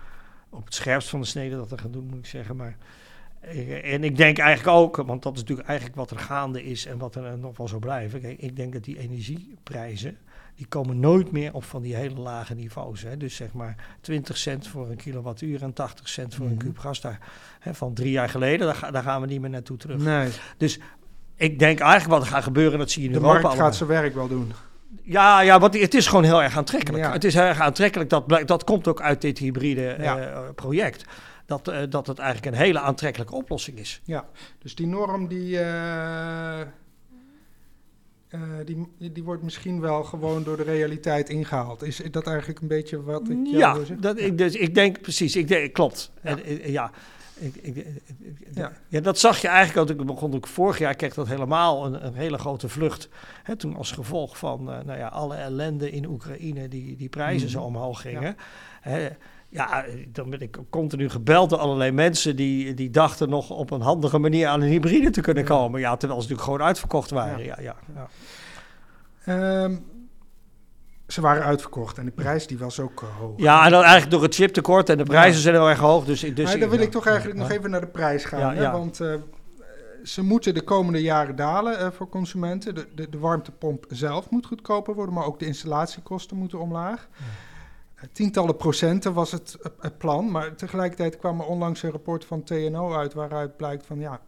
Op 0.50 0.66
het 0.66 0.74
scherpst 0.74 1.10
van 1.10 1.20
de 1.20 1.26
snede 1.26 1.56
dat 1.56 1.70
te 1.70 1.78
gaan 1.78 1.92
doen, 1.92 2.06
moet 2.06 2.18
ik 2.18 2.26
zeggen. 2.26 2.56
Maar 2.56 2.78
En 3.84 4.04
ik 4.04 4.18
denk 4.18 4.38
eigenlijk 4.38 4.78
ook, 4.78 4.96
want 4.96 5.24
dat 5.24 5.34
is 5.36 5.40
natuurlijk 5.40 5.68
eigenlijk 5.68 5.98
wat 5.98 6.12
er 6.12 6.18
gaande 6.20 6.64
is 6.64 6.86
en 6.86 6.98
wat 6.98 7.16
er 7.16 7.26
eh, 7.26 7.34
nog 7.34 7.58
wel 7.58 7.68
zou 7.68 7.82
blijven. 7.82 8.22
Kijk, 8.22 8.40
ik 8.40 8.56
denk 8.56 8.74
dat 8.74 8.84
die 8.84 9.00
energieprijzen, 9.00 10.18
die 10.56 10.66
komen 10.68 11.00
nooit 11.00 11.32
meer 11.32 11.54
op 11.54 11.64
van 11.64 11.82
die 11.82 11.96
hele 11.96 12.16
lage 12.20 12.54
niveaus. 12.56 13.02
Hè. 13.02 13.18
Dus 13.18 13.36
zeg 13.36 13.54
maar 13.54 13.76
20 14.02 14.38
cent 14.38 14.68
voor 14.68 14.90
een 14.90 14.96
kilowattuur 14.96 15.64
en 15.64 15.74
80 15.74 16.10
cent 16.10 16.36
voor 16.36 16.46
een 16.46 16.52
Mhm. 16.52 16.62
kuub 16.62 16.78
gas. 16.78 17.02
Daar, 17.02 17.20
hè, 17.60 17.74
van 17.74 17.94
drie 17.94 18.12
jaar 18.12 18.30
geleden, 18.30 18.68
daar, 18.68 18.92
daar 18.92 19.04
gaan 19.04 19.22
we 19.22 19.28
niet 19.28 19.42
meer 19.42 19.50
naartoe 19.50 19.78
terug. 19.78 19.98
Nee, 20.02 20.30
Ik 21.36 21.60
denk 21.60 21.80
eigenlijk 21.80 22.12
wat 22.20 22.22
er 22.28 22.34
gaat 22.34 22.44
gebeuren, 22.44 22.80
dat 22.80 22.92
zie 22.92 23.02
je 23.02 23.08
in 23.08 23.14
de 23.14 23.20
Europa 23.20 23.34
markt 23.40 23.50
allemaal. 23.50 23.68
gaat 23.70 23.78
zijn 23.78 23.90
werk 24.02 24.14
wel 24.16 24.28
doen. 24.28 24.52
Ja, 25.04 25.42
ja, 25.42 25.60
want 25.60 25.80
het 25.80 25.94
is 25.94 26.08
gewoon 26.08 26.24
heel 26.24 26.44
erg 26.44 26.58
aantrekkelijk. 26.58 27.04
Ja. 27.04 27.12
Het 27.12 27.24
is 27.24 27.34
heel 27.34 27.44
erg 27.44 27.60
aantrekkelijk, 27.60 28.10
dat, 28.10 28.42
dat 28.46 28.64
komt 28.64 28.88
ook 28.88 29.02
uit 29.02 29.22
dit 29.22 29.38
hybride 29.38 29.96
Ja. 30.00 30.18
eh, 30.20 30.40
project. 30.56 31.06
Dat, 31.48 31.68
eh, 31.68 31.82
dat 31.90 32.08
het 32.08 32.20
eigenlijk 32.20 32.56
een 32.56 32.62
hele 32.62 32.80
aantrekkelijke 32.80 33.36
oplossing 33.36 33.80
is. 33.80 34.02
Dus 34.60 34.76
die 34.76 34.88
norm 34.88 35.28
die, 35.28 35.60
eh, 35.60 36.62
eh, 36.62 36.68
die, 38.66 38.88
die 39.12 39.24
wordt 39.24 39.44
misschien 39.44 39.80
wel 39.80 40.04
gewoon 40.04 40.44
door 40.44 40.58
de 40.58 40.64
realiteit 40.64 41.30
ingehaald. 41.30 41.84
Is 41.84 42.02
dat 42.12 42.28
eigenlijk 42.28 42.60
een 42.60 42.68
beetje 42.68 43.04
wat 43.04 43.30
ik 43.30 43.38
jou 43.44 43.58
Ja, 43.58 43.96
dat, 44.00 44.20
Ik, 44.20 44.38
dus, 44.38 44.56
ik 44.56 44.76
denk 44.76 45.02
precies, 45.02 45.36
ik 45.36 45.48
denk, 45.48 45.74
klopt. 45.74 46.12
Ja. 46.24 46.40
En, 46.44 46.72
ja. 46.72 46.92
ik, 47.36 47.56
ik, 47.56 47.86
ja. 48.54 48.72
ja. 48.88 49.00
dat 49.00 49.20
zag 49.20 49.42
je 49.42 49.48
eigenlijk 49.48 49.92
ook. 49.92 50.00
Ik 50.00 50.06
begon 50.06 50.36
ook 50.36 50.48
vorig 50.48 50.78
jaar, 50.78 50.96
kreeg 50.96 51.14
dat 51.14 51.28
helemaal 51.28 51.86
een, 51.86 52.06
een 52.06 52.16
hele 52.16 52.38
grote 52.38 52.70
vlucht. 52.70 53.10
Hè, 53.44 53.56
toen 53.56 53.76
als 53.76 53.92
gevolg 53.92 54.38
van 54.38 54.64
nou 54.64 54.98
ja, 54.98 55.08
alle 55.08 55.36
ellende 55.36 55.92
in 55.92 56.06
Oekraïne, 56.06 56.68
die, 56.68 56.96
die 56.96 57.10
prijzen 57.10 57.50
zo 57.50 57.62
omhoog 57.62 58.02
gingen. 58.02 58.22
Ja. 58.22 58.36
Hè, 58.82 59.10
ja, 59.50 59.86
dan 60.08 60.30
ben 60.30 60.40
ik 60.40 60.58
continu 60.70 61.10
gebeld 61.10 61.50
door 61.50 61.60
allerlei 61.60 61.92
mensen 61.92 62.36
die, 62.36 62.74
die 62.74 62.90
dachten 62.90 63.30
nog 63.30 63.50
op 63.50 63.72
een 63.72 63.82
handige 63.82 64.18
manier 64.18 64.48
aan 64.48 64.62
een 64.62 64.70
hybride 64.70 65.10
te 65.10 65.22
kunnen 65.22 65.44
komen. 65.44 65.80
Ja, 65.80 65.96
terwijl 65.98 66.22
ze 66.22 66.28
natuurlijk 66.28 66.54
gewoon 66.54 66.68
uitverkocht 66.68 67.10
waren. 67.10 67.44
Ja. 67.44 67.58
Ja, 67.62 67.76
ja, 67.94 68.08
ehm, 69.24 69.76
ze 71.08 71.22
waren 71.22 71.44
uitverkocht 71.44 71.98
en 71.98 72.06
de 72.06 72.12
prijs 72.12 72.48
die 72.48 72.58
was 72.58 72.80
ook 72.80 73.02
uh, 73.02 73.18
hoog. 73.20 73.34
Ja, 73.38 73.66
en 73.66 73.72
dan 73.72 73.82
eigenlijk 73.82 74.12
door 74.12 74.24
het 74.24 74.36
chiptekort 74.36 74.90
en 74.90 74.98
de 74.98 75.04
prijzen 75.04 75.42
zijn 75.42 75.56
heel 75.56 75.70
erg 75.70 75.80
hoog. 75.80 76.06
Dus, 76.06 76.20
dus 76.20 76.46
maar 76.46 76.60
dan 76.60 76.70
wil 76.70 76.80
ik 76.80 76.92
toch 76.92 77.06
eigenlijk 77.06 77.38
nog 77.38 77.50
even 77.50 77.70
naar 77.70 77.82
de 77.82 77.88
prijs 77.88 78.26
gaan. 78.26 78.56
Hè? 78.56 78.72
Want 78.72 79.00
uh, 79.00 79.14
ze 80.04 80.24
moeten 80.24 80.54
de 80.54 80.62
komende 80.62 81.02
jaren 81.02 81.36
dalen 81.36 81.82
uh, 81.82 81.88
voor 81.92 82.10
consumenten. 82.10 82.76
De, 82.76 82.88
de, 82.96 83.10
de, 83.10 83.20
warmtepomp 83.20 83.86
zelf 83.90 84.30
moet 84.30 84.46
goedkoper 84.46 84.96
worden, 84.96 85.14
maar 85.14 85.26
ook 85.26 85.40
de 85.40 85.46
installatiekosten 85.46 86.38
moeten 86.38 86.60
omlaag. 86.60 87.08
Tientallen 88.12 88.58
procenten 88.58 89.14
was 89.14 89.32
het, 89.32 89.58
het, 89.80 89.98
plan, 89.98 90.32
maar 90.32 90.56
tegelijkertijd 90.56 91.18
kwam 91.18 91.40
er 91.40 91.46
onlangs 91.46 91.84
een 91.84 91.92
rapport 91.92 92.26
van 92.26 92.44
TNO 92.44 92.94
uit 92.94 93.14
waaruit 93.14 93.58
blijkt 93.58 93.86
van 93.86 94.00
ja, 94.00 94.22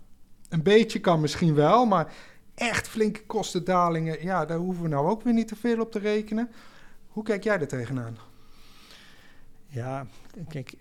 een 0.49 0.63
beetje 0.63 0.99
kan 0.99 1.21
misschien 1.21 1.55
wel, 1.55 1.85
maar 1.85 2.13
echt 2.55 2.87
flinke 2.87 3.25
kostendalingen, 3.25 4.23
ja, 4.23 4.45
daar 4.45 4.57
hoeven 4.57 4.83
we 4.83 4.89
nou 4.89 5.07
ook 5.07 5.21
weer 5.21 5.33
niet 5.33 5.47
te 5.47 5.55
veel 5.55 5.79
op 5.79 5.91
te 5.91 5.99
rekenen. 5.99 6.51
Hoe 7.07 7.23
kijk 7.23 7.43
jij 7.43 7.59
er 7.59 7.67
tegenaan? 7.67 8.17
Ja, 9.67 10.07
kijk, 10.47 10.77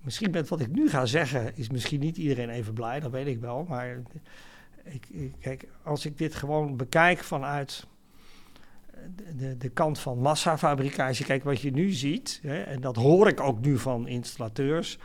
misschien 0.00 0.30
met 0.30 0.48
wat 0.48 0.60
ik 0.60 0.72
nu 0.72 0.88
ga 0.88 1.06
zeggen, 1.06 1.56
is 1.56 1.70
misschien 1.70 2.00
niet 2.00 2.16
iedereen 2.16 2.50
even 2.50 2.74
blij, 2.74 3.00
dat 3.00 3.10
weet 3.10 3.26
ik 3.26 3.40
wel. 3.40 3.64
Maar 3.68 4.02
ik, 4.84 5.32
kijk, 5.40 5.68
als 5.82 6.06
ik 6.06 6.18
dit 6.18 6.34
gewoon 6.34 6.76
bekijk 6.76 7.18
vanuit 7.18 7.86
de, 9.36 9.56
de 9.56 9.68
kant 9.68 9.98
van 9.98 10.18
massafabrikatie, 10.18 11.24
kijk 11.24 11.44
wat 11.44 11.60
je 11.60 11.70
nu 11.70 11.90
ziet, 11.90 12.40
hè, 12.42 12.62
en 12.62 12.80
dat 12.80 12.96
hoor 12.96 13.28
ik 13.28 13.40
ook 13.40 13.60
nu 13.60 13.78
van 13.78 14.08
installateurs. 14.08 14.98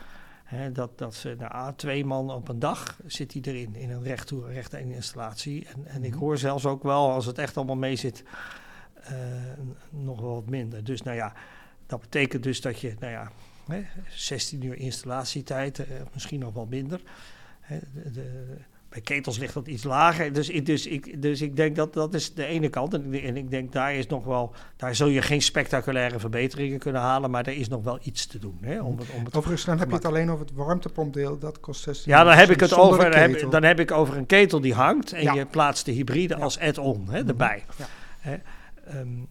Hè, 0.43 0.71
dat, 0.71 0.97
dat 0.97 1.15
ze, 1.15 1.35
nou, 1.37 1.73
twee 1.75 2.05
man 2.05 2.31
op 2.31 2.47
een 2.47 2.59
dag 2.59 2.99
zit 3.05 3.33
hij 3.33 3.41
erin, 3.41 3.75
in 3.75 3.89
een 3.89 4.03
recht 4.03 4.27
toe, 4.27 4.51
recht 4.51 4.73
installatie. 4.73 5.67
En, 5.67 5.85
en 5.85 6.03
ik 6.03 6.11
mhm. 6.11 6.19
hoor 6.19 6.37
zelfs 6.37 6.65
ook 6.65 6.83
wel, 6.83 7.11
als 7.11 7.25
het 7.25 7.37
echt 7.37 7.57
allemaal 7.57 7.75
mee 7.75 7.95
zit, 7.95 8.23
uh, 9.01 9.15
nog 9.89 10.21
wel 10.21 10.33
wat 10.33 10.49
minder. 10.49 10.83
Dus 10.83 11.01
nou 11.01 11.15
ja, 11.15 11.33
dat 11.85 12.01
betekent 12.01 12.43
dus 12.43 12.61
dat 12.61 12.79
je, 12.79 12.95
nou 12.99 13.11
ja, 13.11 13.31
hè, 13.67 13.83
16 14.09 14.63
uur 14.63 14.77
installatietijd, 14.77 15.79
uh, 15.79 15.85
misschien 16.13 16.39
nog 16.39 16.53
wel 16.53 16.65
minder. 16.65 17.01
Hè, 17.59 17.79
de, 18.11 18.57
bij 18.97 19.15
ketels 19.15 19.37
ligt 19.37 19.53
dat 19.53 19.67
iets 19.67 19.83
lager. 19.83 20.33
Dus, 20.33 20.49
ik, 20.49 20.65
dus, 20.65 20.87
ik, 20.87 21.21
dus 21.21 21.41
ik 21.41 21.55
denk 21.55 21.75
dat 21.75 21.93
dat 21.93 22.13
is 22.13 22.33
de 22.33 22.45
ene 22.45 22.69
kant. 22.69 22.93
En, 22.93 23.13
en 23.13 23.37
ik 23.37 23.51
denk 23.51 23.71
daar 23.71 23.95
is 23.95 24.07
nog 24.07 24.25
wel, 24.25 24.53
daar 24.75 24.95
zul 24.95 25.07
je 25.07 25.21
geen 25.21 25.41
spectaculaire 25.41 26.19
verbeteringen 26.19 26.79
kunnen 26.79 27.01
halen, 27.01 27.31
maar 27.31 27.45
er 27.45 27.57
is 27.57 27.67
nog 27.67 27.83
wel 27.83 27.99
iets 28.03 28.25
te 28.25 28.39
doen. 28.39 28.57
Hè, 28.61 28.81
om 28.81 28.97
het, 28.97 29.07
om 29.09 29.25
het 29.25 29.35
Overigens, 29.35 29.65
dan 29.65 29.79
heb 29.79 29.89
je 29.89 29.95
het 29.95 30.05
alleen 30.05 30.29
over 30.29 30.45
het 30.45 30.55
warmtepompdeel, 30.55 31.39
dat 31.39 31.59
kost 31.59 31.81
16 31.81 32.11
Ja, 32.11 32.23
dan 32.23 32.33
heb 32.33 32.49
ik 32.49 32.59
het 32.59 32.73
over, 32.73 33.11
dan 33.11 33.19
heb, 33.19 33.51
dan 33.51 33.63
heb 33.63 33.79
ik 33.79 33.91
over 33.91 34.17
een 34.17 34.25
ketel 34.25 34.61
die 34.61 34.73
hangt 34.73 35.13
en 35.13 35.33
je 35.33 35.45
plaatst 35.45 35.85
de 35.85 35.91
hybride 35.91 36.35
als 36.35 36.59
add-on 36.59 37.03
mhm. 37.03 37.27
erbij. 37.27 37.63
Ja. 37.77 37.85
Hè, 38.19 38.37
um, 38.99 39.27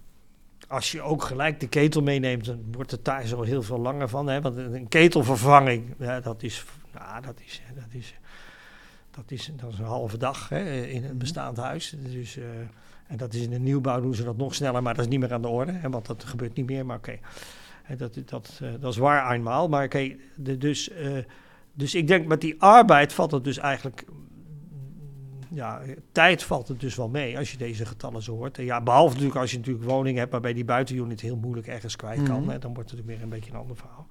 als 0.69 0.93
je 0.93 1.03
ook 1.03 1.23
gelijk 1.23 1.61
de 1.61 1.69
ketel 1.69 2.03
meeneemt, 2.03 2.45
dan 2.45 2.65
wordt 2.73 2.91
het 2.91 3.05
daar 3.05 3.27
zo 3.27 3.43
heel 3.43 3.63
veel 3.63 3.79
langer 3.79 4.09
van. 4.09 4.27
Hè? 4.29 4.41
Want 4.41 4.57
een 4.57 4.89
ketelvervanging, 4.89 5.95
ja, 5.99 6.21
dat 6.21 6.43
is, 6.43 6.65
nou, 6.95 7.23
dat 7.23 7.41
is, 7.45 7.63
dat 7.75 7.93
is 7.93 8.15
dat 9.17 9.31
is, 9.31 9.51
dat 9.57 9.73
is 9.73 9.79
een 9.79 9.85
halve 9.85 10.17
dag 10.17 10.49
hè, 10.49 10.83
in 10.83 11.03
een 11.03 11.09
mhm. 11.09 11.19
bestaand 11.19 11.57
huis. 11.57 11.97
Dus, 11.99 12.37
uh, 12.37 12.45
en 13.07 13.17
dat 13.17 13.35
is 13.35 13.41
in 13.41 13.51
de 13.51 13.59
nieuwbouw 13.59 14.01
doen 14.01 14.15
ze 14.15 14.25
dat 14.25 14.37
nog 14.37 14.55
sneller, 14.55 14.83
maar 14.83 14.95
dat 14.95 15.05
is 15.05 15.11
niet 15.11 15.21
meer 15.21 15.33
aan 15.33 15.43
de 15.43 15.49
orde. 15.49 15.73
Hè, 15.73 15.91
want 15.91 16.07
dat 16.07 16.25
gebeurt 16.25 16.55
niet 16.55 16.67
meer, 16.67 16.87
maar 16.87 16.97
oké. 16.97 17.09
Okay. 17.09 17.97
Dat, 17.97 18.19
dat, 18.25 18.61
uh, 18.63 18.71
dat 18.81 18.93
is 18.93 18.99
waar 18.99 19.33
eenmaal. 19.33 19.69
Maar 19.69 19.85
oké, 19.85 19.97
okay, 19.97 20.57
dus, 20.59 20.89
uh, 20.89 21.19
dus 21.73 21.95
ik 21.95 22.07
denk 22.07 22.27
met 22.27 22.41
die 22.41 22.55
arbeid 22.59 23.13
valt 23.13 23.31
het 23.31 23.45
dus 23.45 23.59
eigenlijk... 23.59 24.05
Ja, 25.49 25.81
tijd 26.13 26.43
valt 26.43 26.69
het 26.69 26.81
dus 26.81 26.95
wel 26.95 27.09
mee 27.09 27.39
als 27.39 27.51
je 27.51 27.57
deze 27.57 27.87
getallen 27.87 28.23
zo 28.23 28.37
hoort. 28.37 28.59
En 28.59 28.65
ja, 28.65 28.81
behalve 28.81 29.13
natuurlijk 29.13 29.41
als 29.41 29.51
je 29.51 29.57
natuurlijk 29.57 29.85
woningen 29.85 30.19
hebt 30.19 30.33
waarbij 30.33 30.53
die 30.53 30.65
buitenunit 30.65 31.21
heel 31.21 31.37
moeilijk 31.37 31.67
ergens 31.67 31.97
kwijt 31.97 32.23
kan. 32.23 32.37
Mm 32.37 32.41
-hmm. 32.41 32.49
hè, 32.49 32.59
dan 32.59 32.75
wordt 32.75 32.91
het 32.91 33.05
weer 33.05 33.23
een 33.23 33.29
beetje 33.29 33.51
een 33.51 33.59
ander 33.59 33.77
verhaal. 33.77 34.07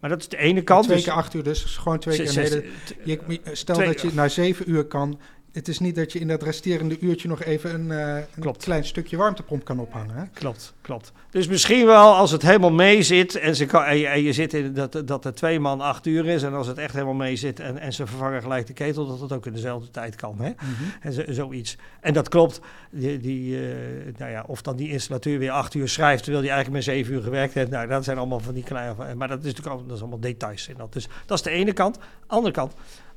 Maar 0.00 0.10
dat 0.10 0.20
is 0.20 0.28
de 0.28 0.36
ene 0.36 0.62
kant. 0.62 0.84
Twee 0.84 0.96
dus 0.96 1.04
keer 1.04 1.14
acht 1.14 1.34
uur, 1.34 1.42
dus 1.42 1.64
gewoon 1.64 1.98
twee 1.98 2.16
keer. 2.16 2.28
Zes, 2.28 2.58
je, 3.04 3.40
stel 3.52 3.78
dat 3.78 4.00
je 4.00 4.10
naar 4.12 4.30
zeven 4.30 4.70
uur 4.70 4.84
kan, 4.84 5.20
het 5.56 5.68
is 5.68 5.78
niet 5.78 5.94
dat 5.94 6.12
je 6.12 6.18
in 6.18 6.28
dat 6.28 6.42
resterende 6.42 6.98
uurtje 6.98 7.28
nog 7.28 7.42
even 7.42 7.74
een, 7.74 7.86
uh, 7.86 8.44
een 8.44 8.56
klein 8.56 8.84
stukje 8.84 9.16
warmtepomp 9.16 9.64
kan 9.64 9.78
ophangen. 9.78 10.16
Hè? 10.16 10.24
Klopt, 10.32 10.74
klopt. 10.80 11.12
Dus 11.30 11.48
misschien 11.48 11.86
wel 11.86 12.14
als 12.14 12.30
het 12.30 12.42
helemaal 12.42 12.72
mee 12.72 13.02
zit 13.02 13.34
en, 13.34 13.56
ze 13.56 13.66
kan, 13.66 13.84
en, 13.84 13.98
je, 13.98 14.06
en 14.06 14.22
je 14.22 14.32
zit 14.32 14.54
in 14.54 14.74
dat, 14.74 15.02
dat 15.04 15.24
er 15.24 15.34
twee 15.34 15.60
man 15.60 15.80
acht 15.80 16.06
uur 16.06 16.26
is 16.26 16.42
en 16.42 16.54
als 16.54 16.66
het 16.66 16.78
echt 16.78 16.92
helemaal 16.92 17.14
mee 17.14 17.36
zit 17.36 17.60
en, 17.60 17.78
en 17.78 17.92
ze 17.92 18.06
vervangen 18.06 18.42
gelijk 18.42 18.66
de 18.66 18.72
ketel, 18.72 19.06
dat 19.06 19.20
het 19.20 19.32
ook 19.32 19.46
in 19.46 19.52
dezelfde 19.52 19.90
tijd 19.90 20.14
kan. 20.14 20.36
Hè? 20.40 20.48
Mm 20.48 20.56
-hmm. 20.58 20.92
En 21.00 21.12
zo, 21.12 21.22
zoiets. 21.28 21.76
En 22.00 22.12
dat 22.12 22.28
klopt. 22.28 22.60
Die, 22.90 23.18
die 23.18 23.60
uh, 23.60 23.68
nou 24.16 24.30
ja, 24.30 24.44
of 24.46 24.62
dan 24.62 24.76
die 24.76 24.90
installateur 24.90 25.38
weer 25.38 25.50
acht 25.50 25.74
uur 25.74 25.88
schrijft 25.88 26.22
terwijl 26.22 26.44
hij 26.44 26.52
eigenlijk 26.52 26.84
maar 26.84 26.94
zeven 26.94 27.14
uur 27.14 27.22
gewerkt 27.22 27.54
heeft. 27.54 27.70
Nou, 27.70 27.88
dat 27.88 28.04
zijn 28.04 28.18
allemaal 28.18 28.40
van 28.40 28.54
die 28.54 28.64
kleine. 28.64 29.14
Maar 29.14 29.28
dat 29.28 29.38
is 29.38 29.54
natuurlijk 29.54 29.86
dat 29.86 29.96
is 29.96 30.00
allemaal 30.00 30.20
details. 30.20 30.68
En 30.68 30.74
dat, 30.76 30.92
dus, 30.92 31.08
dat 31.26 31.36
is 31.36 31.44
de 31.44 31.50
ene 31.50 31.72
kant. 31.72 31.98
Andere 32.26 32.54
kant, 32.54 32.74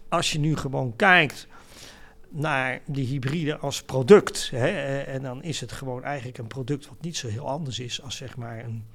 als 0.09 0.31
je 0.31 0.39
nu 0.39 0.55
gewoon 0.55 0.93
kijkt 0.95 1.47
naar 2.29 2.81
die 2.85 3.05
hybride 3.05 3.57
als 3.57 3.83
product. 3.83 4.49
Hè? 4.51 4.99
En 4.99 5.21
dan 5.21 5.43
is 5.43 5.61
het 5.61 5.71
gewoon 5.71 6.03
eigenlijk 6.03 6.37
een 6.37 6.47
product 6.47 6.87
wat 6.87 7.01
niet 7.01 7.17
zo 7.17 7.27
heel 7.27 7.47
anders 7.47 7.79
is 7.79 8.01
als 8.01 8.15
zeg 8.15 8.37
maar 8.37 8.59
een, 8.59 8.85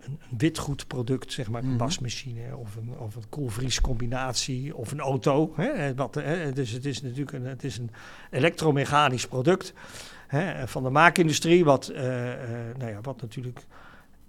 een, 0.00 0.18
een 0.30 0.38
witgoedproduct, 0.38 1.32
zeg 1.32 1.48
maar 1.50 1.62
een 1.62 1.68
mm 1.70 1.78
wasmachine 1.78 2.56
of 2.56 2.76
een, 2.76 2.98
of 2.98 3.14
een 3.14 3.28
koelvriescombinatie 3.28 4.76
of 4.76 4.92
een 4.92 5.00
auto. 5.00 5.52
Hè? 5.56 5.94
Wat, 5.94 6.14
hè? 6.14 6.52
Dus 6.52 6.70
het 6.70 6.84
is 6.84 7.02
natuurlijk 7.02 7.32
een, 7.32 7.44
het 7.44 7.64
is 7.64 7.78
een 7.78 7.90
elektromechanisch 8.30 9.26
product 9.26 9.72
hè? 10.26 10.68
van 10.68 10.82
de 10.82 10.90
maakindustrie, 10.90 11.64
wat, 11.64 11.90
uh, 11.90 11.98
uh, 11.98 12.40
nou 12.78 12.90
ja, 12.90 13.00
wat 13.02 13.20
natuurlijk 13.20 13.66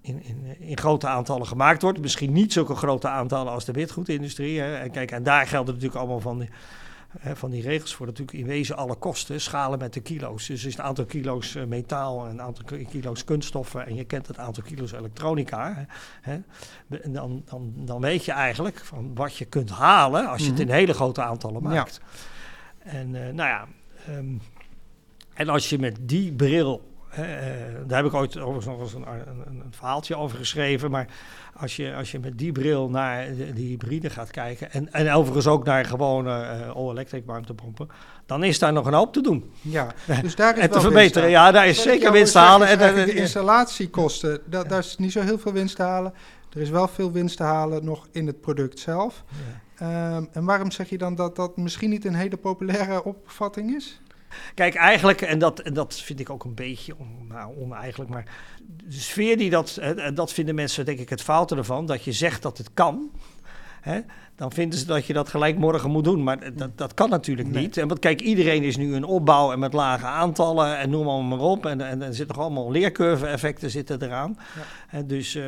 in, 0.00 0.22
in, 0.22 0.60
in, 0.60 0.78
grote 0.78 1.06
aantallen 1.06 1.46
gemaakt 1.46 1.82
wordt. 1.82 2.00
Misschien 2.00 2.32
niet 2.32 2.52
zulke 2.52 2.74
grote 2.74 3.08
aantallen 3.08 3.52
als 3.52 3.64
de 3.64 3.72
witgoedindustrie. 3.72 4.60
Hè? 4.60 4.76
En 4.76 4.90
kijk, 4.90 5.10
en 5.10 5.22
daar 5.22 5.46
gelden 5.46 5.74
natuurlijk 5.74 6.00
allemaal 6.00 6.20
van 6.20 6.48
van 7.18 7.50
die 7.50 7.62
regels 7.62 7.94
voor 7.94 8.06
natuurlijk 8.06 8.38
in 8.38 8.46
wezen 8.46 8.76
alle 8.76 8.94
kosten 8.94 9.40
schalen 9.40 9.78
met 9.78 9.92
de 9.92 10.00
kilo's. 10.00 10.46
Dus 10.46 10.64
is 10.64 10.72
het 10.72 10.80
aantal 10.80 11.04
kilo's 11.04 11.54
uh, 11.54 11.64
metaal 11.64 12.24
en 12.24 12.30
een 12.30 12.42
aantal 12.42 12.64
kilo's 12.90 13.24
kunststoffen 13.24 13.86
en 13.86 13.94
je 13.94 14.04
kent 14.04 14.26
het 14.26 14.38
aantal 14.38 14.62
kilo's 14.62 14.92
elektronica. 14.92 15.86
Hè, 16.20 16.40
dan, 16.86 17.42
dan, 17.44 17.72
dan 17.76 18.00
weet 18.00 18.24
je 18.24 18.32
eigenlijk 18.32 18.78
van 18.78 19.14
wat 19.14 19.36
je 19.36 19.44
kunt 19.44 19.70
halen 19.70 20.26
als 20.26 20.40
je 20.40 20.46
het 20.46 20.58
mhm. 20.58 20.68
in 20.68 20.74
hele 20.74 20.94
grote 20.94 21.22
aantallen 21.22 21.62
maakt. 21.62 22.00
Ja. 22.02 22.90
En 22.90 23.14
uh, 23.14 23.20
nou 23.20 23.48
ja, 23.48 23.66
um, 24.08 24.40
en 25.34 25.48
als 25.48 25.68
je 25.68 25.78
met 25.78 25.96
die 26.00 26.32
bril 26.32 26.89
uh, 27.12 27.18
daar 27.86 28.02
heb 28.02 28.06
ik 28.06 28.14
ooit 28.14 28.38
overigens 28.38 28.66
nog 28.66 28.80
eens 28.80 28.94
een, 28.94 29.06
een, 29.08 29.46
een, 29.46 29.64
verhaaltje 29.70 30.16
over 30.16 30.36
geschreven. 30.36 30.90
Maar 30.90 31.06
als 31.56 31.76
je, 31.76 31.94
als 31.94 32.10
je 32.10 32.18
met 32.18 32.38
die 32.38 32.52
bril 32.52 32.90
naar 32.90 33.26
de, 33.26 33.52
de 33.52 33.60
hybride 33.60 34.10
gaat 34.10 34.30
kijken. 34.30 34.72
En, 34.72 34.92
en 34.92 35.12
overigens 35.12 35.46
ook 35.46 35.64
naar 35.64 35.84
gewone 35.84 36.30
uh, 36.30 36.70
all-electric 36.70 37.26
warmtepompen. 37.26 37.88
Dan 38.26 38.44
is 38.44 38.58
daar 38.58 38.72
nog 38.72 38.86
een 38.86 38.92
hoop 38.92 39.12
te 39.12 39.20
doen. 39.20 39.52
Ja, 39.60 39.86
dus 40.22 40.34
daar 40.34 40.56
is 40.56 40.62
en 40.62 40.70
te 40.70 40.80
verbeteren. 40.80 41.30
Ja, 41.30 41.50
daar 41.50 41.68
is 41.68 41.82
zeker 41.82 42.12
winst 42.12 42.32
te 42.32 42.38
halen. 42.38 42.68
En, 42.68 42.94
de 42.94 43.14
installatiekosten, 43.14 44.40
da, 44.46 44.64
daar 44.64 44.78
is 44.78 44.96
niet 44.96 45.12
zo 45.12 45.20
heel 45.20 45.38
veel 45.38 45.52
winst 45.52 45.76
te 45.76 45.82
halen. 45.82 46.14
Er 46.52 46.60
is 46.60 46.70
wel 46.70 46.88
veel 46.88 47.12
winst 47.12 47.36
te 47.36 47.42
halen 47.42 47.84
nog 47.84 48.08
in 48.10 48.26
het 48.26 48.40
product 48.40 48.78
zelf. 48.78 49.24
Ja. 49.78 50.16
Um, 50.16 50.28
en 50.32 50.44
waarom 50.44 50.70
zeg 50.70 50.88
je 50.88 50.98
dan 50.98 51.14
dat 51.14 51.36
dat 51.36 51.56
misschien 51.56 51.90
niet 51.90 52.04
een 52.04 52.14
hele 52.14 52.36
populaire 52.36 53.04
opvatting 53.04 53.74
is? 53.74 54.00
Kijk, 54.54 54.74
eigenlijk, 54.74 55.20
en 55.20 55.38
dat, 55.38 55.60
en 55.60 55.74
dat 55.74 55.94
vind 55.94 56.20
ik 56.20 56.30
ook 56.30 56.44
een 56.44 56.54
beetje 56.54 56.94
on, 56.98 57.26
nou, 57.28 57.56
oneigenlijk, 57.58 58.10
maar 58.10 58.24
de 58.64 59.00
sfeer 59.00 59.36
die 59.36 59.50
dat, 59.50 59.76
en 59.76 60.14
dat 60.14 60.32
vinden 60.32 60.54
mensen 60.54 60.84
denk 60.84 60.98
ik 60.98 61.08
het 61.08 61.22
foute 61.22 61.56
ervan, 61.56 61.86
dat 61.86 62.04
je 62.04 62.12
zegt 62.12 62.42
dat 62.42 62.58
het 62.58 62.70
kan. 62.74 63.10
Hè, 63.80 64.00
dan 64.36 64.52
vinden 64.52 64.78
ze 64.78 64.86
dat 64.86 65.06
je 65.06 65.12
dat 65.12 65.28
gelijk 65.28 65.58
morgen 65.58 65.90
moet 65.90 66.04
doen. 66.04 66.22
Maar 66.22 66.54
dat, 66.54 66.78
dat 66.78 66.94
kan 66.94 67.10
natuurlijk 67.10 67.48
niet. 67.48 67.76
En 67.76 67.88
want 67.88 68.00
kijk, 68.00 68.20
iedereen 68.20 68.62
is 68.62 68.76
nu 68.76 68.94
een 68.94 69.04
opbouw 69.04 69.52
en 69.52 69.58
met 69.58 69.72
lage 69.72 70.06
aantallen 70.06 70.78
en 70.78 70.90
noem 70.90 71.04
maar, 71.04 71.24
maar 71.24 71.48
op. 71.48 71.66
En, 71.66 71.80
en, 71.80 72.02
er 72.02 72.14
zitten 72.14 72.36
nog 72.36 72.44
allemaal 72.44 72.70
leercurve-effecten 72.70 73.70
zitten 73.70 74.02
eraan. 74.02 74.38
Ja. 74.38 74.62
En 74.98 75.06
dus 75.06 75.34
uh, 75.34 75.44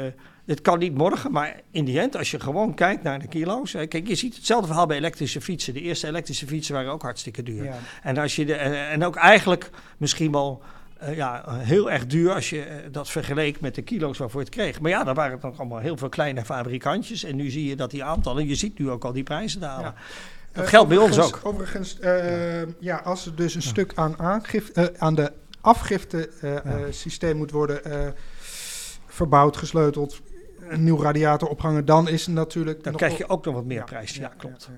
het 0.46 0.60
kan 0.60 0.78
niet 0.78 0.94
morgen, 0.94 1.32
maar 1.32 1.60
in 1.70 1.84
die 1.84 2.00
end, 2.00 2.16
als 2.16 2.30
je 2.30 2.40
gewoon 2.40 2.74
kijkt 2.74 3.02
naar 3.02 3.18
de 3.18 3.28
kilo's. 3.28 3.70
Kijk, 3.70 4.08
je 4.08 4.14
ziet 4.14 4.34
hetzelfde 4.36 4.66
verhaal 4.66 4.86
bij 4.86 4.96
elektrische 4.96 5.40
fietsen. 5.40 5.74
De 5.74 5.80
eerste 5.80 6.06
elektrische 6.06 6.46
fietsen 6.46 6.74
waren 6.74 6.92
ook 6.92 7.02
hartstikke 7.02 7.42
duur. 7.42 7.64
Ja. 7.64 7.78
En, 8.02 8.18
als 8.18 8.36
je 8.36 8.44
de, 8.44 8.54
en, 8.54 9.04
ook 9.04 9.16
eigenlijk 9.16 9.70
misschien 9.96 10.32
wel 10.32 10.62
eh, 10.98 11.16
ja, 11.16 11.44
heel 11.48 11.90
erg 11.90 12.06
duur 12.06 12.34
als 12.34 12.50
je 12.50 12.62
eh, 12.62 12.76
dat 12.92 13.10
vergeleek 13.10 13.60
met 13.60 13.74
de 13.74 13.82
kilo's 13.82 14.18
waarvoor 14.18 14.40
je 14.40 14.46
het 14.46 14.54
kreeg. 14.56 14.80
Maar 14.80 14.90
ja, 14.90 15.04
dan 15.04 15.14
waren 15.14 15.32
het 15.32 15.42
nog 15.42 15.58
allemaal 15.58 15.78
heel 15.78 15.96
veel 15.96 16.08
kleine 16.08 16.44
fabrikantjes. 16.44 17.24
En 17.24 17.36
nu 17.36 17.50
zie 17.50 17.68
je 17.68 17.76
dat 17.76 17.90
die 17.90 18.04
aantallen, 18.04 18.46
je 18.48 18.54
ziet 18.54 18.78
nu 18.78 18.90
ook 18.90 19.04
al 19.04 19.12
die 19.12 19.22
prijzen 19.22 19.60
dalen. 19.60 19.84
Ja. 19.84 19.94
Dat 20.52 20.64
Eh, 20.64 20.70
geldt 20.70 20.88
bij 20.88 20.98
ons 20.98 21.18
ook. 21.18 21.40
Overigens, 21.42 21.98
eh, 21.98 22.62
ja, 22.80 22.96
als 22.96 23.26
er 23.26 23.34
dus 23.36 23.54
een 23.54 23.62
stuk 23.62 23.92
aan, 23.94 24.18
aangifte, 24.18 24.90
eh, 24.90 25.00
aan 25.02 25.14
de 25.14 25.32
afgifte 25.60 26.28
eh, 26.40 26.56
eh, 26.56 26.62
systeem 26.90 27.36
moet 27.36 27.50
worden 27.50 27.84
eh, 27.84 28.08
verbouwd, 29.06 29.56
gesleuteld, 29.56 30.20
een 30.72 30.84
nieuw 30.84 31.02
radiator 31.02 31.48
ophangen, 31.48 31.84
dan 31.84 32.08
is 32.08 32.26
het 32.26 32.34
natuurlijk... 32.34 32.84
Dan 32.84 32.94
krijg 32.94 33.18
je 33.18 33.28
ook 33.28 33.44
nog 33.44 33.54
wat 33.54 33.64
meer 33.64 33.84
prijs. 33.84 34.14
Ja, 34.14 34.28
klopt. 34.36 34.70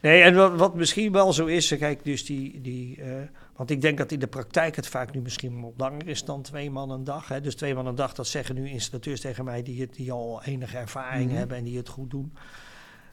Nee, 0.00 0.22
en 0.22 0.34
wat, 0.34 0.54
wat 0.56 0.74
misschien 0.74 1.12
wel 1.12 1.32
zo 1.32 1.46
is, 1.46 1.76
kijk, 1.78 2.04
dus 2.04 2.24
die, 2.24 2.60
die 2.60 3.00
eh, 3.02 3.08
want 3.56 3.70
ik 3.70 3.80
denk 3.80 3.98
dat 3.98 4.12
in 4.12 4.18
de 4.18 4.26
praktijk 4.26 4.76
het 4.76 4.86
vaak 4.88 5.14
nu 5.14 5.20
misschien 5.20 5.60
wat 5.60 5.72
langer 5.76 6.08
is 6.08 6.24
dan 6.24 6.42
twee 6.42 6.70
man 6.70 6.90
een 6.90 7.04
dag. 7.04 7.28
Hè. 7.28 7.40
Dus 7.40 7.54
twee 7.54 7.74
man 7.74 7.86
een 7.86 7.94
dag, 7.94 8.12
dat 8.12 8.26
zeggen 8.26 8.54
nu 8.54 8.68
installateurs 8.68 9.20
tegen 9.20 9.44
mij 9.44 9.62
die, 9.62 9.80
het, 9.80 9.94
die 9.94 10.12
al 10.12 10.42
enige 10.44 10.76
ervaring 10.78 11.28
Mhm. 11.28 11.38
hebben 11.38 11.56
en 11.56 11.64
die 11.64 11.76
het 11.76 11.88
goed 11.88 12.10
doen. 12.10 12.32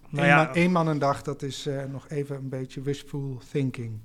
Nou 0.09 0.23
Eén 0.23 0.29
ja, 0.29 0.43
man, 0.43 0.53
één 0.55 0.71
man 0.71 0.87
een 0.87 0.99
dag, 0.99 1.21
dat 1.21 1.41
is 1.41 1.65
eh, 1.65 1.83
nog 1.91 2.05
even 2.09 2.35
een 2.35 2.49
beetje 2.49 2.81
wishful 2.81 3.41
thinking. 3.51 3.99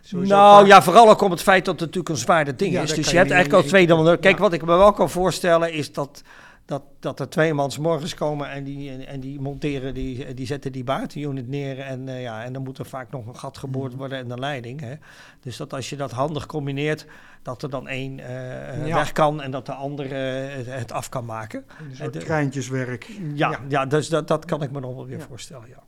Sowieso 0.00 0.34
nou 0.34 0.58
vaak- 0.58 0.66
ja, 0.66 0.82
vooral 0.82 1.10
ook 1.10 1.20
om 1.20 1.30
het 1.30 1.42
feit 1.42 1.64
dat 1.64 1.74
het 1.74 1.80
natuurlijk 1.80 2.08
een 2.08 2.16
zwaarder 2.16 2.56
ding 2.56 2.72
Ja, 2.72 2.82
is. 2.82 2.94
Dus 2.94 3.04
je 3.04 3.10
je 3.10 3.16
hebt 3.16 3.30
eigenlijk 3.30 3.62
al 3.62 3.68
twee 3.68 3.86
dan. 3.86 4.04
Kijk, 4.04 4.24
ja. 4.36 4.42
wat 4.42 4.52
ik 4.52 4.60
me 4.60 4.66
wel 4.76 4.92
kan 4.92 5.10
voorstellen 5.10 5.72
is 5.72 5.92
dat, 5.92 6.22
dat, 6.64 6.82
dat 7.00 7.20
er 7.20 7.28
twee 7.28 7.54
mans 7.54 7.78
morgens 7.78 8.14
komen 8.14 8.50
en 8.50 8.64
die, 8.64 9.04
en, 9.06 9.20
die 9.20 9.40
monteren, 9.40 9.94
die, 9.94 10.34
die 10.34 10.46
zetten 10.46 10.72
die 10.72 10.84
buitenunit 10.84 11.48
neer. 11.48 11.78
En, 11.78 12.08
eh, 12.08 12.22
ja, 12.22 12.44
en 12.44 12.52
dan 12.52 12.62
moet 12.62 12.78
er 12.78 12.86
vaak 12.86 13.10
nog 13.10 13.26
een 13.26 13.36
gat 13.36 13.58
geboord 13.58 13.90
Mhm. 13.90 13.98
worden 13.98 14.18
en 14.18 14.28
de 14.28 14.38
leiding. 14.38 14.80
Hè. 14.80 14.94
Dus 15.40 15.56
dat 15.56 15.72
als 15.72 15.90
je 15.90 15.96
dat 15.96 16.10
handig 16.10 16.46
combineert, 16.46 17.06
dat 17.42 17.62
er 17.62 17.70
dan 17.70 17.88
één 17.88 18.18
eh, 18.20 18.86
Ja. 18.86 18.94
weg 18.94 19.12
kan 19.12 19.42
en 19.42 19.50
dat 19.50 19.66
de 19.66 19.72
ander 19.74 20.12
eh, 20.12 20.56
het, 20.56 20.66
het 20.66 20.92
af 20.92 21.08
kan 21.08 21.24
maken. 21.24 21.64
Een 21.90 21.96
soort 21.96 22.12
de- 22.12 22.18
treintjeswerk. 22.18 23.04
Ja, 23.34 23.50
Ja. 23.50 23.58
ja. 23.68 23.86
dus 23.86 24.08
dat, 24.08 24.28
dat 24.28 24.44
kan 24.44 24.62
ik 24.62 24.70
me 24.70 24.80
nog 24.80 24.94
wel 24.94 25.06
weer 25.06 25.20
voorstellen. 25.20 25.68
Ja. 25.68 25.82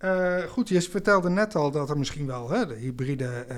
Eh, 0.00 0.42
goed, 0.42 0.68
je 0.68 0.80
vertelde 0.80 1.30
net 1.30 1.54
al 1.54 1.70
dat 1.70 1.90
er 1.90 1.98
misschien 1.98 2.26
wel 2.26 2.50
hè, 2.50 2.66
de 2.66 2.74
hybride 2.74 3.24
eh, 3.24 3.56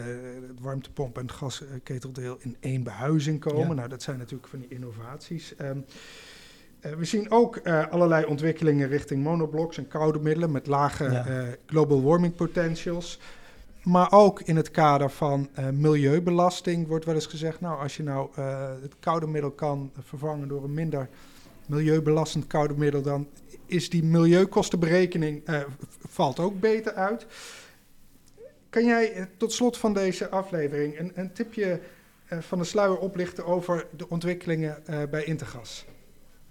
het 0.49 0.61
warmtepomp 0.61 1.19
en 1.19 1.23
het 1.23 1.33
gasketeldeel 1.33 2.37
in 2.41 2.57
één 2.61 2.83
behuizing 2.83 3.41
komen. 3.41 3.69
Ja. 3.69 3.73
Nou, 3.75 3.89
dat 3.89 4.03
zijn 4.03 4.19
natuurlijk 4.19 4.49
van 4.49 4.59
die 4.59 4.69
innovaties. 4.69 5.57
Ehm, 5.57 5.79
eh, 6.81 6.93
we 6.93 7.05
zien 7.05 7.31
ook 7.31 7.69
allerlei 7.91 8.25
ontwikkelingen 8.25 8.89
richting 8.89 9.23
monoblocks 9.23 9.79
en 9.79 9.89
koude 9.89 10.19
middelen 10.19 10.51
met 10.51 10.67
lage 10.67 11.05
Ja. 11.05 11.45
global 11.67 12.03
warming 12.03 12.35
potentials. 12.35 13.21
Maar 13.83 14.13
ook 14.13 14.41
in 14.41 14.57
het 14.57 14.71
kader 14.71 15.11
van 15.11 15.49
milieubelasting 15.73 16.87
wordt 16.87 17.05
wel 17.05 17.15
eens 17.15 17.27
gezegd, 17.27 17.61
nou 17.61 17.81
als 17.81 17.97
je 17.97 18.03
nou 18.03 18.31
het 18.83 18.95
koude 19.01 19.27
middel 19.27 19.51
kan 19.51 19.91
vervangen 20.01 20.49
door 20.49 20.65
een 20.65 20.75
minder 20.75 21.09
milieubelastend 21.73 22.47
koude 22.47 22.75
middel, 22.75 23.03
dan 23.03 23.29
is 23.67 23.91
die 23.91 24.05
milieukostenberekening 24.05 25.45
eh, 25.45 25.61
valt 26.09 26.39
ook 26.39 26.61
beter 26.61 26.93
uit. 26.93 27.27
Kan 28.69 28.85
jij 28.85 29.13
eh, 29.13 29.25
tot 29.37 29.53
slot 29.53 29.77
van 29.77 29.95
deze 29.95 30.29
aflevering 30.29 30.99
een, 30.99 31.13
een 31.15 31.33
tipje 31.33 31.81
eh, 32.27 32.39
van 32.39 32.59
de 32.59 32.65
sluier 32.65 32.99
oplichten 32.99 33.47
over 33.47 33.87
de 33.97 34.09
ontwikkelingen 34.09 34.83
bij 35.11 35.25
Intergas? 35.25 35.85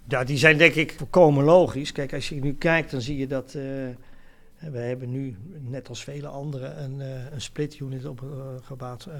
Ja, 0.07 0.23
die 0.23 0.37
zijn 0.37 0.57
denk 0.57 0.73
ik 0.73 0.91
volkomen 0.97 1.43
logisch. 1.43 1.91
Kijk, 1.91 2.13
als 2.13 2.29
je 2.29 2.35
nu 2.35 2.53
kijkt, 2.53 2.91
dan 2.91 3.01
zie 3.01 3.17
je 3.17 3.27
dat 3.27 3.51
we 3.51 4.77
hebben 4.79 5.11
nu, 5.11 5.35
net 5.59 5.89
als 5.89 6.03
vele 6.03 6.27
anderen, 6.27 6.83
een, 6.83 6.99
een 7.33 7.41
split 7.41 7.79
unit 7.79 8.05
op 8.05 8.21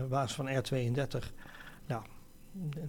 basis 0.10 0.36
van 0.36 0.50
R32. 0.50 1.26
Nou, 1.88 2.04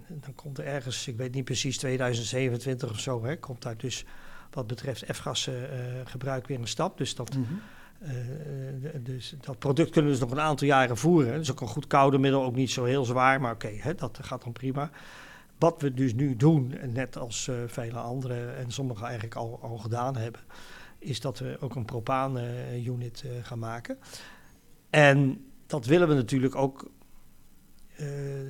dan 0.07 0.35
komt 0.35 0.57
er 0.57 0.65
ergens, 0.65 1.07
ik 1.07 1.17
weet 1.17 1.33
niet 1.33 1.43
precies, 1.45 1.77
2027 1.77 2.89
of 2.89 2.99
zo, 2.99 3.23
hè, 3.23 3.37
komt 3.37 3.61
daar 3.61 3.77
dus 3.77 4.05
wat 4.51 4.67
betreft 4.67 5.03
F-gas 5.15 5.47
eh, 5.47 5.99
eh, 6.01 6.43
weer 6.45 6.59
een 6.59 6.67
stap. 6.67 6.97
Dus 6.97 7.15
dat, 7.15 7.35
eh, 7.99 8.09
de- 8.81 9.01
dus 9.03 9.35
dat 9.41 9.59
product 9.59 9.89
kunnen 9.89 10.11
we 10.11 10.17
dus 10.17 10.27
nog 10.27 10.37
een 10.37 10.43
aantal 10.43 10.67
jaren 10.67 10.97
voeren. 10.97 11.31
Dat 11.31 11.41
is 11.41 11.51
ook 11.51 11.61
een 11.61 11.67
goed 11.67 11.87
koude 11.87 12.17
middel, 12.17 12.43
ook 12.43 12.55
niet 12.55 12.71
zo 12.71 12.83
heel 12.83 13.05
zwaar, 13.05 13.41
maar 13.41 13.53
oké, 13.53 13.67
hè, 13.67 13.95
dat 13.95 14.19
gaat 14.21 14.43
dan 14.43 14.51
prima. 14.51 14.89
Wat 15.59 15.81
we 15.81 15.93
dus 15.93 16.13
nu 16.13 16.35
doen, 16.35 16.77
en 16.77 16.91
net 16.93 17.17
als 17.17 17.47
eh, 17.47 17.55
vele 17.67 17.99
anderen 17.99 18.55
en 18.57 18.71
sommigen 18.71 19.03
eigenlijk 19.05 19.35
al, 19.35 19.59
al 19.61 19.77
gedaan 19.77 20.15
hebben, 20.17 20.41
is 20.99 21.19
dat 21.19 21.39
we 21.39 21.57
ook 21.59 21.75
een 21.75 21.85
propaan-unit 21.85 23.23
gaan 23.41 23.59
maken. 23.59 23.97
En 24.89 25.45
dat 25.65 25.85
willen 25.85 26.07
we 26.07 26.13
natuurlijk 26.13 26.55
ook 26.55 26.81
eh, 26.92 26.92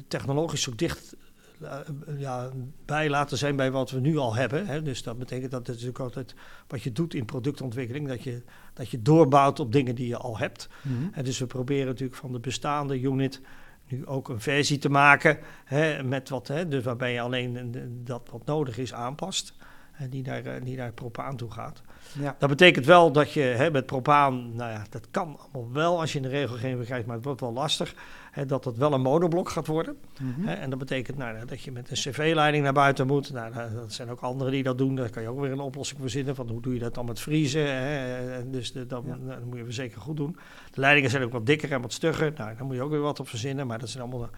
technologisch 0.08 0.62
zo 0.62 0.76
dicht 0.76 1.16
eh, 1.64 2.20
ja, 2.20 2.50
bij 2.86 3.10
laten 3.10 3.38
zijn 3.38 3.56
bij 3.56 3.72
wat 3.72 3.92
we 3.92 4.00
nu 4.00 4.18
al 4.18 4.36
hebben. 4.36 4.68
Hè. 4.68 4.82
Dus 4.82 5.04
dat 5.04 5.18
betekent 5.18 5.52
dat 5.52 5.60
het 5.60 5.70
natuurlijk 5.70 6.00
altijd 6.00 6.36
wat 6.68 6.84
je 6.84 6.92
doet 6.92 7.14
in 7.14 7.26
productontwikkeling, 7.26 8.08
dat 8.08 8.24
je, 8.24 8.42
dat 8.74 8.90
je 8.90 9.02
doorbouwt 9.02 9.60
op 9.60 9.72
dingen 9.72 9.96
die 9.96 10.08
je 10.08 10.18
al 10.18 10.38
hebt. 10.38 10.70
En 11.12 11.24
dus 11.24 11.40
we 11.40 11.46
proberen 11.46 11.86
natuurlijk 11.86 12.20
van 12.20 12.32
de 12.32 12.40
bestaande 12.40 13.00
unit 13.00 13.42
nu 13.88 14.06
ook 14.06 14.30
een 14.30 14.42
versie 14.42 14.78
te 14.78 14.90
maken 14.90 15.40
hè, 15.66 16.04
met 16.04 16.30
wat, 16.30 16.48
hè, 16.48 16.68
dus 16.68 16.84
waarbij 16.84 17.14
je 17.14 17.22
alleen 17.22 17.58
eh, 17.58 17.82
dat 17.88 18.30
wat 18.32 18.46
nodig 18.46 18.78
is 18.78 18.94
aanpast. 18.94 19.54
En 19.94 20.10
die 20.10 20.24
naar, 20.24 20.46
eh, 20.46 20.64
die 20.64 20.78
naar 20.78 20.92
propaan 20.92 21.36
toe 21.36 21.52
gaat. 21.52 21.82
Ja. 22.20 22.36
Dat 22.40 22.50
betekent 22.50 22.86
wel 22.86 23.12
dat 23.12 23.32
je 23.32 23.42
hè, 23.42 23.72
met 23.72 23.86
propaan, 23.86 24.56
nou 24.56 24.72
ja, 24.72 24.86
dat 24.90 25.08
kan 25.12 25.40
allemaal 25.40 25.72
wel 25.72 26.00
als 26.00 26.12
je 26.12 26.18
in 26.18 26.24
de 26.24 26.30
regelgeving 26.30 26.86
krijgt, 26.86 27.06
maar 27.06 27.16
het 27.16 27.26
wordt 27.26 27.42
wel 27.42 27.54
lastig. 27.54 27.96
Hè, 28.34 28.46
dat 28.46 28.66
het 28.66 28.78
wel 28.78 28.94
een 28.94 29.02
monoblok 29.02 29.50
gaat 29.50 29.68
worden. 29.68 29.98
Mhm. 30.22 30.48
Hè, 30.48 30.54
en 30.54 30.70
dat 30.70 30.80
betekent 30.80 31.18
nou, 31.18 31.46
dat 31.46 31.62
je 31.62 31.72
met 31.72 31.90
een 31.90 31.96
cv-leiding 31.96 32.64
naar 32.64 32.74
buiten 32.74 33.08
moet. 33.08 33.32
Nou, 33.34 33.54
dat 33.74 33.94
zijn 33.94 34.10
ook 34.10 34.20
anderen 34.20 34.54
die 34.54 34.64
dat 34.64 34.78
doen. 34.78 34.96
Daar 34.96 35.10
kan 35.10 35.22
je 35.22 35.30
ook 35.30 35.40
weer 35.40 35.52
een 35.52 35.60
oplossing 35.60 36.00
verzinnen. 36.02 36.36
Van 36.36 36.50
hoe 36.50 36.62
doe 36.62 36.74
je 36.74 36.80
dat 36.80 36.94
dan 36.96 37.06
met 37.06 37.20
vriezen? 37.20 38.52
Dus 38.52 38.72
de, 38.72 38.86
dan, 38.88 39.04
Ja. 39.08 39.16
nou, 39.16 39.28
dat 39.40 39.46
moet 39.46 39.58
je 39.58 39.64
weer 39.64 39.74
zeker 39.74 40.02
goed 40.02 40.18
doen. 40.18 40.38
De 40.72 40.80
leidingen 40.80 41.10
zijn 41.10 41.24
ook 41.24 41.32
wat 41.32 41.46
dikker 41.46 41.72
en 41.72 41.82
wat 41.82 41.94
stugger. 41.94 42.34
Nou, 42.38 42.56
daar 42.56 42.66
moet 42.66 42.76
je 42.76 42.82
ook 42.82 42.92
weer 42.92 43.00
wat 43.00 43.20
op 43.20 43.28
verzinnen. 43.28 43.68
Maar 43.68 43.80
dat 43.80 43.90
zijn 43.90 44.04
allemaal 44.04 44.30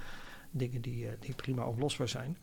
dingen 0.52 0.82
die, 0.82 1.06
eh, 1.06 1.12
die 1.20 1.36
prima 1.36 1.64
oplosbaar 1.66 2.08
zijn. 2.10 2.38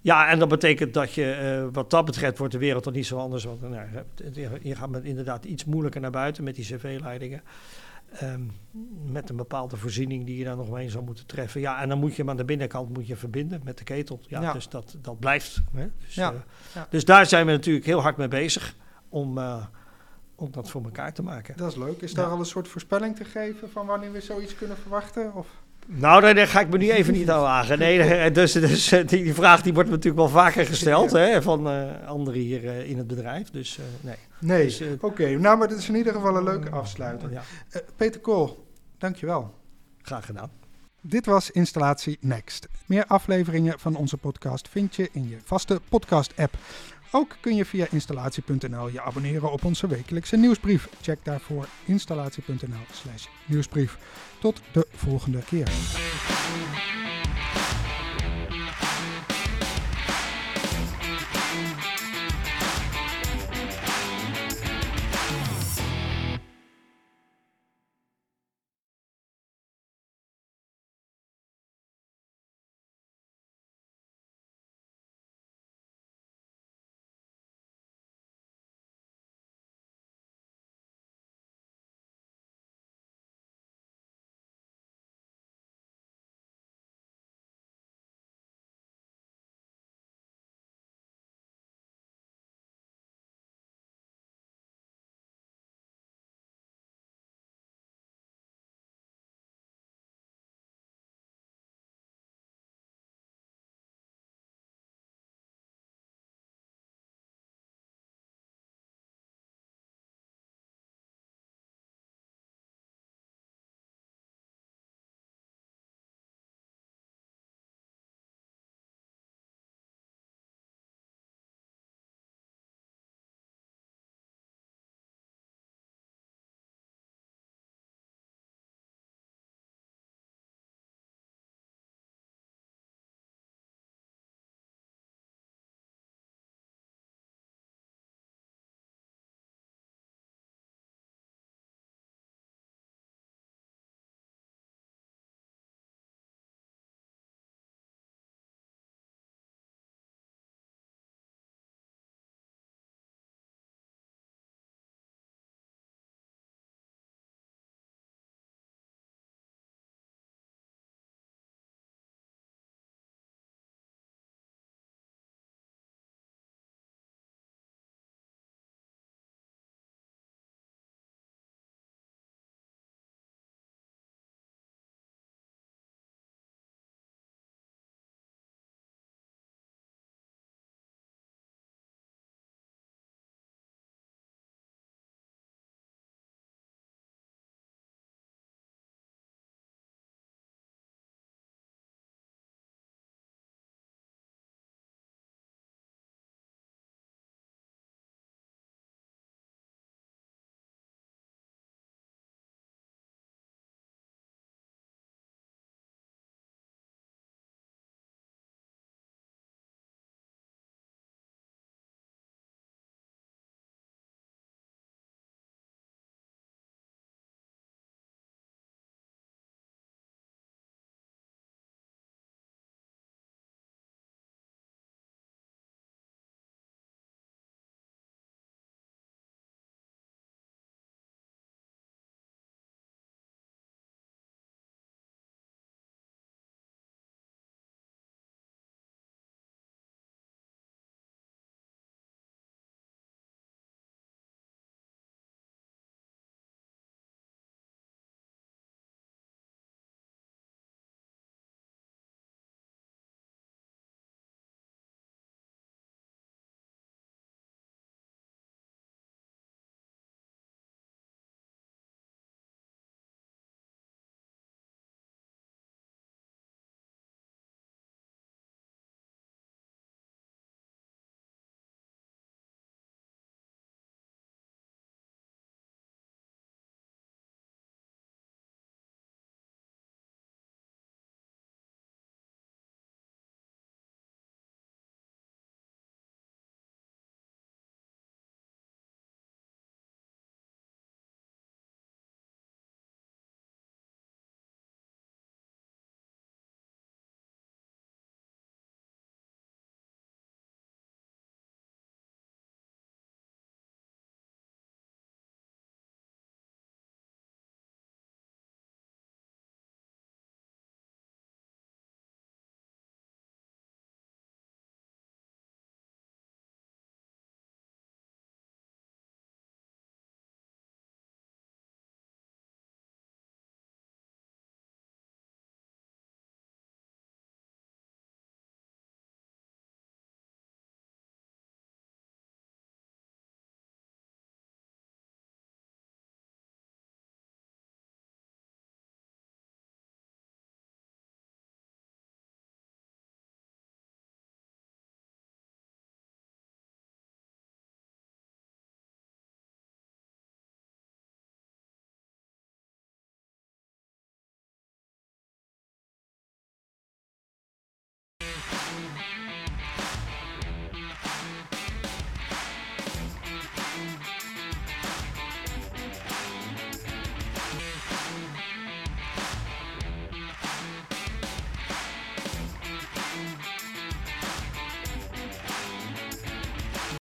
Ja, 0.00 0.28
en 0.28 0.38
dat 0.38 0.48
betekent 0.48 0.94
dat 0.94 1.12
je, 1.12 1.32
eh, 1.32 1.66
wat 1.72 1.90
dat 1.90 2.04
betreft, 2.04 2.38
wordt 2.38 2.52
de 2.52 2.58
wereld 2.58 2.82
toch 2.82 2.92
niet 2.94 3.06
zo 3.06 3.18
anders. 3.18 3.44
Want 3.44 3.60
nou, 3.60 3.86
je- 4.32 4.50
je 4.62 4.74
gaat 4.74 4.90
met 4.90 5.04
inderdaad 5.04 5.44
iets 5.44 5.64
moeilijker 5.64 6.00
naar 6.00 6.10
buiten 6.10 6.44
met 6.44 6.54
die 6.54 6.64
cv-leidingen. 6.64 7.42
Ehm, 8.12 8.42
met 9.12 9.30
een 9.30 9.36
bepaalde 9.36 9.76
voorziening 9.76 10.26
die 10.26 10.38
je 10.38 10.44
daar 10.44 10.56
nog 10.56 10.70
mee 10.70 10.90
zou 10.90 11.04
moeten 11.04 11.26
treffen. 11.26 11.60
Ja, 11.60 11.80
en 11.80 11.88
dan 11.88 11.98
moet 11.98 12.10
je 12.14 12.20
hem 12.22 12.30
aan 12.30 12.36
de 12.36 12.44
binnenkant 12.44 12.88
moet 12.94 13.06
je 13.06 13.16
verbinden 13.16 13.60
met 13.64 13.78
de 13.78 13.84
ketel. 13.84 14.20
Ja, 14.26 14.40
Ja. 14.40 14.52
Dus 14.52 14.68
dat, 14.68 14.96
dat 15.02 15.18
blijft. 15.18 15.60
Hè? 15.72 15.88
Dus, 16.04 16.14
Ja, 16.14 16.32
eh, 16.32 16.38
ja. 16.74 16.86
dus 16.90 17.04
daar 17.04 17.26
zijn 17.26 17.46
we 17.46 17.52
natuurlijk 17.52 17.86
heel 17.86 18.00
hard 18.02 18.16
mee 18.16 18.28
bezig 18.28 18.74
om, 19.08 19.38
eh, 19.38 19.66
om 20.34 20.50
dat 20.50 20.70
voor 20.70 20.84
elkaar 20.84 21.12
te 21.14 21.22
maken. 21.22 21.56
Dat 21.56 21.70
is 21.70 21.76
leuk. 21.78 22.00
Is 22.00 22.10
Ja. 22.10 22.16
daar 22.16 22.30
al 22.30 22.38
een 22.38 22.44
soort 22.44 22.68
voorspelling 22.68 23.16
te 23.16 23.24
geven 23.24 23.70
van 23.70 23.86
wanneer 23.86 24.12
we 24.12 24.20
zoiets 24.20 24.54
kunnen 24.54 24.76
verwachten? 24.76 25.34
Of? 25.34 25.46
Nou, 25.90 26.34
daar, 26.34 26.46
ga 26.46 26.60
ik 26.60 26.68
me 26.68 26.78
nu 26.78 26.90
even 26.90 27.12
niet 27.12 27.30
aan 27.30 27.40
wagen. 27.40 27.78
Nee, 27.78 28.00
eh, 28.02 28.34
dus, 28.34 28.52
dus 28.52 28.92
eh, 28.92 29.06
die, 29.06 29.22
die 29.22 29.34
vraag 29.34 29.62
die 29.62 29.74
wordt 29.74 29.88
me 29.88 29.94
natuurlijk 29.94 30.22
wel 30.22 30.42
vaker 30.42 30.66
gesteld 30.66 31.10
hè, 31.10 31.42
van 31.42 31.68
eh, 31.68 32.06
anderen 32.06 32.40
hier 32.40 32.64
in 32.64 32.98
het 32.98 33.06
bedrijf. 33.06 33.50
Dus 33.50 33.78
nee. 34.00 34.16
Nee, 34.40 34.64
Dus, 34.64 34.82
oké. 35.00 35.28
Nou, 35.28 35.58
maar 35.58 35.68
dit 35.68 35.78
is 35.78 35.88
in 35.88 35.96
ieder 35.96 36.12
geval 36.12 36.36
een 36.36 36.42
leuke 36.42 36.70
afsluiter. 36.70 37.30
Ja, 37.30 37.42
Peter 37.96 38.20
Kool, 38.20 38.66
dankjewel. 38.98 39.54
graag 40.02 40.26
gedaan. 40.26 40.50
Dit 41.00 41.26
was 41.26 41.50
Installatie 41.50 42.18
Next. 42.20 42.68
Meer 42.86 43.04
afleveringen 43.06 43.78
van 43.78 43.96
onze 43.96 44.16
podcast 44.16 44.68
vind 44.68 44.96
je 44.96 45.08
in 45.12 45.28
je 45.28 45.36
vaste 45.44 45.80
podcast-app. 45.88 46.54
Ook 47.10 47.36
kun 47.40 47.56
je 47.56 47.64
via 47.64 47.86
installatie.nl 47.90 48.88
je 48.88 49.00
abonneren 49.02 49.52
op 49.52 49.64
onze 49.64 49.86
wekelijkse 49.86 50.36
nieuwsbrief. 50.36 50.88
Check 51.00 51.18
daarvoor 51.24 51.68
installatie.nl/slash 51.84 53.26
nieuwsbrief. 53.46 53.98
Tot 54.40 54.60
de 54.72 54.86
volgende 54.90 55.42
keer. 55.42 55.68